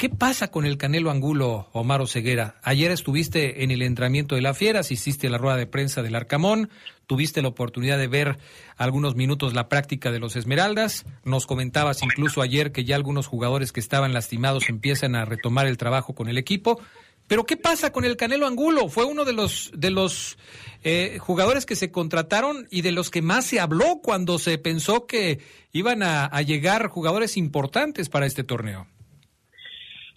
¿Qué 0.00 0.08
pasa 0.08 0.50
con 0.50 0.64
el 0.64 0.78
Canelo 0.78 1.10
Angulo, 1.10 1.68
Omar 1.72 2.08
Ceguera? 2.08 2.58
Ayer 2.62 2.90
estuviste 2.90 3.64
en 3.64 3.70
el 3.70 3.82
entrenamiento 3.82 4.34
de 4.34 4.40
la 4.40 4.54
Fiera, 4.54 4.80
asististe 4.80 5.26
a 5.26 5.30
la 5.30 5.36
rueda 5.36 5.58
de 5.58 5.66
prensa 5.66 6.02
del 6.02 6.14
Arcamón, 6.14 6.70
tuviste 7.06 7.42
la 7.42 7.48
oportunidad 7.48 7.98
de 7.98 8.08
ver 8.08 8.38
algunos 8.78 9.14
minutos 9.14 9.52
la 9.52 9.68
práctica 9.68 10.10
de 10.10 10.18
los 10.18 10.36
Esmeraldas, 10.36 11.04
nos 11.22 11.46
comentabas 11.46 12.02
incluso 12.02 12.40
ayer 12.40 12.72
que 12.72 12.86
ya 12.86 12.96
algunos 12.96 13.26
jugadores 13.26 13.72
que 13.72 13.80
estaban 13.80 14.14
lastimados 14.14 14.70
empiezan 14.70 15.14
a 15.14 15.26
retomar 15.26 15.66
el 15.66 15.76
trabajo 15.76 16.14
con 16.14 16.30
el 16.30 16.38
equipo. 16.38 16.80
Pero 17.26 17.44
¿qué 17.44 17.58
pasa 17.58 17.92
con 17.92 18.06
el 18.06 18.16
Canelo 18.16 18.46
Angulo? 18.46 18.88
Fue 18.88 19.04
uno 19.04 19.26
de 19.26 19.34
los 19.34 19.70
de 19.76 19.90
los 19.90 20.38
eh, 20.82 21.18
jugadores 21.20 21.66
que 21.66 21.76
se 21.76 21.90
contrataron 21.90 22.66
y 22.70 22.80
de 22.80 22.92
los 22.92 23.10
que 23.10 23.20
más 23.20 23.44
se 23.44 23.60
habló 23.60 24.00
cuando 24.02 24.38
se 24.38 24.56
pensó 24.56 25.06
que 25.06 25.40
iban 25.72 26.02
a 26.02 26.40
llegar 26.40 26.88
jugadores 26.88 27.36
importantes 27.36 28.08
para 28.08 28.24
este 28.24 28.44
torneo. 28.44 28.86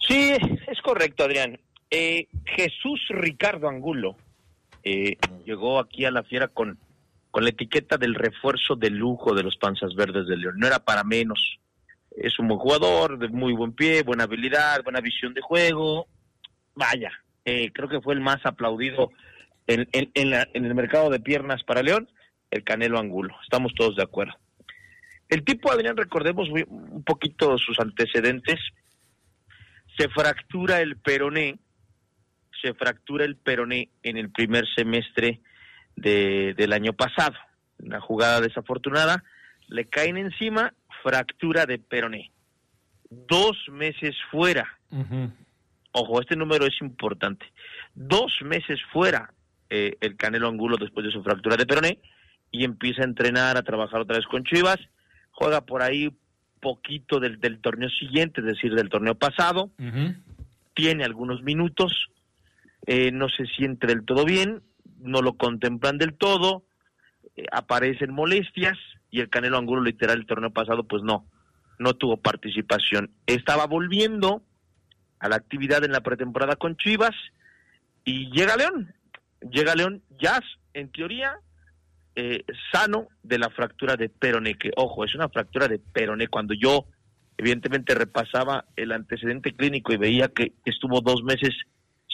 Sí, 0.06 0.32
es 0.66 0.80
correcto, 0.82 1.24
Adrián. 1.24 1.58
Eh, 1.90 2.26
Jesús 2.44 3.00
Ricardo 3.08 3.68
Angulo 3.68 4.16
eh, 4.82 5.16
llegó 5.44 5.78
aquí 5.78 6.04
a 6.04 6.10
la 6.10 6.22
fiera 6.24 6.48
con, 6.48 6.78
con 7.30 7.44
la 7.44 7.50
etiqueta 7.50 7.96
del 7.96 8.14
refuerzo 8.14 8.74
de 8.76 8.90
lujo 8.90 9.34
de 9.34 9.42
los 9.42 9.56
Panzas 9.56 9.94
Verdes 9.94 10.26
de 10.26 10.36
León. 10.36 10.54
No 10.58 10.66
era 10.66 10.80
para 10.80 11.04
menos. 11.04 11.58
Es 12.16 12.38
un 12.38 12.48
buen 12.48 12.60
jugador, 12.60 13.18
de 13.18 13.28
muy 13.28 13.52
buen 13.52 13.72
pie, 13.72 14.02
buena 14.02 14.24
habilidad, 14.24 14.82
buena 14.84 15.00
visión 15.00 15.34
de 15.34 15.40
juego. 15.40 16.06
Vaya, 16.74 17.10
eh, 17.44 17.70
creo 17.72 17.88
que 17.88 18.00
fue 18.00 18.14
el 18.14 18.20
más 18.20 18.44
aplaudido 18.44 19.10
en, 19.66 19.88
en, 19.92 20.30
la- 20.30 20.48
en 20.52 20.64
el 20.64 20.74
mercado 20.74 21.10
de 21.10 21.20
piernas 21.20 21.64
para 21.64 21.82
León, 21.82 22.08
el 22.50 22.62
Canelo 22.62 22.98
Angulo. 22.98 23.34
Estamos 23.42 23.72
todos 23.74 23.96
de 23.96 24.02
acuerdo. 24.02 24.34
El 25.28 25.44
tipo, 25.44 25.72
Adrián, 25.72 25.96
recordemos 25.96 26.48
un 26.68 27.02
poquito 27.02 27.56
sus 27.58 27.80
antecedentes 27.80 28.60
se 29.96 30.08
fractura 30.08 30.80
el 30.80 30.96
peroné, 30.96 31.58
se 32.62 32.74
fractura 32.74 33.24
el 33.24 33.36
peroné 33.36 33.90
en 34.02 34.16
el 34.16 34.30
primer 34.30 34.64
semestre 34.74 35.40
de- 35.96 36.54
del 36.56 36.72
año 36.72 36.92
pasado. 36.92 37.36
Una 37.78 38.00
jugada 38.00 38.40
desafortunada, 38.40 39.22
le 39.68 39.86
caen 39.86 40.16
encima, 40.16 40.72
fractura 41.02 41.66
de 41.66 41.78
peroné. 41.78 42.30
Dos 43.10 43.56
meses 43.70 44.16
fuera. 44.30 44.78
Ojo, 45.92 46.20
este 46.20 46.34
número 46.36 46.66
es 46.66 46.80
importante. 46.80 47.46
Dos 47.94 48.40
meses 48.42 48.80
fuera 48.92 49.32
eh, 49.70 49.96
el 50.00 50.16
Canelo 50.16 50.48
Angulo 50.48 50.76
después 50.76 51.06
de 51.06 51.12
su 51.12 51.22
fractura 51.22 51.56
de 51.56 51.66
peroné 51.66 51.98
y 52.50 52.64
empieza 52.64 53.02
a 53.02 53.06
entrenar, 53.06 53.56
a 53.56 53.62
trabajar 53.62 54.00
otra 54.00 54.16
vez 54.16 54.26
con 54.26 54.44
Chivas. 54.44 54.78
Juega 55.30 55.60
por 55.62 55.82
ahí 55.82 56.10
poquito 56.64 57.20
del, 57.20 57.38
del 57.38 57.60
torneo 57.60 57.90
siguiente, 57.90 58.40
es 58.40 58.46
decir, 58.46 58.74
del 58.74 58.88
torneo 58.88 59.14
pasado. 59.14 59.70
Tiene 60.72 61.04
algunos 61.04 61.42
minutos, 61.42 61.92
eh, 62.86 63.12
no 63.12 63.28
se 63.28 63.44
siente 63.44 63.86
del 63.86 64.04
todo 64.04 64.24
bien, 64.24 64.62
no 64.98 65.20
lo 65.20 65.34
contemplan 65.34 65.98
del 65.98 66.14
todo, 66.14 66.64
eh, 67.36 67.44
aparecen 67.52 68.14
molestias 68.14 68.78
y 69.10 69.20
el 69.20 69.28
Canelo 69.28 69.58
Angulo 69.58 69.82
literal 69.82 70.18
el 70.18 70.26
torneo 70.26 70.50
pasado 70.50 70.84
pues 70.84 71.02
no, 71.02 71.26
no 71.78 71.92
tuvo 71.92 72.16
participación. 72.16 73.10
Estaba 73.26 73.66
volviendo 73.66 74.42
a 75.18 75.28
la 75.28 75.36
actividad 75.36 75.84
en 75.84 75.92
la 75.92 76.00
pretemporada 76.00 76.56
con 76.56 76.76
Chivas 76.76 77.14
y 78.04 78.30
llega 78.32 78.56
León, 78.56 78.94
llega 79.50 79.74
León 79.74 80.02
ya 80.18 80.40
en 80.72 80.90
teoría 80.90 81.36
eh, 82.16 82.44
sano 82.72 83.08
de 83.22 83.38
la 83.38 83.50
fractura 83.50 83.96
de 83.96 84.08
peroné, 84.08 84.54
que 84.54 84.70
ojo, 84.76 85.04
es 85.04 85.14
una 85.14 85.28
fractura 85.28 85.68
de 85.68 85.78
peroné. 85.78 86.28
Cuando 86.28 86.54
yo 86.54 86.86
evidentemente 87.36 87.94
repasaba 87.94 88.64
el 88.76 88.92
antecedente 88.92 89.54
clínico 89.54 89.92
y 89.92 89.96
veía 89.96 90.28
que 90.28 90.52
estuvo 90.64 91.00
dos 91.00 91.22
meses 91.24 91.54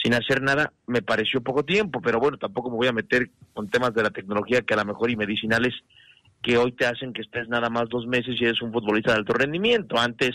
sin 0.01 0.13
hacer 0.13 0.41
nada, 0.41 0.73
me 0.87 1.01
pareció 1.01 1.41
poco 1.41 1.63
tiempo, 1.63 2.01
pero 2.01 2.19
bueno, 2.19 2.37
tampoco 2.37 2.71
me 2.71 2.77
voy 2.77 2.87
a 2.87 2.93
meter 2.93 3.29
con 3.53 3.69
temas 3.69 3.93
de 3.93 4.03
la 4.03 4.09
tecnología 4.09 4.61
que 4.61 4.73
a 4.73 4.77
lo 4.77 4.85
mejor 4.85 5.11
y 5.11 5.15
medicinales 5.15 5.73
que 6.41 6.57
hoy 6.57 6.71
te 6.71 6.87
hacen 6.87 7.13
que 7.13 7.21
estés 7.21 7.47
nada 7.49 7.69
más 7.69 7.87
dos 7.89 8.07
meses 8.07 8.35
y 8.39 8.45
eres 8.45 8.61
un 8.61 8.71
futbolista 8.71 9.11
de 9.11 9.19
alto 9.19 9.33
rendimiento. 9.33 9.99
Antes, 9.99 10.31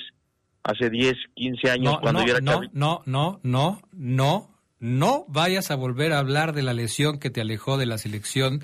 hace 0.63 0.89
10, 0.89 1.15
15 1.35 1.71
años, 1.71 1.95
No, 1.95 2.01
cuando 2.01 2.21
no, 2.21 2.27
yo 2.27 2.33
era 2.37 2.41
no, 2.41 2.61
no, 2.73 3.03
no, 3.07 3.41
no, 3.43 3.81
no, 3.93 4.56
no 4.87 5.25
vayas 5.27 5.73
a 5.73 5.75
volver 5.75 6.13
a 6.13 6.21
hablar 6.21 6.53
de 6.53 6.63
la 6.63 6.73
lesión 6.73 7.19
que 7.19 7.29
te 7.29 7.41
alejó 7.41 7.77
de 7.77 7.87
la 7.87 7.99
selección 7.99 8.61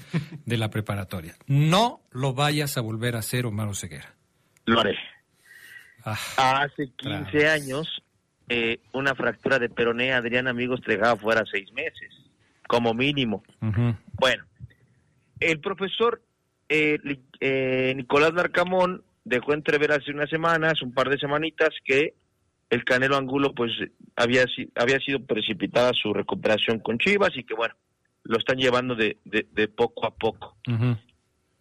de 0.47 0.57
la 0.57 0.71
preparatoria. 0.71 1.35
No 1.49 2.01
lo 2.13 2.33
vayas 2.33 2.79
a 2.79 2.81
volver 2.81 3.17
a 3.17 3.19
hacer, 3.19 3.45
Omar 3.45 3.67
Oseguera. 3.67 4.15
Lo 4.65 4.81
haré. 4.81 4.97
Ah, 6.05 6.63
Hace 6.63 6.91
15 6.97 7.49
años, 7.49 8.03
eh, 8.49 8.79
una 8.93 9.15
fractura 9.17 9.59
de 9.59 9.69
peroné, 9.69 10.13
Adrián, 10.13 10.47
amigos, 10.47 10.81
te 10.81 10.93
dejaba 10.93 11.17
fuera 11.17 11.43
seis 11.51 11.73
meses, 11.73 12.13
como 12.69 12.95
mínimo. 12.95 13.43
Bueno, 13.61 14.45
el 15.41 15.59
profesor 15.59 16.23
eh, 16.69 16.99
eh, 17.41 17.93
Nicolás 17.97 18.33
Larcamón 18.33 19.03
dejó 19.25 19.55
entrever 19.55 19.91
hace 19.91 20.13
unas 20.13 20.31
semanas, 20.31 20.83
un 20.83 20.93
par 20.93 21.09
de 21.09 21.19
semanitas, 21.19 21.71
que 21.85 22.15
el 22.73 22.85
Canelo 22.85 23.17
Angulo 23.17 23.53
pues 23.55 23.71
había, 24.17 24.45
había 24.77 24.99
sido 24.99 25.25
precipitada 25.25 25.93
su 25.95 26.13
recuperación 26.15 26.79
con 26.81 26.99
Chivas 26.99 27.31
y 27.37 27.45
que 27.45 27.55
bueno, 27.55 27.75
lo 28.25 28.39
están 28.39 28.57
llevando 28.57 28.95
de, 28.95 29.19
de, 29.27 29.47
de 29.53 29.69
poco 29.69 30.07
a 30.07 30.15
poco. 30.15 30.57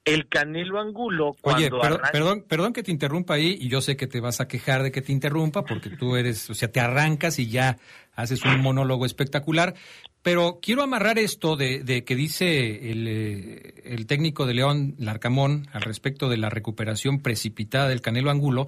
El 0.04 0.28
Canelo 0.30 0.80
Angulo, 0.80 1.36
Oye, 1.42 1.70
cuando 1.70 1.84
arranca- 1.84 2.12
perdón, 2.12 2.46
perdón 2.48 2.74
que 2.74 2.82
te 2.82 2.92
interrumpa 2.92 3.36
ahí, 3.36 3.58
y 3.60 3.68
yo 3.68 3.82
sé 3.82 3.96
que 3.98 4.08
te 4.08 4.20
vas 4.20 4.40
a 4.42 4.48
quejar 4.48 4.82
de 4.84 4.92
que 4.92 5.02
te 5.02 5.12
interrumpa, 5.12 5.64
porque 5.64 5.90
tú 5.92 6.16
eres, 6.16 6.50
o 6.50 6.56
sea, 6.56 6.72
te 6.72 6.80
arrancas 6.80 7.38
y 7.38 7.48
ya 7.50 7.78
haces 8.16 8.44
un 8.44 8.62
monólogo 8.62 9.06
espectacular, 9.06 9.76
pero 10.24 10.60
quiero 10.62 10.82
amarrar 10.82 11.20
esto 11.20 11.56
de, 11.56 11.84
de 11.84 12.04
que 12.04 12.16
dice 12.16 12.92
el, 12.92 13.08
eh, 13.08 13.74
el 13.86 14.08
técnico 14.08 14.46
de 14.46 14.54
León, 14.56 14.96
Larcamón, 14.98 15.68
al 15.74 15.82
respecto 15.84 16.30
de 16.30 16.38
la 16.38 16.50
recuperación 16.50 17.22
precipitada 17.22 17.88
del 17.90 18.02
Canelo 18.02 18.32
Angulo, 18.32 18.66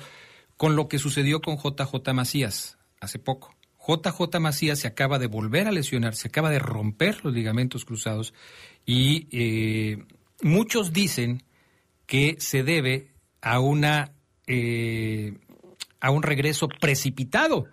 con 0.58 0.76
lo 0.76 0.88
que 0.88 0.99
sucedió 0.99 1.41
con 1.41 1.58
JJ 1.58 2.14
Macías 2.14 2.78
hace 2.99 3.20
poco. 3.20 3.56
JJ 3.86 4.39
Macías 4.39 4.80
se 4.80 4.88
acaba 4.88 5.20
de 5.20 5.28
volver 5.28 5.68
a 5.68 5.72
lesionar, 5.72 6.16
se 6.16 6.30
acaba 6.30 6.49
de 6.49 6.60
romper 6.60 7.24
los 7.24 7.34
ligamentos 7.34 7.84
cruzados 7.84 8.34
y 8.86 9.28
eh, 9.32 10.06
muchos 10.41 10.93
dicen 10.93 11.43
que 12.06 12.38
se 12.39 12.64
debe 12.64 13.12
a 13.41 13.60
una 13.60 14.14
eh, 14.47 15.38
a 15.99 16.12
un 16.12 16.24
regreso 16.24 16.68
precipitado 16.68 17.68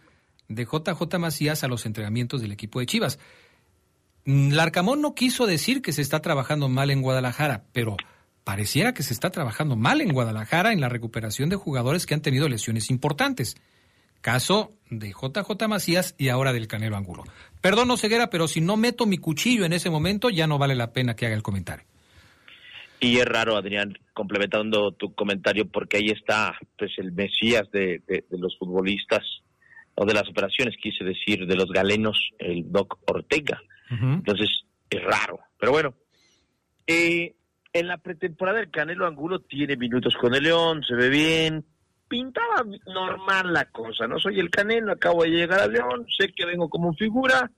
de 0.49 0.64
JJ 0.64 1.18
Macías 1.18 1.62
a 1.62 1.68
los 1.68 1.87
entrenamientos 1.87 2.41
del 2.41 2.53
equipo 2.53 2.81
de 2.81 2.87
Chivas. 2.87 3.18
Larcamón 4.24 5.01
no 5.01 5.14
quiso 5.14 5.47
decir 5.47 5.81
que 5.83 5.93
se 5.93 6.03
está 6.03 6.20
trabajando 6.20 6.68
mal 6.68 6.91
en 6.91 7.03
Guadalajara, 7.03 7.64
pero 7.72 7.97
pareciera 8.45 8.95
que 8.95 9.03
se 9.03 9.12
está 9.12 9.30
trabajando 9.30 9.76
mal 9.76 10.01
en 10.01 10.12
Guadalajara 10.12 10.72
en 10.72 10.80
la 10.80 10.88
recuperación 10.88 11.49
de 11.49 11.57
jugadores 11.57 12.07
que 12.07 12.14
han 12.14 12.22
tenido 12.22 12.49
lesiones 12.49 12.91
importantes. 12.91 13.57
Caso 14.20 14.72
de 14.91 15.12
JJ 15.12 15.68
Macías 15.68 16.14
y 16.18 16.28
ahora 16.28 16.53
del 16.53 16.68
Canelo 16.68 16.97
Angulo. 16.97 17.24
Perdón, 17.61 17.97
Ceguera, 17.97 18.28
pero 18.28 18.49
si 18.49 18.61
no 18.61 18.76
meto 18.76 19.07
mi 19.07 19.18
cuchillo 19.18 19.64
en 19.64 19.72
ese 19.72 19.88
momento, 19.88 20.30
ya 20.30 20.47
no 20.47 20.59
vale 20.59 20.74
la 20.74 20.93
pena 20.93 21.16
que 21.16 21.26
haga 21.26 21.34
el 21.34 21.43
comentario. 21.43 21.86
Y 23.01 23.16
es 23.16 23.24
raro, 23.24 23.57
Adrián, 23.57 23.99
complementando 24.12 24.93
tu 24.93 25.14
comentario, 25.14 25.66
porque 25.66 25.97
ahí 25.97 26.11
está 26.11 26.55
pues 26.78 26.93
el 26.99 27.12
Mesías 27.12 27.70
de, 27.72 28.03
los 28.30 28.59
futbolistas, 28.59 29.22
o 29.95 30.05
de 30.05 30.12
las 30.12 30.28
operaciones, 30.28 30.76
quise 30.80 31.03
decir, 31.03 31.47
de 31.47 31.57
los 31.57 31.70
galenos, 31.70 32.18
el 32.38 32.70
Doc 32.70 32.99
Ortega. 33.07 33.61
Entonces, 33.91 34.49
es 34.88 35.03
raro. 35.03 35.41
Pero 35.59 35.72
bueno, 35.72 35.95
eh, 36.86 37.34
en 37.73 37.87
la 37.87 37.99
pretemporada 37.99 38.61
el 38.61 38.71
Canelo 38.71 39.07
Angulo 39.07 39.41
tiene 39.41 39.77
minutos 39.77 40.14
con 40.16 40.35
el 40.35 40.45
León, 40.45 40.83
se 40.83 40.95
ve 40.95 41.09
bien, 41.09 41.64
pintaba 42.09 42.64
normal 42.87 43.53
la 43.53 43.66
cosa, 43.66 44.07
no 44.07 44.18
soy 44.18 44.41
el 44.41 44.51
Canelo, 44.51 44.93
acabo 44.93 45.23
de 45.23 45.31
llegar 45.31 45.61
al 45.61 45.73
León, 45.73 46.07
sé 46.18 46.33
que 46.33 46.47
vengo 46.47 46.68
como 46.68 46.93
figura, 46.95 47.51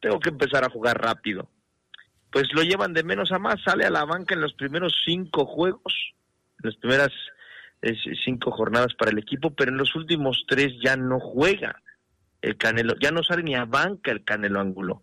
tengo 0.00 0.18
que 0.18 0.30
empezar 0.30 0.64
a 0.64 0.70
jugar 0.70 1.00
rápido. 1.00 1.48
Pues 2.32 2.48
lo 2.52 2.62
llevan 2.62 2.92
de 2.92 3.02
menos 3.02 3.32
a 3.32 3.38
más, 3.38 3.56
sale 3.64 3.84
a 3.84 3.90
la 3.90 4.04
banca 4.04 4.34
en 4.34 4.40
los 4.40 4.54
primeros 4.54 4.94
cinco 5.04 5.46
juegos, 5.46 6.12
las 6.58 6.76
primeras 6.76 7.10
cinco 8.24 8.50
jornadas 8.50 8.94
para 8.98 9.10
el 9.10 9.18
equipo, 9.18 9.54
pero 9.54 9.70
en 9.70 9.78
los 9.78 9.94
últimos 9.94 10.44
tres 10.46 10.72
ya 10.82 10.96
no 10.96 11.18
juega 11.18 11.80
el 12.42 12.56
Canelo, 12.56 12.94
ya 13.00 13.10
no 13.10 13.22
sale 13.22 13.42
ni 13.42 13.54
a 13.54 13.64
banca 13.64 14.10
el 14.10 14.24
Canelo 14.24 14.60
Ángulo. 14.60 15.02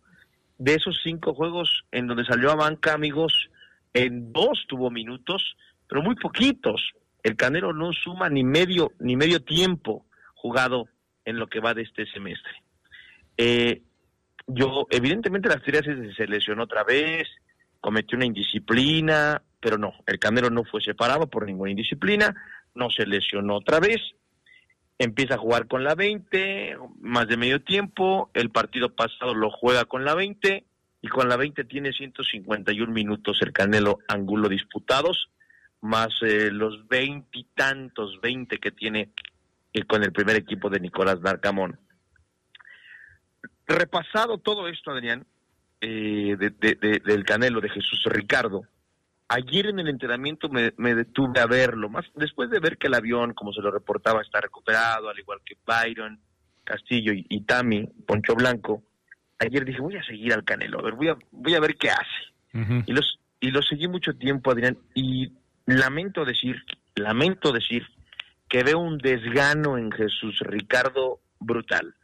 De 0.58 0.74
esos 0.74 1.00
cinco 1.04 1.34
juegos 1.34 1.86
en 1.92 2.08
donde 2.08 2.26
salió 2.26 2.52
a 2.52 2.56
banca, 2.56 2.94
amigos, 2.94 3.50
en 3.98 4.32
dos 4.32 4.66
tuvo 4.68 4.92
minutos, 4.92 5.58
pero 5.88 6.04
muy 6.04 6.16
poquitos, 6.16 6.92
el 7.24 7.36
Canelo 7.36 7.74
no 7.74 7.92
suma 7.94 8.30
ni 8.30 8.44
medio, 8.44 8.92
ni 9.00 9.16
medio 9.16 9.42
tiempo 9.42 10.06
jugado 10.36 10.86
en 11.26 11.40
lo 11.40 11.48
que 11.48 11.60
va 11.60 11.74
de 11.74 11.82
este 11.82 12.06
semestre. 12.06 12.52
Eh, 13.38 13.82
yo, 14.46 14.86
evidentemente, 14.92 15.50
las 15.50 15.64
teorías 15.64 16.16
se 16.16 16.28
lesionó 16.28 16.64
otra 16.64 16.84
vez, 16.84 17.28
cometió 17.82 18.18
una 18.18 18.28
indisciplina, 18.28 19.42
pero 19.60 19.80
no, 19.80 19.94
el 20.06 20.20
Canelo 20.20 20.52
no 20.52 20.64
fue 20.64 20.80
separado 20.82 21.28
por 21.28 21.48
ninguna 21.48 21.72
indisciplina, 21.72 22.36
no 22.76 22.92
se 22.92 23.08
lesionó 23.08 23.56
otra 23.56 23.80
vez, 23.80 23.98
empieza 25.00 25.36
a 25.36 25.40
jugar 25.40 25.68
con 25.68 25.84
la 25.84 25.96
20, 25.96 26.78
más 27.00 27.28
de 27.28 27.38
medio 27.38 27.64
tiempo, 27.64 28.30
el 28.36 28.52
partido 28.52 28.96
pasado 28.96 29.34
lo 29.34 29.50
juega 29.50 29.86
con 29.86 30.06
la 30.06 30.14
20 30.14 30.67
y 31.02 31.08
con 31.08 31.30
la 31.30 31.38
20 31.38 31.64
tiene 31.66 31.92
151 31.92 32.92
minutos 32.92 33.40
el 33.42 33.54
Canelo 33.54 34.00
Angulo 34.08 34.50
disputados, 34.50 35.30
más 35.82 36.10
eh, 36.22 36.50
los 36.52 36.88
veintitantos, 36.88 38.20
veinte 38.22 38.58
que 38.58 38.72
tiene 38.72 39.12
con 39.88 40.04
el 40.04 40.12
primer 40.12 40.36
equipo 40.36 40.70
de 40.70 40.80
Nicolás 40.80 41.22
Darcamón. 41.22 41.80
Repasado 43.68 44.40
todo 44.40 44.68
esto, 44.68 44.92
Adrián, 44.92 45.28
eh, 45.82 46.36
del 46.40 47.24
Canelo 47.26 47.62
de 47.62 47.70
Jesús 47.70 48.04
Ricardo, 48.06 48.64
ayer 49.28 49.68
en 49.68 49.80
el 49.80 49.90
entrenamiento 49.90 50.50
me, 50.50 50.96
detuve 50.96 51.40
a 51.40 51.46
verlo, 51.46 51.90
más 51.90 52.06
después 52.16 52.50
de 52.50 52.60
ver 52.60 52.78
que 52.78 52.88
el 52.88 52.96
avión, 52.96 53.34
como 53.34 53.52
se 53.54 53.62
lo 53.62 53.70
reportaba, 53.70 54.22
está 54.22 54.42
recuperado, 54.42 55.10
al 55.10 55.20
igual 55.20 55.42
que 55.46 55.58
Byron, 55.66 56.20
Castillo 56.64 57.14
y, 57.14 57.26
y 57.30 57.42
Tami, 57.42 57.86
Poncho 58.08 58.34
Blanco, 58.36 58.84
ayer 59.40 59.66
dije, 59.66 59.82
voy 59.82 59.96
a 59.96 60.04
seguir 60.04 60.34
al 60.34 60.44
Canelo, 60.44 60.80
a 60.80 60.84
ver, 60.84 60.94
voy 60.94 61.10
a, 61.10 61.18
voy 61.32 61.54
a 61.56 61.60
ver 61.60 61.76
qué 61.76 61.90
hace. 61.90 62.84
Y 62.88 62.92
los 62.92 63.20
y 63.40 63.52
lo 63.52 63.62
seguí 63.62 63.88
mucho 63.88 64.14
tiempo, 64.16 64.52
Adrián, 64.52 64.78
y 64.96 65.32
lamento 65.66 66.26
decir, 66.26 66.64
lamento 66.96 67.52
decir 67.52 67.86
que 68.50 68.64
veo 68.64 68.80
un 68.80 68.98
desgano 68.98 69.78
en 69.78 69.92
Jesús 69.92 70.40
Ricardo 70.40 71.20
brutal. 71.40 71.96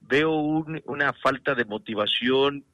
Veo 0.00 0.32
una 0.32 1.12
falta 1.14 1.54
de 1.54 1.64
motivación 1.64 2.64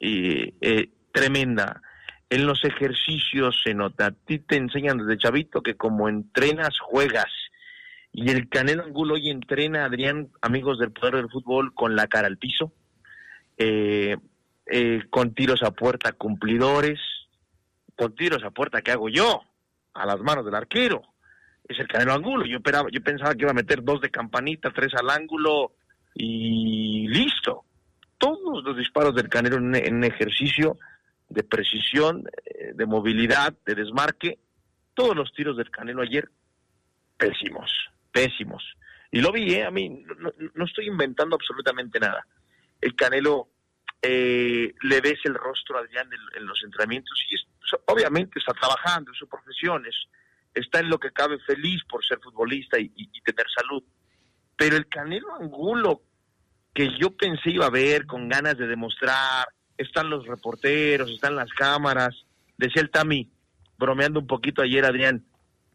eh, 0.00 0.54
eh, 0.60 0.90
tremenda. 1.12 1.80
En 2.28 2.46
los 2.46 2.64
ejercicios 2.64 3.60
se 3.62 3.74
nota. 3.74 4.06
A 4.06 4.10
ti 4.10 4.40
te 4.40 4.56
enseñan 4.56 4.98
desde 4.98 5.18
chavito 5.18 5.62
que 5.62 5.76
como 5.76 6.08
entrenas, 6.08 6.76
juegas. 6.80 7.30
Y 8.12 8.30
el 8.30 8.48
Canelo 8.48 8.84
Angulo 8.84 9.14
hoy 9.14 9.30
entrena, 9.30 9.84
Adrián, 9.84 10.30
amigos 10.40 10.78
del 10.80 10.90
poder 10.90 11.16
del 11.16 11.30
fútbol, 11.30 11.72
con 11.74 11.94
la 11.94 12.08
cara 12.08 12.26
al 12.26 12.38
piso, 12.38 12.72
eh, 13.56 14.16
con 15.10 15.34
tiros 15.34 15.62
a 15.62 15.70
puerta 15.70 16.12
cumplidores, 16.12 17.00
con 17.96 18.14
tiros 18.14 18.42
a 18.44 18.50
puerta 18.50 18.82
que 18.82 18.92
hago 18.92 19.08
yo, 19.08 19.42
a 19.94 20.06
las 20.06 20.20
manos 20.20 20.44
del 20.44 20.54
arquero. 20.54 21.02
Es 21.66 21.78
el 21.78 21.88
Canelo 21.88 22.12
Angulo. 22.12 22.44
Yo, 22.44 22.58
esperaba, 22.58 22.88
yo 22.92 23.02
pensaba 23.02 23.34
que 23.34 23.42
iba 23.42 23.50
a 23.50 23.54
meter 23.54 23.82
dos 23.82 24.00
de 24.00 24.10
campanita, 24.10 24.70
tres 24.70 24.92
al 24.94 25.08
ángulo 25.08 25.72
y 26.14 27.08
listo. 27.08 27.64
Todos 28.18 28.64
los 28.64 28.76
disparos 28.76 29.14
del 29.14 29.28
Canelo 29.28 29.56
en, 29.56 30.04
ejercicio 30.04 30.78
de 31.28 31.42
precisión, 31.42 32.24
eh, 32.44 32.72
de 32.74 32.86
movilidad, 32.86 33.54
de 33.64 33.74
desmarque, 33.74 34.38
todos 34.94 35.16
los 35.16 35.32
tiros 35.32 35.56
del 35.56 35.70
Canelo 35.70 36.02
ayer, 36.02 36.28
pésimos, 37.16 37.70
pésimos. 38.12 38.62
Y 39.10 39.20
lo 39.20 39.32
vi, 39.32 39.54
¿eh? 39.54 39.64
a 39.64 39.70
mí 39.70 40.04
no, 40.54 40.64
estoy 40.64 40.86
inventando 40.86 41.36
absolutamente 41.36 41.98
nada. 41.98 42.26
El 42.84 42.94
Canelo 42.94 43.48
eh, 44.02 44.74
le 44.82 45.00
ves 45.00 45.18
el 45.24 45.34
rostro 45.34 45.78
a 45.78 45.80
Adrián 45.80 46.06
en, 46.36 46.44
los 46.44 46.62
entrenamientos 46.62 47.18
y 47.30 47.36
obviamente 47.86 48.38
está 48.38 48.52
trabajando 48.52 49.10
en 49.10 49.14
su 49.14 49.26
profesión, 49.26 49.86
está 50.52 50.80
en 50.80 50.90
lo 50.90 50.98
que 50.98 51.10
cabe 51.10 51.38
feliz 51.38 51.82
por 51.88 52.04
ser 52.04 52.20
futbolista 52.20 52.78
y, 52.78 52.90
tener 53.24 53.46
salud. 53.56 53.82
Pero 54.54 54.76
el 54.76 54.86
Canelo 54.86 55.34
Angulo 55.34 56.02
que 56.74 56.90
yo 57.00 57.16
pensé 57.16 57.52
iba 57.52 57.64
a 57.64 57.70
ver 57.70 58.04
con 58.04 58.28
ganas 58.28 58.58
de 58.58 58.66
demostrar, 58.66 59.48
están 59.78 60.10
los 60.10 60.26
reporteros, 60.26 61.10
están 61.10 61.36
las 61.36 61.50
cámaras, 61.54 62.14
decía 62.58 62.82
el 62.82 62.90
Tami, 62.90 63.30
bromeando 63.78 64.20
un 64.20 64.26
poquito 64.26 64.60
ayer 64.60 64.84
Adrián, 64.84 65.24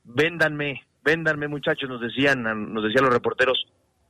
véndanme, 0.04 0.86
véndanme 1.02 1.48
muchachos, 1.48 1.90
nos 1.90 2.02
decían, 2.02 2.44
nos 2.72 2.84
decían 2.84 3.06
los 3.06 3.14
reporteros, 3.14 3.66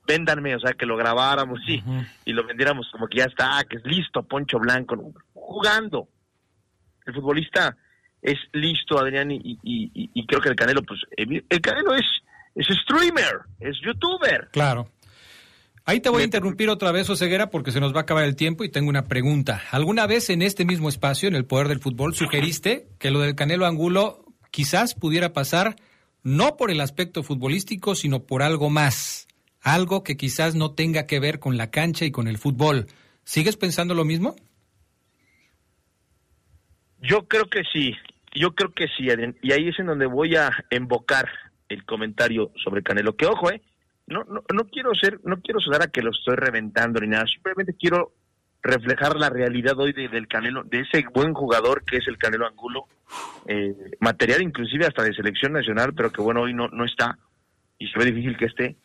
véndanme, 0.09 0.55
o 0.55 0.59
sea, 0.59 0.73
que 0.73 0.87
lo 0.87 0.97
grabáramos 0.97 1.59
y, 1.67 1.83
y 2.25 2.33
lo 2.33 2.45
vendiéramos 2.45 2.89
como 2.91 3.07
que 3.07 3.19
ya 3.19 3.25
está, 3.25 3.63
que 3.69 3.77
es 3.77 3.83
listo, 3.85 4.23
Poncho 4.23 4.57
Blanco, 4.57 4.97
jugando. 5.33 6.09
El 7.05 7.13
futbolista 7.13 7.77
es 8.21 8.37
listo, 8.53 8.99
Adrián, 8.99 9.29
y, 9.31 10.25
creo 10.27 10.41
que 10.41 10.49
el 10.49 10.55
Canelo, 10.55 10.81
pues, 10.81 10.99
el 11.15 11.61
Canelo 11.61 11.93
es, 11.93 12.05
es 12.55 12.67
streamer, 12.83 13.41
es 13.59 13.77
youtuber. 13.85 14.49
Claro. 14.51 14.89
Ahí 15.85 16.01
te 16.01 16.09
voy 16.09 16.21
a 16.21 16.25
interrumpir 16.25 16.69
otra 16.69 16.91
vez, 16.91 17.09
Oseguera, 17.09 17.49
porque 17.49 17.71
se 17.71 17.79
nos 17.79 17.93
va 17.93 17.99
a 17.99 18.01
acabar 18.01 18.25
el 18.25 18.35
tiempo 18.35 18.63
y 18.63 18.69
tengo 18.69 18.89
una 18.89 19.05
pregunta. 19.05 19.61
¿Alguna 19.71 20.05
vez 20.07 20.29
en 20.29 20.41
este 20.41 20.65
mismo 20.65 20.89
espacio, 20.89 21.27
en 21.27 21.35
el 21.35 21.45
Poder 21.45 21.67
del 21.67 21.79
Fútbol, 21.79 22.13
sugeriste 22.13 22.89
que 22.99 23.11
lo 23.11 23.19
del 23.19 23.35
Canelo 23.35 23.65
Angulo 23.65 24.25
quizás 24.51 24.93
pudiera 24.93 25.33
pasar 25.33 25.75
no 26.21 26.57
por 26.57 26.69
el 26.69 26.81
aspecto 26.81 27.23
futbolístico, 27.23 27.95
sino 27.95 28.23
por 28.23 28.43
algo 28.43 28.69
más? 28.69 29.28
Algo 29.61 30.03
que 30.03 30.17
quizás 30.17 30.55
no 30.55 30.73
tenga 30.73 31.05
que 31.05 31.19
ver 31.19 31.39
con 31.39 31.57
la 31.57 31.69
cancha 31.71 32.05
y 32.05 32.11
con 32.11 32.27
el 32.27 32.37
fútbol. 32.37 32.87
¿Sigues 33.23 33.57
pensando 33.57 33.93
lo 33.93 34.05
mismo? 34.05 34.35
Yo 37.01 37.27
creo 37.27 37.45
que 37.49 37.63
sí, 37.71 37.95
yo 38.35 38.53
creo 38.55 38.73
que 38.73 38.87
sí, 38.87 39.07
y 39.41 39.51
ahí 39.51 39.69
es 39.69 39.79
en 39.79 39.87
donde 39.87 40.05
voy 40.05 40.35
a 40.35 40.51
invocar 40.71 41.29
el 41.69 41.85
comentario 41.85 42.51
sobre 42.63 42.83
Canelo. 42.83 43.15
Que 43.15 43.25
ojo, 43.25 43.51
eh, 43.51 43.61
no, 44.07 44.23
no, 44.25 44.43
no 44.53 44.63
quiero 44.65 44.93
ser, 44.95 45.19
no 45.23 45.39
quiero 45.41 45.59
sonar 45.59 45.83
a 45.83 45.87
que 45.87 46.01
lo 46.01 46.11
estoy 46.11 46.35
reventando 46.35 46.99
ni 46.99 47.07
nada, 47.07 47.25
simplemente 47.27 47.75
quiero 47.79 48.13
reflejar 48.61 49.15
la 49.15 49.29
realidad 49.29 49.79
hoy 49.79 49.93
del 49.93 50.27
Canelo, 50.27 50.63
de 50.63 50.81
ese 50.81 51.05
buen 51.13 51.33
jugador 51.33 51.83
que 51.85 51.97
es 51.97 52.07
el 52.07 52.17
Canelo 52.17 52.47
Angulo, 52.47 52.87
eh, 53.47 53.73
material 53.99 54.41
inclusive 54.41 54.85
hasta 54.85 55.03
de 55.03 55.13
selección 55.13 55.53
nacional, 55.53 55.93
pero 55.93 56.11
que 56.11 56.21
bueno, 56.21 56.41
hoy 56.41 56.53
no, 56.53 56.67
no 56.67 56.83
está 56.83 57.17
y 57.77 57.87
se 57.87 57.97
ve 57.97 58.05
difícil 58.05 58.37
que 58.37 58.45
esté. 58.45 58.75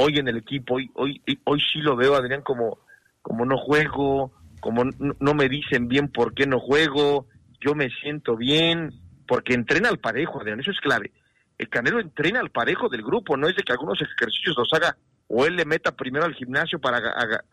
Hoy 0.00 0.18
en 0.18 0.28
el 0.28 0.36
equipo, 0.36 0.76
hoy, 0.76 0.90
hoy, 0.94 1.20
hoy 1.44 1.60
sí 1.72 1.80
lo 1.80 1.96
veo, 1.96 2.14
Adrián, 2.14 2.42
como, 2.42 2.78
como 3.20 3.44
no 3.44 3.58
juego, 3.58 4.32
como 4.60 4.84
no 4.84 5.34
me 5.34 5.48
dicen 5.48 5.88
bien 5.88 6.08
por 6.08 6.34
qué 6.34 6.46
no 6.46 6.60
juego, 6.60 7.26
yo 7.60 7.74
me 7.74 7.90
siento 7.90 8.36
bien, 8.36 8.92
porque 9.26 9.54
entrena 9.54 9.88
al 9.88 9.98
parejo, 9.98 10.40
Adrián, 10.40 10.60
eso 10.60 10.70
es 10.70 10.80
clave. 10.80 11.10
El 11.58 11.68
Canelo 11.68 11.98
entrena 11.98 12.38
al 12.38 12.50
parejo 12.50 12.88
del 12.88 13.02
grupo, 13.02 13.36
no 13.36 13.48
es 13.48 13.56
de 13.56 13.64
que 13.64 13.72
algunos 13.72 14.00
ejercicios 14.00 14.56
los 14.56 14.72
haga 14.72 14.96
o 15.26 15.44
él 15.44 15.56
le 15.56 15.64
meta 15.64 15.92
primero 15.92 16.24
al 16.24 16.34
gimnasio 16.34 16.80
para, 16.80 17.00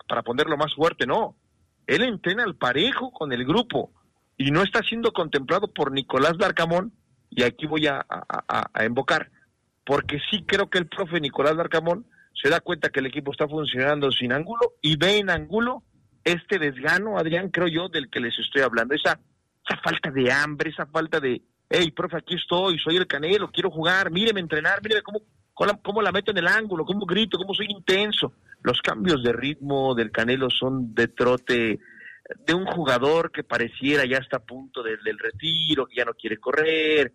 para 0.08 0.22
ponerlo 0.22 0.56
más 0.56 0.74
fuerte, 0.76 1.06
no. 1.06 1.36
Él 1.88 2.04
entrena 2.04 2.44
al 2.44 2.56
parejo 2.56 3.12
con 3.12 3.34
el 3.34 3.44
grupo 3.44 3.92
y 4.38 4.52
no 4.52 4.62
está 4.62 4.82
siendo 4.82 5.12
contemplado 5.12 5.68
por 5.68 5.92
Nicolás 5.92 6.38
Darcamón, 6.38 6.94
y 7.30 7.44
aquí 7.44 7.66
voy 7.66 7.88
a, 7.88 8.06
a, 8.08 8.86
invocar, 8.86 9.30
porque 9.86 10.20
sí 10.30 10.44
creo 10.46 10.70
que 10.70 10.78
el 10.78 10.88
profe 10.88 11.20
Nicolás 11.20 11.58
Darcamón 11.58 12.06
se 12.42 12.50
da 12.50 12.60
cuenta 12.60 12.90
que 12.90 13.00
el 13.00 13.08
equipo 13.08 13.32
está 13.32 13.48
funcionando 13.48 14.12
sin 14.12 14.34
ángulo 14.34 14.74
y 14.82 14.98
ve 14.98 15.18
en 15.18 15.30
ángulo 15.30 15.84
este 16.24 16.58
desgano, 16.58 17.18
Adrián, 17.18 17.50
creo 17.50 17.68
yo, 17.68 17.88
del 17.88 18.10
que 18.10 18.20
les 18.20 18.38
estoy 18.40 18.64
hablando, 18.64 18.96
esa, 18.96 19.20
esa 19.64 19.82
falta 19.82 20.10
de 20.10 20.32
hambre, 20.32 20.72
esa 20.72 20.88
falta 20.88 21.20
de, 21.20 21.42
hey, 21.70 21.92
profe, 21.92 22.18
aquí 22.18 22.36
estoy, 22.36 22.80
soy 22.80 22.98
el 22.98 23.08
canelo, 23.08 23.52
quiero 23.52 23.70
jugar, 23.70 24.10
míreme 24.12 24.40
entrenar, 24.40 24.82
míreme 24.82 25.04
cómo, 25.04 25.22
cómo 25.84 26.02
la 26.02 26.12
meto 26.12 26.32
en 26.32 26.40
el 26.40 26.48
ángulo, 26.48 26.84
cómo 26.84 27.06
grito, 27.06 27.38
cómo 27.38 27.54
soy 27.54 27.68
intenso. 27.70 28.34
Los 28.64 28.82
cambios 28.82 29.24
de 29.24 29.34
ritmo 29.34 29.94
del 29.94 30.12
canelo 30.12 30.50
son 30.50 30.96
de 30.96 31.08
trote 31.08 31.80
de 32.48 32.54
un 32.56 32.66
jugador 32.66 33.32
que 33.32 33.44
pareciera 33.44 34.04
ya 34.06 34.18
está 34.18 34.38
a 34.38 34.44
punto 34.44 34.82
del 34.82 35.20
retiro, 35.20 35.86
que 35.86 35.98
ya 35.98 36.06
no 36.06 36.16
quiere 36.16 36.40
correr. 36.40 37.14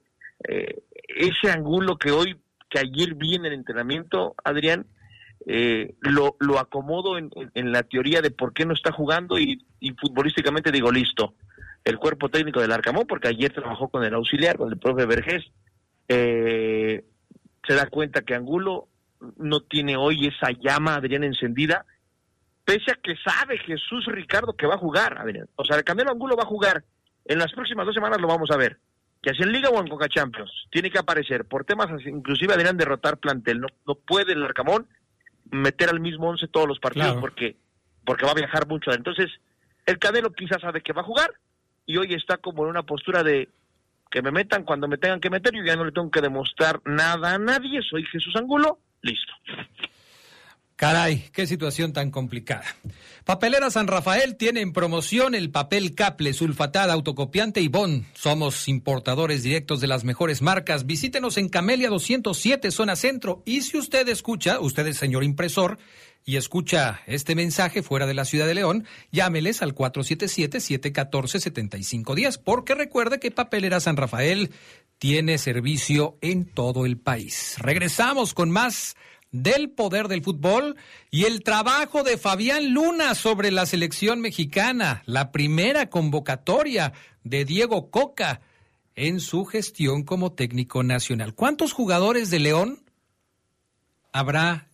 Eh, 0.48 0.84
ese 1.08 1.50
ángulo 1.50 1.98
que 1.98 2.12
hoy, 2.12 2.36
que 2.68 2.78
ayer 2.78 3.14
vi 3.14 3.34
en 3.34 3.46
el 3.46 3.54
entrenamiento, 3.54 4.36
Adrián, 4.44 4.86
eh, 5.46 5.94
lo, 6.00 6.36
lo 6.38 6.58
acomodo 6.58 7.16
en, 7.16 7.72
la 7.72 7.82
teoría 7.82 8.20
de 8.20 8.30
por 8.30 8.52
qué 8.52 8.66
no 8.66 8.74
está 8.74 8.92
jugando 8.92 9.38
y, 9.38 9.64
futbolísticamente 9.98 10.70
digo, 10.70 10.90
listo, 10.92 11.34
el 11.84 11.98
cuerpo 11.98 12.28
técnico 12.28 12.60
del 12.60 12.72
Arcamón, 12.72 13.06
porque 13.06 13.28
ayer 13.28 13.52
trabajó 13.52 13.88
con 13.88 14.04
el 14.04 14.14
auxiliar, 14.14 14.58
con 14.58 14.70
el 14.70 14.78
profe 14.78 15.06
Vergés, 15.06 15.44
eh, 16.08 17.04
se 17.66 17.74
da 17.74 17.86
cuenta 17.86 18.22
que 18.22 18.34
Angulo 18.34 18.88
no 19.36 19.60
tiene 19.60 19.96
hoy 19.96 20.26
esa 20.26 20.50
llama, 20.50 20.94
Adrián, 20.94 21.24
encendida, 21.24 21.86
pese 22.64 22.92
a 22.92 22.98
que 23.02 23.14
sabe 23.16 23.58
Jesús 23.58 24.06
Ricardo 24.06 24.54
que 24.54 24.66
va 24.66 24.74
a 24.74 24.78
jugar, 24.78 25.18
Adrián. 25.18 25.48
O 25.56 25.64
sea, 25.64 25.76
el 25.76 25.84
Canelo 25.84 26.10
Angulo 26.10 26.36
va 26.36 26.42
a 26.42 26.46
jugar. 26.46 26.84
En 27.24 27.38
las 27.38 27.52
próximas 27.52 27.86
dos 27.86 27.94
semanas 27.94 28.20
lo 28.20 28.28
vamos 28.28 28.50
a 28.50 28.56
ver. 28.56 28.78
Que 29.22 29.30
así 29.30 29.42
en 29.42 29.52
Liga 29.52 29.68
o 29.68 29.80
en 29.80 29.88
Coca 29.88 30.08
Champions, 30.08 30.50
tiene 30.70 30.90
que 30.90 30.98
aparecer 30.98 31.44
por 31.44 31.64
temas 31.64 31.88
inclusive 32.06 32.54
Adrián 32.54 32.76
derrotar 32.76 33.18
plantel. 33.18 33.60
No, 33.60 33.68
no 33.86 33.94
puede 33.94 34.32
el 34.32 34.42
Arcamón 34.42 34.86
meter 35.50 35.90
al 35.90 36.00
mismo 36.00 36.28
once 36.28 36.48
todos 36.48 36.68
los 36.68 36.78
partidos 36.78 37.16
porque, 37.20 37.56
porque 38.04 38.24
va 38.24 38.32
a 38.32 38.34
viajar 38.36 38.66
mucho. 38.66 38.92
Entonces, 38.92 39.30
el 39.86 39.98
Canelo 39.98 40.32
quizás 40.32 40.60
sabe 40.60 40.82
que 40.82 40.92
va 40.92 41.02
a 41.02 41.04
jugar 41.04 41.30
y 41.86 41.96
hoy 41.96 42.14
está 42.14 42.36
como 42.36 42.64
en 42.64 42.70
una 42.70 42.82
postura 42.82 43.22
de 43.22 43.48
que 44.10 44.22
me 44.22 44.32
metan 44.32 44.64
cuando 44.64 44.88
me 44.88 44.98
tengan 44.98 45.20
que 45.20 45.30
meter, 45.30 45.54
yo 45.54 45.62
ya 45.64 45.76
no 45.76 45.84
le 45.84 45.92
tengo 45.92 46.10
que 46.10 46.20
demostrar 46.20 46.80
nada 46.84 47.34
a 47.34 47.38
nadie, 47.38 47.80
soy 47.82 48.04
Jesús 48.04 48.34
Angulo, 48.36 48.78
listo. 49.02 49.32
Caray, 50.80 51.28
qué 51.34 51.46
situación 51.46 51.92
tan 51.92 52.10
complicada. 52.10 52.64
Papelera 53.26 53.70
San 53.70 53.86
Rafael 53.86 54.36
tiene 54.36 54.62
en 54.62 54.72
promoción 54.72 55.34
el 55.34 55.50
papel 55.50 55.94
Caple, 55.94 56.32
sulfatada, 56.32 56.94
autocopiante 56.94 57.60
y 57.60 57.68
Bon. 57.68 58.06
Somos 58.14 58.66
importadores 58.66 59.42
directos 59.42 59.82
de 59.82 59.88
las 59.88 60.04
mejores 60.04 60.40
marcas. 60.40 60.86
Visítenos 60.86 61.36
en 61.36 61.50
Camelia 61.50 61.90
207, 61.90 62.70
zona 62.70 62.96
centro. 62.96 63.42
Y 63.44 63.60
si 63.60 63.76
usted 63.76 64.08
escucha, 64.08 64.58
usted 64.58 64.86
es 64.86 64.96
señor 64.96 65.22
impresor, 65.22 65.76
y 66.24 66.36
escucha 66.36 67.02
este 67.06 67.34
mensaje 67.34 67.82
fuera 67.82 68.06
de 68.06 68.14
la 68.14 68.24
ciudad 68.24 68.46
de 68.46 68.54
León, 68.54 68.86
llámeles 69.12 69.60
al 69.60 69.74
477-714-7510, 69.74 72.40
porque 72.42 72.74
recuerde 72.74 73.20
que 73.20 73.30
Papelera 73.30 73.80
San 73.80 73.98
Rafael 73.98 74.50
tiene 74.98 75.36
servicio 75.36 76.16
en 76.22 76.46
todo 76.46 76.86
el 76.86 76.96
país. 76.98 77.56
Regresamos 77.58 78.32
con 78.32 78.50
más 78.50 78.96
del 79.32 79.70
poder 79.70 80.08
del 80.08 80.22
fútbol 80.22 80.76
y 81.10 81.24
el 81.24 81.42
trabajo 81.42 82.02
de 82.02 82.18
Fabián 82.18 82.72
Luna 82.72 83.14
sobre 83.14 83.50
la 83.50 83.66
selección 83.66 84.20
mexicana, 84.20 85.02
la 85.06 85.32
primera 85.32 85.88
convocatoria 85.88 86.92
de 87.24 87.44
Diego 87.44 87.90
Coca 87.90 88.40
en 88.96 89.20
su 89.20 89.44
gestión 89.44 90.02
como 90.02 90.32
técnico 90.32 90.82
nacional. 90.82 91.34
¿Cuántos 91.34 91.72
jugadores 91.72 92.30
de 92.30 92.40
León 92.40 92.82
habrá 94.12 94.68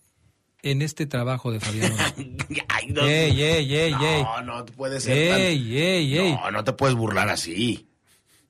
en 0.63 0.81
este 0.81 1.05
trabajo 1.05 1.51
de 1.51 1.59
Fabián 1.59 1.91
Luna? 1.91 2.13
no, 2.89 3.07
ey, 3.07 3.41
ey, 3.41 3.75
ey, 3.75 3.91
no, 3.91 4.41
no 4.41 4.65
puede 4.65 4.99
ser. 4.99 5.55
No, 6.33 6.51
no 6.51 6.63
te 6.63 6.73
puedes 6.73 6.95
burlar 6.95 7.29
así. 7.29 7.87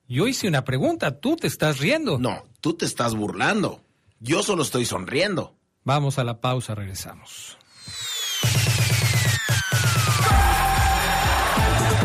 Yo 0.08 0.26
hice 0.26 0.48
una 0.48 0.64
pregunta, 0.64 1.20
tú 1.20 1.36
te 1.36 1.46
estás 1.46 1.80
riendo. 1.80 2.18
No, 2.18 2.44
tú 2.60 2.74
te 2.74 2.86
estás 2.86 3.14
burlando. 3.14 3.82
Yo 4.20 4.42
solo 4.42 4.62
estoy 4.62 4.86
sonriendo. 4.86 5.57
Vamos 5.88 6.18
a 6.18 6.24
la 6.24 6.38
pausa, 6.38 6.74
regresamos. 6.74 7.56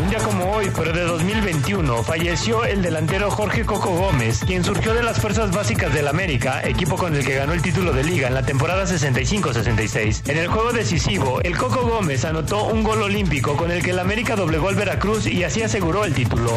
Un 0.00 0.08
día 0.08 0.18
como 0.20 0.52
hoy, 0.52 0.72
pero 0.74 0.90
de 0.90 1.02
2021, 1.02 2.02
falleció 2.02 2.64
el 2.64 2.80
delantero 2.80 3.30
Jorge 3.30 3.66
Coco 3.66 3.90
Gómez, 3.90 4.40
quien 4.46 4.64
surgió 4.64 4.94
de 4.94 5.02
las 5.02 5.20
Fuerzas 5.20 5.54
Básicas 5.54 5.92
del 5.92 6.08
América, 6.08 6.66
equipo 6.66 6.96
con 6.96 7.14
el 7.14 7.26
que 7.26 7.34
ganó 7.34 7.52
el 7.52 7.60
título 7.60 7.92
de 7.92 8.04
liga 8.04 8.26
en 8.26 8.32
la 8.32 8.46
temporada 8.46 8.84
65-66. 8.84 10.30
En 10.30 10.38
el 10.38 10.48
juego 10.48 10.72
decisivo, 10.72 11.42
el 11.42 11.54
Coco 11.58 11.86
Gómez 11.86 12.24
anotó 12.24 12.64
un 12.64 12.84
gol 12.84 13.02
olímpico 13.02 13.54
con 13.54 13.70
el 13.70 13.82
que 13.82 13.90
el 13.90 13.98
América 13.98 14.34
doblegó 14.34 14.70
al 14.70 14.76
Veracruz 14.76 15.26
y 15.26 15.44
así 15.44 15.62
aseguró 15.62 16.06
el 16.06 16.14
título. 16.14 16.50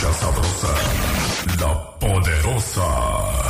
sabrosa, 0.00 0.74
la 1.60 1.98
poderosa. 2.00 3.49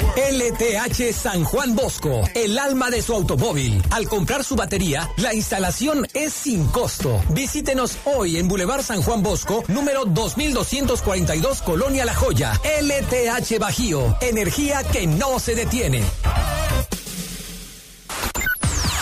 LTH 0.15 1.13
San 1.13 1.45
Juan 1.45 1.75
Bosco, 1.75 2.27
el 2.35 2.59
alma 2.59 2.89
de 2.89 3.01
su 3.01 3.13
automóvil. 3.13 3.81
Al 3.91 4.09
comprar 4.09 4.43
su 4.43 4.55
batería, 4.55 5.09
la 5.17 5.33
instalación 5.33 6.05
es 6.13 6.33
sin 6.33 6.67
costo. 6.67 7.21
Visítenos 7.29 7.97
hoy 8.03 8.37
en 8.37 8.47
Boulevard 8.49 8.83
San 8.83 9.01
Juan 9.01 9.23
Bosco, 9.23 9.63
número 9.69 10.03
2242, 10.05 11.61
Colonia 11.61 12.03
La 12.03 12.13
Joya. 12.13 12.59
LTH 12.63 13.57
Bajío, 13.57 14.17
energía 14.21 14.83
que 14.83 15.07
no 15.07 15.39
se 15.39 15.55
detiene. 15.55 16.03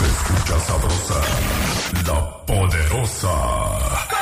Escucha 0.05 0.59
sabrosa, 0.67 1.21
la 2.05 2.45
poderosa 2.45 4.18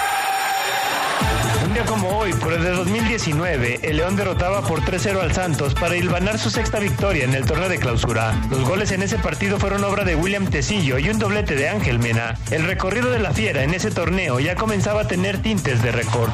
como 1.85 2.17
hoy, 2.17 2.33
pero 2.39 2.61
de 2.61 2.71
2019, 2.71 3.79
el 3.83 3.97
León 3.97 4.15
derrotaba 4.15 4.61
por 4.61 4.81
3-0 4.81 5.21
al 5.21 5.33
Santos 5.33 5.75
para 5.75 5.95
hilvanar 5.95 6.39
su 6.39 6.49
sexta 6.49 6.79
victoria 6.79 7.25
en 7.25 7.33
el 7.33 7.45
torneo 7.45 7.69
de 7.69 7.77
clausura. 7.77 8.33
Los 8.49 8.61
goles 8.61 8.91
en 8.91 9.03
ese 9.03 9.17
partido 9.19 9.59
fueron 9.59 9.83
obra 9.83 10.03
de 10.03 10.15
William 10.15 10.47
Tecillo 10.47 10.97
y 10.97 11.09
un 11.09 11.19
doblete 11.19 11.55
de 11.55 11.69
Ángel 11.69 11.99
Mena. 11.99 12.35
El 12.51 12.63
recorrido 12.63 13.11
de 13.11 13.19
la 13.19 13.31
fiera 13.31 13.63
en 13.63 13.73
ese 13.73 13.91
torneo 13.91 14.39
ya 14.39 14.55
comenzaba 14.55 15.01
a 15.01 15.07
tener 15.07 15.41
tintes 15.41 15.81
de 15.83 15.91
récord. 15.91 16.31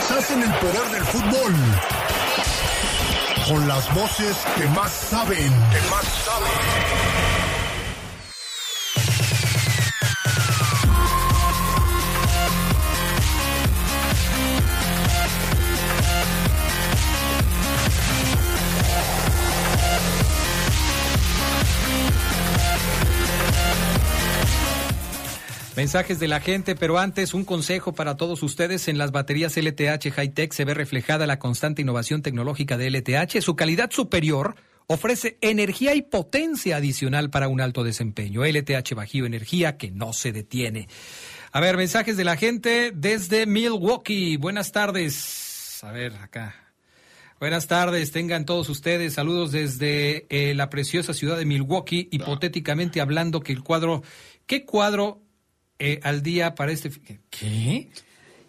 Estás 0.00 0.30
en 0.30 0.42
el 0.42 0.52
poder 0.54 0.90
del 0.92 1.04
fútbol. 1.04 1.54
Con 3.48 3.68
las 3.68 3.94
voces 3.94 4.36
que 4.56 4.66
más 4.68 4.90
saben. 4.90 5.52
Que 5.70 5.90
más 5.90 6.04
saben. 6.24 7.13
Mensajes 25.76 26.20
de 26.20 26.28
la 26.28 26.38
gente, 26.38 26.76
pero 26.76 26.98
antes 26.98 27.34
un 27.34 27.44
consejo 27.44 27.94
para 27.94 28.16
todos 28.16 28.44
ustedes. 28.44 28.86
En 28.86 28.96
las 28.96 29.10
baterías 29.10 29.56
LTH 29.56 30.12
Hightech 30.12 30.52
se 30.52 30.64
ve 30.64 30.72
reflejada 30.72 31.26
la 31.26 31.40
constante 31.40 31.82
innovación 31.82 32.22
tecnológica 32.22 32.78
de 32.78 32.90
LTH. 32.90 33.40
Su 33.40 33.56
calidad 33.56 33.90
superior 33.90 34.54
ofrece 34.86 35.36
energía 35.40 35.96
y 35.96 36.02
potencia 36.02 36.76
adicional 36.76 37.28
para 37.28 37.48
un 37.48 37.60
alto 37.60 37.82
desempeño. 37.82 38.44
LTH 38.44 38.94
Bajío, 38.94 39.26
energía 39.26 39.76
que 39.76 39.90
no 39.90 40.12
se 40.12 40.30
detiene. 40.30 40.86
A 41.50 41.60
ver, 41.60 41.76
mensajes 41.76 42.16
de 42.16 42.24
la 42.24 42.36
gente 42.36 42.92
desde 42.94 43.44
Milwaukee. 43.46 44.36
Buenas 44.36 44.70
tardes. 44.70 45.80
A 45.82 45.90
ver, 45.90 46.14
acá. 46.22 46.54
Buenas 47.40 47.66
tardes, 47.66 48.12
tengan 48.12 48.46
todos 48.46 48.68
ustedes 48.68 49.14
saludos 49.14 49.50
desde 49.50 50.24
eh, 50.30 50.54
la 50.54 50.70
preciosa 50.70 51.12
ciudad 51.12 51.36
de 51.36 51.44
Milwaukee, 51.44 52.08
hipotéticamente 52.10 53.00
hablando 53.00 53.40
que 53.40 53.52
el 53.52 53.62
cuadro 53.62 54.02
¿Qué 54.46 54.66
cuadro 54.66 55.22
eh, 55.84 56.00
al 56.02 56.22
día 56.22 56.54
para 56.54 56.72
este... 56.72 56.90
¿Qué? 57.28 57.88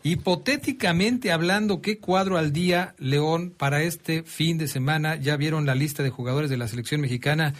Hipotéticamente 0.03 1.33
hablando, 1.33 1.81
¿qué 1.81 1.97
cuadro 1.97 2.38
al 2.38 2.53
día, 2.53 2.95
León, 2.97 3.49
para 3.49 3.81
este 3.81 4.23
fin 4.23 4.57
de 4.57 4.69
semana? 4.69 5.15
¿Ya 5.17 5.36
vieron 5.36 5.65
la 5.65 5.75
lista 5.75 6.01
de 6.01 6.11
jugadores 6.11 6.49
de 6.49 6.55
la 6.55 6.69
selección 6.69 7.01
mexicana? 7.01 7.53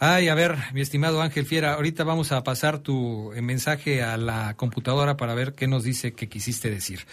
Ay, 0.00 0.28
a 0.28 0.34
ver, 0.34 0.56
mi 0.72 0.80
estimado 0.80 1.22
Ángel 1.22 1.46
Fiera, 1.46 1.74
ahorita 1.74 2.02
vamos 2.02 2.32
a 2.32 2.42
pasar 2.42 2.80
tu 2.80 3.32
eh, 3.32 3.40
mensaje 3.40 4.02
a 4.02 4.16
la 4.16 4.54
computadora 4.54 5.16
para 5.16 5.34
ver 5.34 5.52
qué 5.54 5.68
nos 5.68 5.84
dice 5.84 6.12
que 6.12 6.28
quisiste 6.28 6.68
decir. 6.68 7.06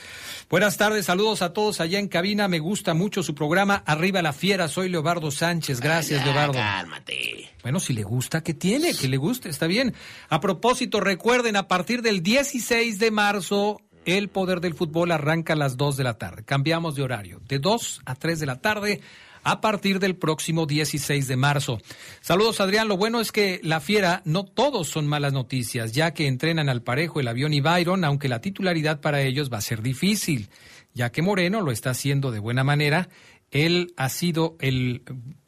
Buenas 0.50 0.78
tardes, 0.78 1.06
saludos 1.06 1.42
a 1.44 1.54
todos 1.54 1.80
allá 1.80 2.00
en 2.00 2.08
cabina. 2.08 2.48
Me 2.48 2.60
gusta 2.60 2.94
mucho 2.94 3.22
su 3.22 3.36
programa. 3.36 3.84
Arriba 3.86 4.22
la 4.22 4.34
Fiera, 4.34 4.68
soy 4.68 4.90
Leobardo 4.90 5.30
Sánchez. 5.30 5.80
Gracias, 5.80 6.20
Ya, 6.20 6.26
Leobardo. 6.26 6.54
Cálmate. 6.54 7.52
Bueno, 7.62 7.80
si 7.80 7.94
le 7.94 8.04
gusta, 8.04 8.42
¿qué 8.42 8.56
tiene? 8.56 8.94
Que 8.96 9.08
le 9.08 9.18
guste, 9.18 9.50
está 9.50 9.68
bien. 9.68 9.94
A 10.30 10.40
propósito, 10.40 11.00
recuerden, 11.00 11.56
a 11.56 11.68
partir 11.68 12.02
del 12.02 12.24
16 12.24 12.98
de 12.98 13.12
marzo, 13.12 13.80
el 14.06 14.30
poder 14.30 14.60
del 14.60 14.74
fútbol 14.74 15.12
arranca 15.12 15.54
a 15.54 15.56
las 15.56 15.78
2 15.78 15.98
de 15.98 16.04
la 16.04 16.16
tarde. 16.16 16.44
Cambiamos 16.44 16.96
de 16.96 17.04
horario, 17.04 17.42
de 17.48 17.60
2 17.60 18.02
a 18.06 18.16
3 18.16 18.40
de 18.40 18.46
la 18.48 18.60
tarde, 18.60 19.02
a 19.44 19.62
partir 19.62 20.00
del 20.00 20.16
próximo 20.16 20.66
16 20.66 21.28
de 21.28 21.36
marzo. 21.36 21.80
Saludos, 22.22 22.60
Adrián. 22.62 22.88
Lo 22.88 22.98
bueno 22.98 23.20
es 23.22 23.32
que 23.32 23.60
la 23.64 23.80
fiera, 23.80 24.22
no 24.26 24.46
todos 24.46 24.88
son 24.88 25.08
malas 25.08 25.34
noticias, 25.34 25.92
ya 25.94 26.14
que 26.14 26.28
entrenan 26.28 26.70
al 26.70 26.84
parejo 26.84 27.20
el 27.20 27.28
avión 27.28 27.54
y 27.54 27.62
Byron, 27.62 28.04
aunque 28.04 28.30
la 28.30 28.42
titularidad 28.42 29.02
para 29.02 29.22
ellos 29.22 29.52
va 29.52 29.58
a 29.58 29.62
ser 29.62 29.82
difícil, 29.82 30.50
ya 30.94 31.12
que 31.12 31.22
Moreno 31.22 31.62
lo 31.62 31.72
está 31.72 31.92
haciendo 31.92 32.32
de 32.32 32.40
buena 32.40 32.64
manera. 32.64 33.10
Él 33.52 33.94
ha 33.98 34.10
sido 34.10 34.56
el 34.60 35.04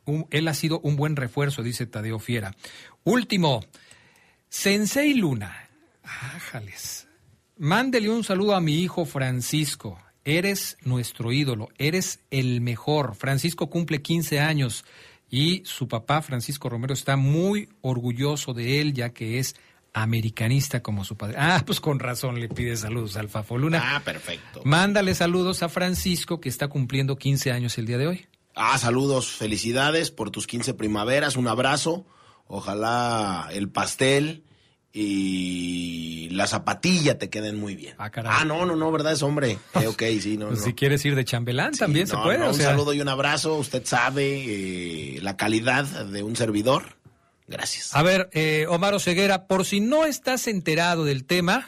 un- 0.06 0.28
él 0.32 0.48
ha 0.50 0.54
sido 0.54 0.80
un 0.82 0.96
buen 0.98 1.16
refuerzo, 1.16 1.64
dice 1.64 1.86
Tadeo 1.86 2.20
Fiera. 2.20 2.54
Último, 3.06 3.64
Sensei 4.50 5.14
Luna. 5.14 5.70
Ájales. 6.04 7.08
Mándele 7.58 8.10
un 8.10 8.24
saludo 8.24 8.56
a 8.56 8.62
mi 8.62 8.80
hijo 8.82 9.06
Francisco. 9.06 10.00
Eres 10.26 10.78
nuestro 10.84 11.32
ídolo, 11.32 11.70
eres 11.78 12.20
el 12.32 12.62
mejor. 12.62 13.16
Francisco 13.16 13.70
cumple 13.70 14.02
15 14.02 14.40
años 14.40 14.86
y 15.30 15.64
su 15.66 15.88
papá, 15.88 16.22
Francisco 16.22 16.70
Romero, 16.70 16.94
está 16.94 17.18
muy 17.18 17.70
orgulloso 17.82 18.54
de 18.54 18.80
él, 18.80 18.94
ya 18.94 19.10
que 19.10 19.40
es 19.40 19.56
americanista 19.94 20.82
como 20.82 21.04
su 21.04 21.18
padre. 21.18 21.36
Ah, 21.38 21.62
pues 21.66 21.80
con 21.80 22.00
razón 22.00 22.40
le 22.40 22.50
pide 22.50 22.76
saludos 22.78 23.16
al 23.18 23.30
Fafo 23.30 23.58
Luna. 23.58 23.96
Ah, 23.96 24.02
perfecto. 24.04 24.62
Mándale 24.64 25.14
saludos 25.16 25.62
a 25.64 25.70
Francisco, 25.70 26.40
que 26.40 26.50
está 26.50 26.68
cumpliendo 26.68 27.18
15 27.18 27.52
años 27.52 27.78
el 27.78 27.86
día 27.86 27.98
de 27.98 28.08
hoy. 28.08 28.28
Ah, 28.56 28.78
saludos, 28.78 29.32
felicidades 29.32 30.12
por 30.12 30.30
tus 30.30 30.48
15 30.48 30.74
primaveras, 30.74 31.36
un 31.36 31.48
abrazo. 31.48 32.06
Ojalá 32.48 33.50
el 33.52 33.70
pastel 33.70 34.44
y 34.94 36.30
la 36.32 36.48
zapatilla 36.48 37.18
te 37.18 37.30
queden 37.30 37.60
muy 37.60 37.76
bien. 37.76 37.96
Ah, 37.98 38.44
no, 38.46 38.66
no, 38.66 38.76
no, 38.76 38.92
¿verdad? 38.92 39.14
Es 39.14 39.24
hombre. 39.24 39.58
Eh, 39.82 39.88
ok, 39.88 40.04
sí, 40.22 40.38
no, 40.38 40.48
Pues 40.48 40.60
no. 40.60 40.66
si 40.66 40.74
quieres 40.74 41.04
ir 41.04 41.16
de 41.16 41.26
chambelán, 41.26 41.74
también 41.74 42.08
se 42.08 42.16
puede. 42.16 42.38
no, 42.38 42.46
o 42.46 42.50
un 42.50 42.56
saludo 42.56 42.94
y 42.94 43.02
un 43.02 43.10
abrazo. 43.10 43.56
Usted 43.56 43.84
sabe 43.86 45.16
eh, 45.18 45.20
la 45.22 45.36
calidad 45.36 45.84
de 45.86 46.22
un 46.24 46.36
servidor. 46.36 46.96
Gracias. 47.48 47.94
A 47.96 48.04
ver, 48.04 48.30
eh, 48.34 48.66
Omar 48.70 49.00
Ceguera, 49.02 49.48
por 49.48 49.66
si 49.66 49.80
no 49.82 50.06
estás 50.06 50.48
enterado 50.48 51.04
del 51.06 51.26
tema, 51.26 51.68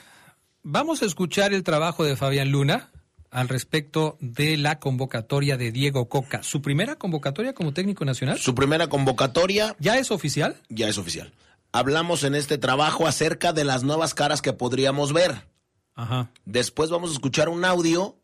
vamos 0.64 1.02
a 1.02 1.06
escuchar 1.06 1.54
el 1.54 1.64
trabajo 1.64 2.04
de 2.06 2.16
Fabián 2.16 2.50
Luna 2.52 2.92
al 3.32 3.50
respecto 3.50 4.18
de 4.22 4.56
la 4.56 4.80
convocatoria 4.80 5.58
de 5.58 5.72
Diego 5.72 6.08
Coca. 6.08 6.42
¿Su 6.44 6.62
primera 6.62 6.96
convocatoria 6.96 7.54
como 7.54 7.74
técnico 7.74 8.06
nacional? 8.06 8.38
Su 8.40 8.56
primera 8.56 8.88
convocatoria. 8.88 9.76
¿Ya 9.80 9.98
es 9.98 10.12
oficial? 10.12 10.56
Ya 10.70 10.88
es 10.88 10.98
oficial. 10.98 11.34
Hablamos 11.76 12.24
en 12.24 12.36
este 12.36 12.58
trabajo 12.58 13.06
acerca 13.06 13.52
de 13.52 13.66
las 13.66 13.84
nuevas 13.84 14.14
caras 14.14 14.42
que 14.42 14.54
podríamos 14.54 15.12
ver. 15.12 15.46
Ajá. 15.94 16.30
Después 16.46 16.90
vamos 16.90 17.10
a 17.10 17.14
escuchar 17.16 17.50
un 17.50 17.66
audio 17.66 18.18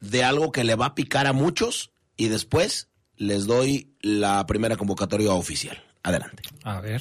de 0.00 0.24
algo 0.24 0.50
que 0.50 0.64
le 0.64 0.74
va 0.74 0.86
a 0.86 0.94
picar 0.96 1.28
a 1.28 1.32
muchos 1.32 1.92
y 2.16 2.26
después 2.26 2.88
les 3.16 3.46
doy 3.46 3.94
la 4.00 4.44
primera 4.46 4.76
convocatoria 4.76 5.30
oficial. 5.34 5.80
Adelante. 6.02 6.42
A 6.64 6.80
ver. 6.80 7.00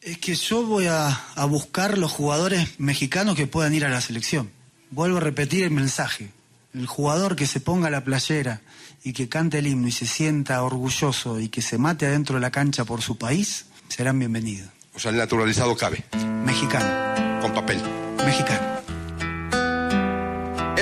Es 0.00 0.18
que 0.18 0.34
yo 0.34 0.66
voy 0.66 0.86
a, 0.86 1.06
a 1.36 1.44
buscar 1.44 1.96
los 1.96 2.10
jugadores 2.10 2.80
mexicanos 2.80 3.36
que 3.36 3.46
puedan 3.46 3.72
ir 3.72 3.84
a 3.84 3.90
la 3.90 4.00
selección. 4.00 4.50
Vuelvo 4.90 5.18
a 5.18 5.20
repetir 5.20 5.62
el 5.62 5.70
mensaje. 5.70 6.32
El 6.74 6.86
jugador 6.86 7.36
que 7.36 7.46
se 7.46 7.60
ponga 7.60 7.90
la 7.90 8.02
playera 8.02 8.60
y 9.04 9.12
que 9.12 9.28
cante 9.28 9.60
el 9.60 9.68
himno 9.68 9.86
y 9.86 9.92
se 9.92 10.06
sienta 10.06 10.60
orgulloso 10.64 11.38
y 11.38 11.48
que 11.48 11.62
se 11.62 11.78
mate 11.78 12.06
adentro 12.06 12.34
de 12.34 12.40
la 12.40 12.50
cancha 12.50 12.84
por 12.84 13.02
su 13.02 13.18
país, 13.18 13.66
serán 13.86 14.18
bienvenidos. 14.18 14.79
O 15.00 15.02
sea, 15.02 15.12
el 15.12 15.16
naturalizado 15.16 15.74
cabe. 15.78 16.04
Mexicano. 16.44 17.40
Con 17.40 17.54
papel. 17.54 17.80
Mexicano. 18.22 18.89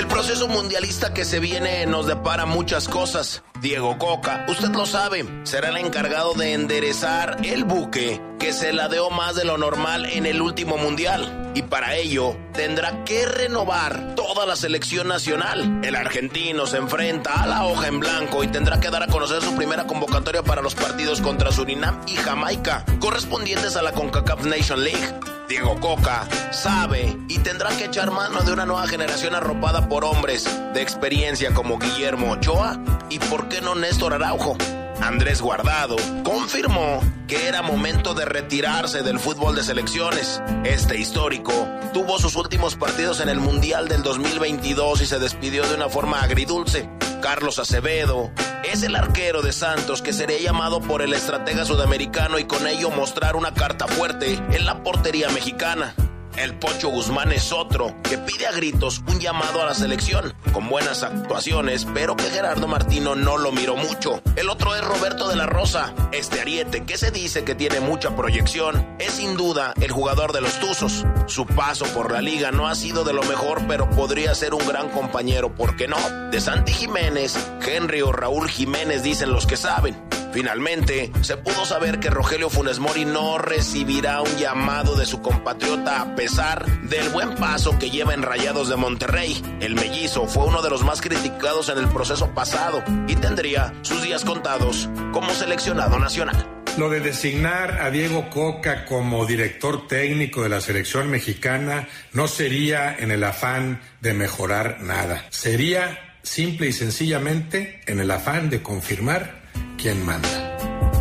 Proceso 0.09 0.49
mundialista 0.49 1.13
que 1.15 1.25
se 1.25 1.39
viene 1.39 1.87
nos 1.87 2.07
depara 2.07 2.47
muchas 2.47 2.89
cosas. 2.89 3.43
Diego 3.61 3.99
Coca, 3.99 4.47
usted 4.49 4.71
lo 4.71 4.87
sabe, 4.87 5.25
será 5.45 5.69
el 5.69 5.77
encargado 5.79 6.35
de 6.35 6.55
enderezar 6.55 7.39
el 7.45 7.65
buque 7.65 8.21
que 8.39 8.53
se 8.53 8.73
ladeó 8.73 9.11
más 9.11 9.35
de 9.35 9.45
lo 9.45 9.59
normal 9.59 10.07
en 10.07 10.27
el 10.27 10.41
último 10.41 10.77
mundial. 10.77 11.53
Y 11.55 11.63
para 11.63 11.97
ello 11.97 12.37
tendrá 12.53 13.05
que 13.05 13.27
renovar 13.27 14.15
toda 14.15 14.47
la 14.47 14.57
selección 14.57 15.09
nacional. 15.09 15.81
El 15.83 15.97
argentino 15.97 16.67
se 16.67 16.77
enfrenta 16.77 17.43
a 17.43 17.47
la 17.47 17.67
hoja 17.67 17.89
en 17.89 18.01
blanco 18.01 18.45
y 18.45 18.49
tendrá 18.49 18.81
que 18.81 18.91
dar 18.91 19.03
a 19.03 19.09
conocer 19.09 19.43
su 19.43 19.55
primera 19.57 19.87
convocatoria 19.87 20.43
para 20.43 20.63
los 20.63 20.75
partidos 20.75 21.21
contra 21.21 21.53
Surinam 21.53 22.01
y 22.07 22.15
Jamaica, 22.15 22.85
correspondientes 23.01 23.77
a 23.77 23.83
la 23.83 23.93
CONCACAF 23.93 24.45
Nation 24.45 24.85
League. 24.85 25.38
Diego 25.49 25.81
Coca 25.81 26.29
sabe 26.51 27.17
y 27.27 27.39
tendrá 27.39 27.71
que 27.71 27.87
echar 27.87 28.11
mano 28.11 28.43
de 28.43 28.53
una 28.53 28.67
nueva 28.67 28.87
generación 28.87 29.35
arropada 29.35 29.89
por 29.89 30.05
hombres 30.05 30.45
de 30.75 30.83
experiencia 30.83 31.55
como 31.55 31.79
Guillermo 31.79 32.33
Ochoa 32.33 32.79
y 33.09 33.19
por 33.19 33.49
qué 33.49 33.63
no 33.63 33.75
Néstor 33.75 34.13
Araujo. 34.13 34.59
Andrés 35.01 35.41
Guardado 35.41 35.97
confirmó 36.23 37.01
que 37.27 37.49
era 37.49 37.63
momento 37.63 38.15
de 38.15 38.27
retirarse 38.27 39.03
del 39.03 39.19
fútbol 39.19 39.55
de 39.55 39.63
selecciones. 39.63 40.43
Este 40.65 40.99
histórico 40.99 41.53
tuvo 41.95 42.19
sus 42.19 42.37
últimos 42.37 42.77
partidos 42.77 43.21
en 43.21 43.31
el 43.31 43.41
Mundial 43.41 43.89
del 43.89 44.03
2022 44.03 45.01
y 45.01 45.07
se 45.07 45.19
despidió 45.19 45.67
de 45.67 45.77
una 45.77 45.89
forma 45.89 46.21
agridulce. 46.21 46.91
Carlos 47.21 47.59
Acevedo 47.59 48.31
es 48.65 48.83
el 48.83 48.95
arquero 48.95 49.43
de 49.43 49.53
Santos 49.53 50.03
que 50.03 50.13
sería 50.13 50.39
llamado 50.41 50.81
por 50.81 51.03
el 51.03 51.13
estratega 51.13 51.65
sudamericano 51.65 52.39
y 52.39 52.45
con 52.45 52.67
ello 52.67 52.91
mostrar 52.91 53.37
una 53.37 53.55
carta 53.55 53.87
fuerte 53.89 54.35
en 54.35 54.65
la 54.65 54.83
portería 54.83 55.29
mexicana. 55.31 55.95
El 56.39 56.55
Pocho 56.55 56.89
Guzmán 56.89 57.33
es 57.33 57.53
otro 57.53 57.97
que 58.05 58.17
pide 58.17 58.47
a 58.47 58.53
gritos 58.53 59.03
un 59.09 59.19
llamado 59.19 59.61
a 59.61 59.67
la 59.67 59.75
selección, 59.75 60.33
con 60.53 60.69
buenas 60.69 61.03
actuaciones, 61.03 61.85
pero 61.93 62.15
que 62.15 62.31
Gerardo 62.31 62.69
Martino 62.69 63.17
no 63.17 63.39
lo 63.39 63.51
miró 63.51 63.75
mucho. 63.75 64.23
El 64.37 64.49
otro 64.49 64.77
es 64.77 64.85
Roberto 64.85 65.29
de 65.29 65.35
la 65.35 65.47
Rosa, 65.47 65.93
este 66.13 66.41
ariete 66.41 66.85
que 66.85 66.97
se 66.97 67.11
dice 67.11 67.43
que 67.43 67.57
tiene 67.57 67.81
mucha 67.81 68.15
proyección, 68.15 68.87
es 69.01 69.15
sin 69.15 69.37
duda 69.37 69.75
el 69.81 69.91
jugador 69.91 70.33
de 70.33 70.41
los 70.41 70.61
Tuzos. 70.61 71.05
Su 71.27 71.45
paso 71.45 71.87
por 71.87 72.13
la 72.13 72.23
liga 72.23 72.53
no 72.53 72.69
ha 72.69 72.77
sido 72.77 73.03
de 73.03 73.15
lo 73.15 73.25
mejor, 73.25 73.63
pero 73.67 73.91
podría 73.91 74.33
ser 74.37 74.55
un 74.55 74.65
gran 74.65 74.91
compañero, 74.91 75.53
¿por 75.53 75.77
qué 75.77 75.89
no? 75.89 75.99
De 76.31 76.41
Santi 76.41 76.73
Jiménez, 76.73 77.37
Henry 77.67 78.01
o 78.03 78.13
Raúl 78.13 78.49
Jiménez 78.49 79.03
dicen 79.03 79.33
los 79.33 79.45
que 79.45 79.57
saben. 79.57 79.97
Finalmente, 80.33 81.11
se 81.23 81.37
pudo 81.37 81.65
saber 81.65 82.01
que 82.01 82.11
Rogelio 82.11 82.51
Funes 82.51 82.79
Mori 82.79 83.05
no 83.05 83.39
recibirá 83.39 84.21
un 84.21 84.37
llamado 84.37 84.97
de 84.97 85.07
su 85.07 85.23
compatriota 85.23 86.03
a 86.03 86.15
pesar 86.15 86.67
del 86.83 87.09
buen 87.11 87.35
paso 87.37 87.79
que 87.79 87.91
lleva 87.91 88.15
en 88.15 88.23
Rayados 88.23 88.69
de 88.69 88.77
Monterrey. 88.77 89.43
El 89.61 89.75
mellizo 89.75 90.27
fue 90.27 90.45
uno 90.45 90.63
de 90.63 90.71
los 90.71 90.85
más 90.85 91.01
criticados 91.01 91.69
en 91.69 91.79
el 91.79 91.89
proceso 91.89 92.35
pasado 92.35 92.83
y 93.07 93.17
tendría 93.17 93.73
sus 93.83 94.03
días 94.03 94.25
contados 94.25 94.89
como 95.13 95.31
seleccionado 95.31 95.99
nacional. 95.99 96.47
Lo 96.77 96.91
de 96.91 97.01
designar 97.01 97.81
a 97.81 97.91
Diego 97.91 98.31
Coca 98.31 98.85
como 98.85 99.27
director 99.27 99.89
técnico 99.89 100.45
de 100.45 100.49
la 100.49 100.61
selección 100.61 101.11
mexicana 101.11 101.89
no 102.13 102.29
sería 102.29 102.95
en 102.97 103.11
el 103.11 103.25
afán 103.25 103.81
de 104.01 104.15
mejorar 104.15 104.81
nada. 104.81 105.25
Sería 105.31 105.99
simple 106.23 106.69
y 106.69 106.73
sencillamente 106.73 107.81
en 107.87 107.99
el 107.99 108.11
afán 108.11 108.49
de 108.49 108.63
confirmar 108.63 109.38
quién 109.77 110.05
manda. 110.05 110.57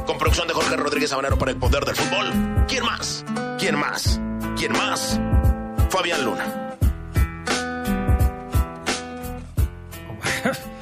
Con 0.05 0.17
producción 0.17 0.47
de 0.47 0.53
Jorge 0.53 0.75
Rodríguez 0.77 1.09
Sabanero 1.09 1.37
para 1.37 1.51
el 1.51 1.57
poder 1.57 1.83
del 1.85 1.95
fútbol. 1.95 2.65
¿Quién 2.67 2.83
más? 2.85 3.25
¿Quién 3.59 3.75
más? 3.77 4.19
¿Quién 4.57 4.71
más? 4.73 5.19
Fabián 5.89 6.23
Luna. 6.25 6.77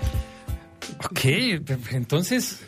Ok, 1.03 1.19
entonces, 1.91 2.61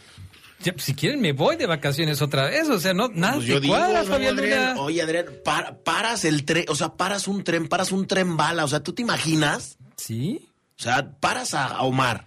ya, 0.63 0.73
si 0.77 0.93
quieren 0.93 1.19
me 1.21 1.31
voy 1.33 1.55
de 1.55 1.65
vacaciones 1.65 2.21
otra 2.21 2.45
vez, 2.45 2.69
o 2.69 2.79
sea, 2.79 2.93
no, 2.93 3.07
nada 3.09 3.33
Pues 3.35 3.45
te 3.47 3.51
yo 3.53 3.59
digo, 3.59 3.75
Fabián 3.75 4.37
Adrián, 4.37 4.69
Luna. 4.75 4.81
oye, 4.81 5.01
Adrián, 5.01 5.25
para- 5.43 5.77
paras 5.79 6.23
el 6.23 6.45
tren, 6.45 6.65
o 6.69 6.75
sea, 6.75 6.89
paras 6.95 7.27
un 7.27 7.43
tren, 7.43 7.67
paras 7.67 7.91
un 7.91 8.05
tren 8.07 8.37
bala, 8.37 8.63
o 8.63 8.67
sea, 8.67 8.81
¿tú 8.81 8.93
te 8.93 9.01
imaginas? 9.01 9.77
Sí. 9.97 10.47
O 10.79 10.83
sea, 10.83 11.11
paras 11.19 11.53
a 11.55 11.81
Omar, 11.81 12.25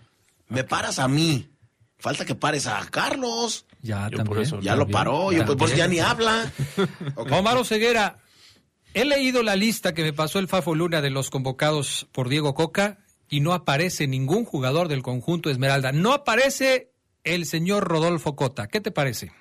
me 0.49 0.65
paras 0.65 0.99
a 0.99 1.07
mí, 1.09 1.49
falta 2.01 2.25
que 2.25 2.35
pares 2.35 2.67
a 2.67 2.85
Carlos. 2.91 3.67
Ya, 3.83 4.09
Yo 4.11 4.19
también. 4.19 4.61
Ya 4.61 4.77
lo 4.77 4.89
paró, 4.89 5.33
yo 5.33 5.45
pues, 5.45 5.57
pues 5.59 5.77
ya 5.77 5.87
ni 5.87 6.01
habla. 6.01 6.51
Omar 7.17 7.65
Ceguera, 7.65 8.19
he 8.95 9.05
leído 9.05 9.43
la 9.43 9.57
lista 9.57 9.95
que 9.95 10.03
me 10.03 10.13
pasó 10.13 10.39
el 10.39 10.49
Fafo 10.49 10.75
Luna 10.75 11.01
de 11.01 11.11
los 11.11 11.31
convocados 11.31 12.09
por 12.13 12.29
Diego 12.29 12.55
Coca 12.55 12.99
y 13.29 13.41
no 13.41 13.53
aparece 13.53 14.07
ningún 14.07 14.45
jugador 14.45 14.89
del 14.89 15.03
conjunto 15.03 15.51
Esmeralda. 15.51 15.93
No 15.93 16.13
aparece 16.13 16.91
el 17.25 17.45
señor 17.47 17.85
Rodolfo 17.85 18.35
Cota. 18.35 18.67
¿Qué 18.67 18.81
te 18.81 18.91
parece? 18.91 19.33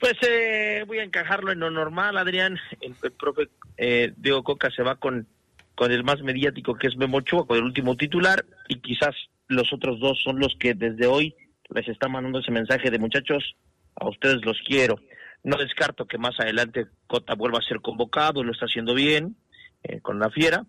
Pues 0.00 0.14
eh, 0.22 0.84
voy 0.86 0.98
a 0.98 1.04
encajarlo 1.04 1.52
en 1.52 1.60
lo 1.60 1.70
normal, 1.70 2.16
Adrián. 2.16 2.58
El, 2.80 2.94
el 3.02 3.12
profe 3.12 3.48
eh, 3.76 4.12
Diego 4.16 4.42
Coca 4.42 4.70
se 4.70 4.82
va 4.82 4.96
con, 4.96 5.26
con 5.74 5.92
el 5.92 6.04
más 6.04 6.22
mediático 6.22 6.74
que 6.74 6.88
es 6.88 6.96
Memo 6.96 7.18
Ochoa, 7.18 7.46
con 7.46 7.56
el 7.56 7.64
último 7.64 7.96
titular, 7.96 8.44
y 8.68 8.80
quizás 8.80 9.14
los 9.52 9.72
otros 9.72 10.00
dos 10.00 10.20
son 10.22 10.38
los 10.38 10.54
que 10.58 10.74
desde 10.74 11.06
hoy 11.06 11.34
les 11.74 11.88
está 11.88 12.08
mandando 12.08 12.40
ese 12.40 12.50
mensaje 12.50 12.90
de 12.90 12.98
muchachos, 12.98 13.56
a 13.96 14.08
ustedes 14.08 14.44
los 14.44 14.58
quiero. 14.66 14.96
No 15.44 15.56
descarto 15.56 16.06
que 16.06 16.18
más 16.18 16.38
adelante 16.38 16.86
Cota 17.06 17.34
vuelva 17.34 17.58
a 17.58 17.68
ser 17.68 17.80
convocado, 17.80 18.44
lo 18.44 18.52
está 18.52 18.66
haciendo 18.66 18.94
bien 18.94 19.36
eh, 19.82 20.00
con 20.00 20.18
la 20.18 20.30
fiera, 20.30 20.64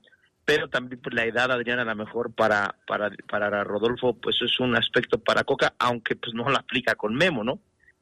pero 0.46 0.70
también 0.70 1.02
pues, 1.02 1.16
la 1.16 1.26
edad, 1.26 1.52
Adrián, 1.52 1.80
a 1.80 1.86
lo 1.86 1.96
mejor 1.96 2.34
para, 2.34 2.76
para, 2.88 3.12
para 3.30 3.64
Rodolfo, 3.64 4.14
pues 4.20 4.38
es 4.42 4.60
un 4.60 4.76
aspecto 4.76 5.20
para 5.20 5.44
Coca, 5.44 5.74
aunque 5.80 6.16
pues 6.16 6.34
no 6.34 6.50
la 6.50 6.60
aplica 6.60 6.96
con 6.96 7.16
Memo, 7.16 7.44
¿no? 7.44 7.60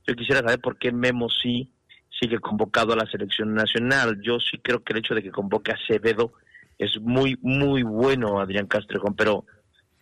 Yo 0.08 0.16
quisiera 0.16 0.42
saber 0.42 0.60
por 0.60 0.78
qué 0.78 0.92
Memo 0.92 1.30
sí 1.30 1.72
sigue 2.20 2.40
convocado 2.40 2.94
a 2.94 2.96
la 2.96 3.06
selección 3.06 3.54
nacional. 3.54 4.20
Yo 4.22 4.40
sí 4.40 4.58
creo 4.58 4.84
que 4.84 4.94
el 4.94 5.00
hecho 5.00 5.16
de 5.16 5.24
que 5.24 5.32
convoque 5.32 5.72
a 5.72 5.76
Acevedo 5.76 6.34
es 6.78 7.00
muy, 7.00 7.38
muy 7.42 7.84
bueno, 7.84 8.40
Adrián 8.40 8.68
Castrejón, 8.68 9.16
pero 9.16 9.46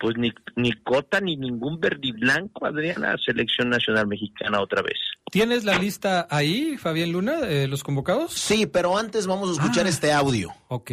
pues 0.00 0.16
ni, 0.16 0.32
ni 0.56 0.72
Cota 0.82 1.20
ni 1.20 1.36
ningún 1.36 1.78
verde 1.78 2.10
blanco, 2.18 2.64
Adrián, 2.66 3.04
a 3.04 3.16
selección 3.18 3.68
nacional 3.68 4.06
mexicana 4.06 4.60
otra 4.60 4.80
vez. 4.82 4.96
¿Tienes 5.30 5.64
la 5.64 5.78
lista 5.78 6.26
ahí, 6.30 6.76
Fabián 6.78 7.12
Luna, 7.12 7.36
de 7.40 7.68
los 7.68 7.84
convocados? 7.84 8.32
Sí, 8.32 8.66
pero 8.66 8.96
antes 8.98 9.26
vamos 9.26 9.50
a 9.50 9.52
escuchar 9.62 9.86
Ah. 9.86 9.90
este 9.90 10.12
audio. 10.12 10.50
Ok. 10.68 10.90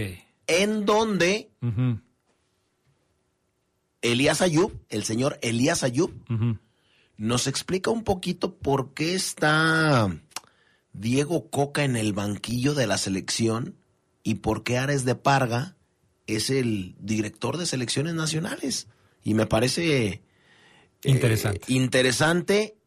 En 0.47 0.85
donde 0.85 1.49
Elías 4.01 4.41
Ayub, 4.41 4.71
el 4.89 5.03
señor 5.03 5.39
Elías 5.41 5.83
Ayub, 5.83 6.11
nos 7.17 7.47
explica 7.47 7.89
un 7.89 8.03
poquito 8.03 8.55
por 8.55 8.93
qué 8.93 9.15
está 9.15 10.09
Diego 10.93 11.49
Coca 11.49 11.83
en 11.83 11.95
el 11.95 12.13
banquillo 12.13 12.73
de 12.75 12.87
la 12.87 12.97
selección 12.97 13.75
y 14.23 14.35
por 14.35 14.63
qué 14.63 14.77
Ares 14.77 15.03
de 15.05 15.15
Parga 15.15 15.75
es 16.27 16.49
el 16.49 16.95
director 16.99 17.57
de 17.57 17.65
selecciones 17.65 18.13
nacionales. 18.13 18.87
Y 19.27 19.33
me 19.33 19.45
parece 19.45 20.07
eh, 20.07 20.21
Interesante. 21.03 21.61
interesante 21.67 22.77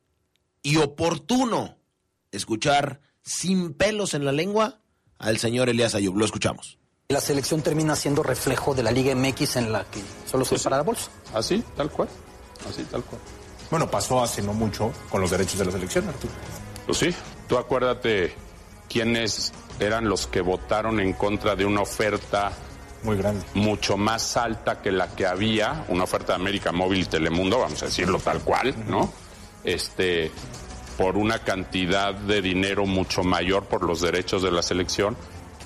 y 0.63 0.79
oportuno 0.79 1.77
escuchar 2.33 3.03
sin 3.23 3.75
pelos 3.75 4.15
en 4.15 4.25
la 4.25 4.33
lengua 4.33 4.81
al 5.19 5.37
señor 5.37 5.69
Elías 5.69 5.95
Ayub. 5.95 6.17
Lo 6.17 6.25
escuchamos. 6.25 6.79
La 7.11 7.21
selección 7.21 7.61
termina 7.61 7.95
siendo 7.95 8.23
reflejo 8.23 8.75
de 8.75 8.83
la 8.83 8.91
Liga 8.91 9.15
MX 9.15 9.57
en 9.57 9.71
la 9.71 9.85
que 9.85 10.01
solo 10.25 10.47
se 10.47 10.59
para 10.61 10.79
la 10.79 10.83
bolsa. 10.83 11.11
Así, 11.35 11.63
tal 11.77 11.91
cual. 11.91 12.09
Así, 12.67 12.85
tal 12.85 13.05
cual. 13.05 13.21
Bueno, 13.71 13.91
pasó 13.91 14.23
hace 14.23 14.41
no 14.41 14.55
mucho 14.55 14.95
con 15.11 15.21
los 15.21 15.31
derechos 15.31 15.59
de 15.59 15.67
la 15.67 15.73
selección, 15.73 16.09
Arturo. 16.09 16.33
Pues 16.87 16.97
sí, 16.97 17.15
tú 17.51 17.59
acuérdate 17.59 18.33
quiénes 18.89 19.53
eran 19.79 20.09
los 20.09 20.27
que 20.27 20.41
votaron 20.41 21.01
en 21.01 21.13
contra 21.13 21.55
de 21.55 21.67
una 21.67 21.83
oferta 21.83 22.51
muy 23.03 23.17
grande, 23.17 23.45
mucho 23.55 23.97
más 23.97 24.37
alta 24.37 24.81
que 24.83 24.93
la 24.93 25.09
que 25.15 25.27
había, 25.27 25.85
una 25.89 26.05
oferta 26.05 26.35
de 26.35 26.41
América 26.41 26.73
Móvil 26.73 27.01
y 27.01 27.05
Telemundo, 27.07 27.59
vamos 27.59 27.83
a 27.83 27.87
decirlo 27.87 28.19
tal 28.19 28.41
cual, 28.41 28.75
¿no? 28.89 29.13
Este, 29.65 30.31
por 30.97 31.17
una 31.17 31.39
cantidad 31.39 32.15
de 32.15 32.43
dinero 32.43 32.85
mucho 32.87 33.23
mayor 33.23 33.65
por 33.65 33.83
los 33.85 34.01
derechos 34.01 34.43
de 34.43 34.51
la 34.51 34.63
selección. 34.63 35.17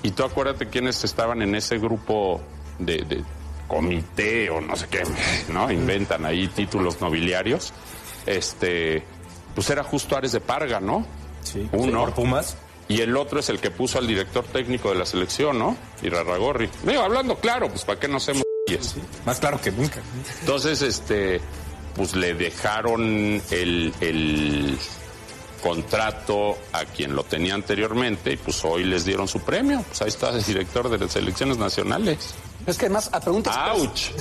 Y 0.01 0.11
tú 0.11 0.23
acuérdate 0.23 0.69
quiénes 0.69 1.03
estaban 1.03 1.41
en 1.41 1.55
ese 1.55 1.77
grupo 1.77 2.41
de, 2.79 3.03
de 3.03 3.23
comité 3.67 4.49
o 4.49 4.61
no 4.61 4.75
sé 4.75 4.87
qué, 4.87 5.03
¿no? 5.51 5.71
Inventan 5.71 6.25
ahí 6.25 6.47
títulos 6.47 7.01
nobiliarios. 7.01 7.73
Este, 8.25 9.03
pues 9.53 9.69
era 9.69 9.83
justo 9.83 10.15
Ares 10.15 10.31
de 10.31 10.41
Parga, 10.41 10.79
¿no? 10.79 11.05
Sí. 11.41 11.67
Uno. 11.71 12.01
Por 12.01 12.13
Pumas. 12.13 12.57
Y 12.87 13.01
el 13.01 13.17
otro 13.17 13.39
es 13.39 13.49
el 13.49 13.59
que 13.59 13.71
puso 13.71 13.97
al 13.97 14.07
director 14.07 14.45
técnico 14.45 14.89
de 14.89 14.95
la 14.95 15.05
selección, 15.05 15.57
¿no? 15.57 15.75
Irarragorri. 16.03 16.69
Digo, 16.83 17.01
hablando 17.01 17.35
claro, 17.39 17.67
pues 17.69 17.83
para 17.83 17.99
qué 17.99 18.07
no 18.07 18.17
hacemos 18.17 18.43
Más 19.25 19.39
claro 19.39 19.59
que 19.59 19.71
nunca. 19.71 20.01
Entonces, 20.41 20.81
este, 20.83 21.41
pues 21.95 22.15
le 22.15 22.35
dejaron 22.35 23.41
el, 23.49 23.93
el 24.01 24.77
contrato 25.63 26.59
a 26.73 26.85
quien 26.85 27.15
lo 27.15 27.23
tenía 27.23 27.55
anteriormente 27.55 28.33
y 28.33 28.37
pues 28.37 28.63
hoy 28.63 28.83
les 28.83 29.03
dieron 29.03 29.27
su 29.27 29.39
premio. 29.41 29.83
Pues 29.87 30.01
ahí 30.03 30.09
está 30.09 30.29
el 30.29 30.43
director 30.43 30.87
de 30.87 30.99
las 30.99 31.11
selecciones 31.11 31.57
nacionales. 31.57 32.35
Es 32.67 32.77
que 32.77 32.85
además, 32.85 33.09
a 33.11 33.19
preguntas. 33.19 33.55
¡Auch! 33.57 34.11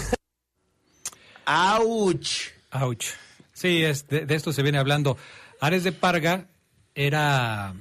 ¡Auch! 1.44 2.28
¡Auch! 2.70 3.04
Sí, 3.52 3.84
es, 3.84 4.08
de, 4.08 4.24
de 4.24 4.34
esto 4.34 4.54
se 4.54 4.62
viene 4.62 4.78
hablando. 4.78 5.18
Ares 5.60 5.84
de 5.84 5.92
Parga 5.92 6.46
era 6.94 7.74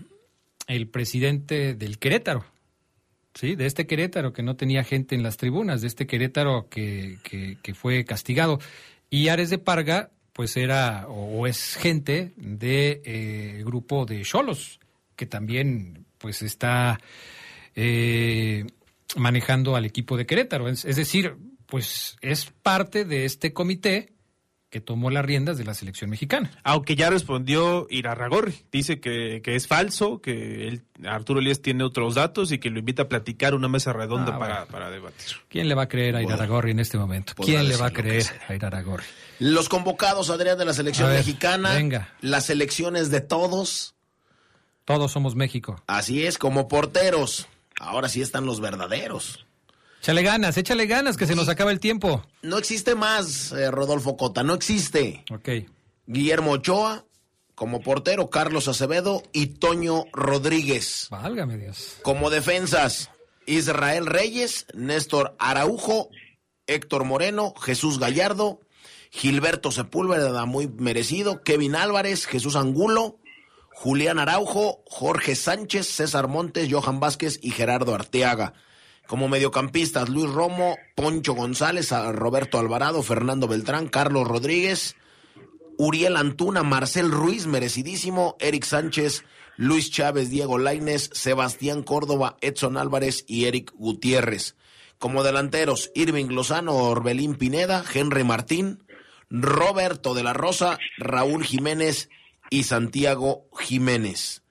el 0.68 0.88
presidente 0.88 1.74
del 1.74 2.00
Querétaro. 2.00 2.46
Sí, 3.34 3.56
de 3.56 3.66
este 3.66 3.88
Querétaro 3.88 4.32
que 4.32 4.44
no 4.44 4.56
tenía 4.56 4.84
gente 4.84 5.16
en 5.16 5.24
las 5.24 5.38
tribunas, 5.38 5.82
de 5.82 5.88
este 5.88 6.06
Querétaro 6.06 6.68
que, 6.70 7.18
que, 7.24 7.74
fue 7.74 8.06
castigado. 8.06 8.60
Y 9.10 9.30
Ares 9.30 9.50
de 9.50 9.58
Parga, 9.58 10.12
pues 10.34 10.56
era 10.56 11.08
o, 11.08 11.48
es 11.48 11.76
gente 11.76 12.34
de 12.36 13.02
eh, 13.04 13.64
grupo 13.66 14.06
de 14.06 14.22
Cholos, 14.22 14.80
que 15.16 15.26
también 15.26 16.06
pues 16.20 16.44
está 16.44 17.00
eh, 17.76 18.66
manejando 19.16 19.76
al 19.76 19.86
equipo 19.86 20.16
de 20.16 20.28
Querétaro. 20.28 20.70
Es 20.70 20.84
decir, 20.84 21.36
pues 21.66 22.18
es 22.22 22.52
parte 22.62 23.04
de 23.04 23.26
este 23.26 23.52
comité 23.52 24.14
que 24.74 24.82
tomó 24.82 25.12
las 25.12 25.24
riendas 25.24 25.60
de 25.60 25.66
la 25.66 25.76
selección 25.76 26.10
mexicana. 26.10 26.50
Aunque 26.64 26.96
ya 26.96 27.12
respondió 27.12 27.86
Irarragorri, 27.92 28.56
dice 28.72 29.00
que, 29.00 29.44
que 29.44 29.56
es 29.56 29.68
falso, 29.68 30.20
que 30.20 30.68
él, 30.68 30.82
Arturo 31.06 31.42
Elías 31.42 31.62
tiene 31.62 31.84
otros 31.84 32.16
datos 32.16 32.52
y 32.52 32.58
que 32.58 32.72
lo 32.72 32.80
invita 32.80 33.04
a 33.04 33.08
platicar 33.08 33.54
una 33.54 33.68
mesa 33.68 33.94
redonda 33.94 34.34
Ah, 34.36 34.40
para, 34.40 34.54
bueno. 34.56 34.72
para 34.72 34.90
debatir. 34.90 35.28
¿Quién 35.48 35.68
le 35.70 35.76
va 35.76 35.84
a 35.84 35.88
creer 35.88 36.16
a 36.16 36.22
Bueno, 36.22 36.30
Iraragorri 36.36 36.72
en 36.72 36.80
este 36.80 36.98
momento? 36.98 37.36
podrá 37.36 37.54
¿Quién 37.54 37.70
le 37.70 37.78
va 37.78 37.86
a 37.86 37.92
creer 37.92 38.26
a 38.48 38.56
Iraragorri? 38.56 39.06
Los 39.38 39.70
convocados, 39.70 40.32
Adrián, 40.32 40.58
de 40.58 40.66
la 40.66 40.74
selección 40.74 41.08
ver, 41.10 41.20
mexicana. 41.20 41.76
venga. 41.76 42.10
Las 42.22 42.48
selecciones 42.48 43.12
de 43.12 43.22
todos. 43.22 43.94
Todos 44.86 45.12
somos 45.12 45.36
México. 45.36 45.84
Así 45.86 46.26
es, 46.26 46.40
como 46.40 46.68
porteros. 46.68 47.48
Ahora 47.80 48.10
sí 48.10 48.24
están 48.24 48.48
los 48.48 48.60
verdaderos. 48.60 49.46
Échale 50.04 50.22
ganas, 50.22 50.58
échale 50.58 50.86
ganas, 50.86 51.16
que 51.16 51.26
se 51.26 51.34
nos 51.34 51.48
acaba 51.48 51.72
el 51.72 51.80
tiempo. 51.80 52.22
No 52.42 52.58
existe 52.58 52.94
más, 52.94 53.54
eh, 53.54 53.72
Rodolfo 53.72 54.18
Cota, 54.18 54.44
no 54.44 54.54
existe. 54.54 55.24
Ok. 55.32 55.48
Guillermo 56.08 56.52
Ochoa 56.52 57.06
como 57.56 57.80
portero, 57.80 58.30
Carlos 58.30 58.68
Acevedo 58.68 59.24
y 59.32 59.46
Toño 59.46 60.04
Rodríguez. 60.12 61.08
Válgame 61.10 61.58
Dios. 61.58 62.00
Como 62.02 62.30
defensas, 62.30 63.12
Israel 63.46 64.06
Reyes, 64.06 64.66
Néstor 64.74 65.38
Araujo, 65.40 66.10
Héctor 66.68 67.06
Moreno, 67.06 67.54
Jesús 67.62 67.98
Gallardo, 67.98 68.60
Gilberto 69.10 69.72
Sepúlveda, 69.72 70.46
muy 70.46 70.68
merecido, 70.68 71.44
Kevin 71.44 71.78
Álvarez, 71.78 72.26
Jesús 72.26 72.58
Angulo, 72.58 73.20
Julián 73.72 74.20
Araujo, 74.20 74.84
Jorge 74.86 75.36
Sánchez, 75.36 75.88
César 75.88 76.28
Montes, 76.28 76.68
Johan 76.70 77.00
Vázquez 77.00 77.40
y 77.42 77.52
Gerardo 77.52 77.96
Arteaga. 77.96 78.54
Como 79.08 79.28
mediocampistas, 79.28 80.10
Luis 80.10 80.32
Romo, 80.32 80.78
Poncho 80.96 81.34
González, 81.34 81.92
Roberto 81.92 82.58
Alvarado, 82.58 83.04
Fernando 83.04 83.48
Beltrán, 83.48 83.88
Carlos 83.88 84.28
Rodríguez, 84.28 84.96
Uriel 85.78 86.16
Antuna, 86.16 86.64
Marcel 86.64 87.12
Ruiz, 87.12 87.46
merecidísimo, 87.46 88.36
Eric 88.40 88.64
Sánchez, 88.64 89.26
Luis 89.58 89.92
Chávez, 89.92 90.30
Diego 90.30 90.58
Laines, 90.58 91.10
Sebastián 91.14 91.84
Córdoba, 91.84 92.38
Edson 92.42 92.78
Álvarez 92.78 93.26
y 93.28 93.46
Eric 93.46 93.72
Gutiérrez. 93.76 94.56
Como 94.98 95.24
delanteros, 95.24 95.92
Irving 95.96 96.28
Lozano, 96.28 96.76
Orbelín 96.76 97.36
Pineda, 97.36 97.84
Henry 97.94 98.24
Martín, 98.24 98.84
Roberto 99.30 100.14
de 100.14 100.24
la 100.24 100.34
Rosa, 100.34 100.78
Raúl 100.98 101.44
Jiménez 101.44 102.10
y 102.50 102.64
Santiago 102.64 103.48
Jiménez. 103.60 104.43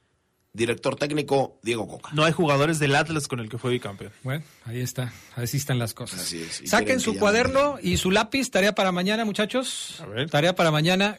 Director 0.55 0.97
técnico, 0.97 1.59
Diego 1.63 1.89
Coca. 1.89 2.11
No 2.13 2.25
hay 2.25 2.33
jugadores 2.33 2.79
del 2.79 2.95
Atlas 2.95 3.27
con 3.27 3.41
el 3.41 3.49
que 3.49 3.57
fue 3.57 3.71
bicampeón. 3.71 4.13
Bueno, 4.23 4.45
ahí 4.67 4.81
está. 4.81 5.13
Así 5.35 5.57
están 5.57 5.79
las 5.79 5.95
cosas. 5.95 6.21
Así 6.21 6.43
es. 6.43 6.63
Saquen 6.69 7.01
su 7.01 7.17
cuaderno 7.17 7.79
y 7.83 7.97
su 7.97 8.11
lápiz. 8.11 8.51
Tarea 8.51 8.75
para 8.75 8.93
mañana, 8.93 9.25
muchachos. 9.25 10.01
A 10.03 10.07
ver. 10.07 10.29
Tarea 10.29 10.55
para 10.55 10.71
mañana. 10.71 11.19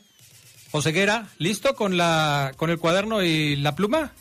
Oseguera, 0.75 1.29
¿listo 1.37 1.75
con 1.75 1.97
la 1.97 2.51
con 2.57 2.71
el 2.71 2.79
cuaderno 2.79 3.21
y 3.23 3.55
la 3.55 3.75
pluma? 3.75 4.11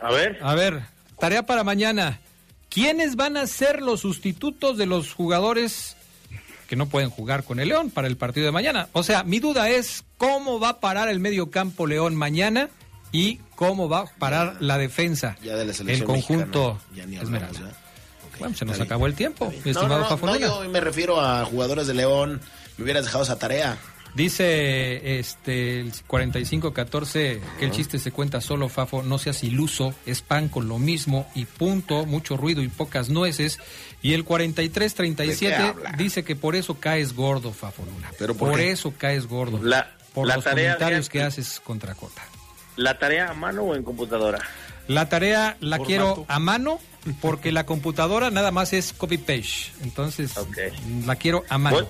A 0.00 0.10
ver. 0.10 0.38
A 0.42 0.54
ver, 0.54 0.82
tarea 1.18 1.46
para 1.46 1.62
mañana. 1.62 2.20
¿Quiénes 2.68 3.14
van 3.14 3.36
a 3.36 3.46
ser 3.46 3.80
los 3.80 4.00
sustitutos 4.00 4.76
de 4.76 4.86
los 4.86 5.12
jugadores 5.12 5.96
que 6.68 6.74
no 6.74 6.86
pueden 6.86 7.08
jugar 7.08 7.44
con 7.44 7.60
el 7.60 7.68
León 7.68 7.90
para 7.90 8.08
el 8.08 8.16
partido 8.16 8.46
de 8.46 8.52
mañana? 8.52 8.88
O 8.92 9.04
sea, 9.04 9.22
mi 9.22 9.38
duda 9.38 9.70
es 9.70 10.04
cómo 10.18 10.58
va 10.58 10.70
a 10.70 10.80
parar 10.80 11.08
el 11.08 11.20
medio 11.20 11.50
campo 11.50 11.86
León 11.86 12.16
mañana 12.16 12.68
y 13.14 13.40
cómo 13.54 13.88
va 13.88 14.00
a 14.00 14.06
parar 14.06 14.56
la 14.60 14.76
defensa. 14.76 15.36
Ya 15.42 15.54
de 15.56 15.64
la 15.64 15.72
el 15.92 16.04
conjunto 16.04 16.74
mexicana, 16.74 16.96
ya 16.96 17.06
ni 17.06 17.16
hablamos, 17.16 17.22
Esmeralda. 17.52 17.70
¿eh? 17.70 17.74
Bueno, 18.40 18.54
se 18.56 18.64
nos 18.64 18.74
bien. 18.76 18.86
acabó 18.86 19.06
el 19.06 19.14
tiempo, 19.14 19.46
estimado 19.64 19.88
no, 20.00 20.16
no, 20.16 20.26
no, 20.26 20.38
yo 20.40 20.68
me 20.68 20.80
refiero 20.80 21.20
a 21.20 21.44
jugadores 21.44 21.86
de 21.86 21.94
León. 21.94 22.40
Me 22.76 22.82
hubieras 22.84 23.04
dejado 23.04 23.22
esa 23.22 23.38
tarea. 23.38 23.78
Dice 24.16 25.18
este 25.18 25.80
el 25.80 25.92
4514 26.06 27.40
que 27.58 27.64
el 27.64 27.70
chiste 27.70 27.98
se 27.98 28.10
cuenta 28.12 28.40
solo, 28.40 28.68
Fafo, 28.68 29.02
no 29.02 29.18
seas 29.18 29.42
iluso, 29.44 29.94
es 30.06 30.22
pan 30.22 30.48
con 30.48 30.68
lo 30.68 30.78
mismo 30.78 31.28
y 31.34 31.44
punto, 31.44 32.06
mucho 32.06 32.36
ruido 32.36 32.62
y 32.62 32.68
pocas 32.68 33.08
nueces. 33.08 33.58
Y 34.02 34.12
el 34.12 34.20
¿De 34.20 34.22
qué 34.22 34.26
4337 34.28 35.54
habla? 35.56 35.92
dice 35.98 36.24
que 36.24 36.36
por 36.36 36.56
eso 36.56 36.78
caes 36.80 37.14
gordo, 37.14 37.52
Fafo 37.52 37.84
Luna. 37.84 38.10
¿Pero 38.18 38.34
por 38.36 38.60
eso 38.60 38.92
caes 38.96 39.26
gordo. 39.26 39.62
La- 39.62 39.92
por 40.12 40.28
la 40.28 40.36
los 40.36 40.44
tarea, 40.44 40.74
comentarios 40.74 41.08
Adrián, 41.08 41.12
que 41.12 41.22
haces 41.40 41.60
contra 41.60 41.94
Cota. 41.96 42.22
¿La 42.76 42.98
tarea 42.98 43.30
a 43.30 43.34
mano 43.34 43.62
o 43.62 43.74
en 43.74 43.82
computadora? 43.82 44.38
La 44.88 45.08
tarea 45.08 45.56
la 45.60 45.76
Formato. 45.78 45.84
quiero 45.86 46.24
a 46.28 46.38
mano 46.38 46.78
porque 47.20 47.52
la 47.52 47.64
computadora 47.66 48.30
nada 48.30 48.50
más 48.50 48.72
es 48.72 48.92
copy 48.92 49.18
paste. 49.18 49.72
Entonces, 49.82 50.32
la 51.06 51.16
quiero 51.16 51.44
a 51.48 51.58
mano. 51.58 51.76
Voy- 51.76 51.86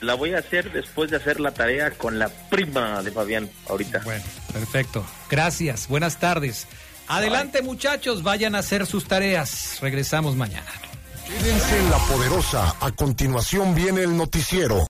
la 0.00 0.14
voy 0.14 0.34
a 0.34 0.38
hacer 0.38 0.70
después 0.72 1.10
de 1.10 1.16
hacer 1.16 1.40
la 1.40 1.52
tarea 1.52 1.92
con 1.92 2.18
la 2.18 2.28
prima 2.28 3.02
de 3.02 3.10
Fabián 3.10 3.48
ahorita. 3.68 4.00
Bueno, 4.04 4.22
perfecto. 4.52 5.04
Gracias. 5.30 5.88
Buenas 5.88 6.18
tardes. 6.18 6.66
Adelante, 7.08 7.62
muchachos, 7.62 8.22
vayan 8.22 8.54
a 8.54 8.58
hacer 8.58 8.86
sus 8.86 9.06
tareas. 9.06 9.78
Regresamos 9.80 10.36
mañana. 10.36 10.66
Quédense 11.26 11.78
en 11.78 11.90
la 11.90 11.98
poderosa. 11.98 12.74
A 12.80 12.90
continuación 12.92 13.74
viene 13.74 14.02
el 14.02 14.14
noticiero. 14.16 14.82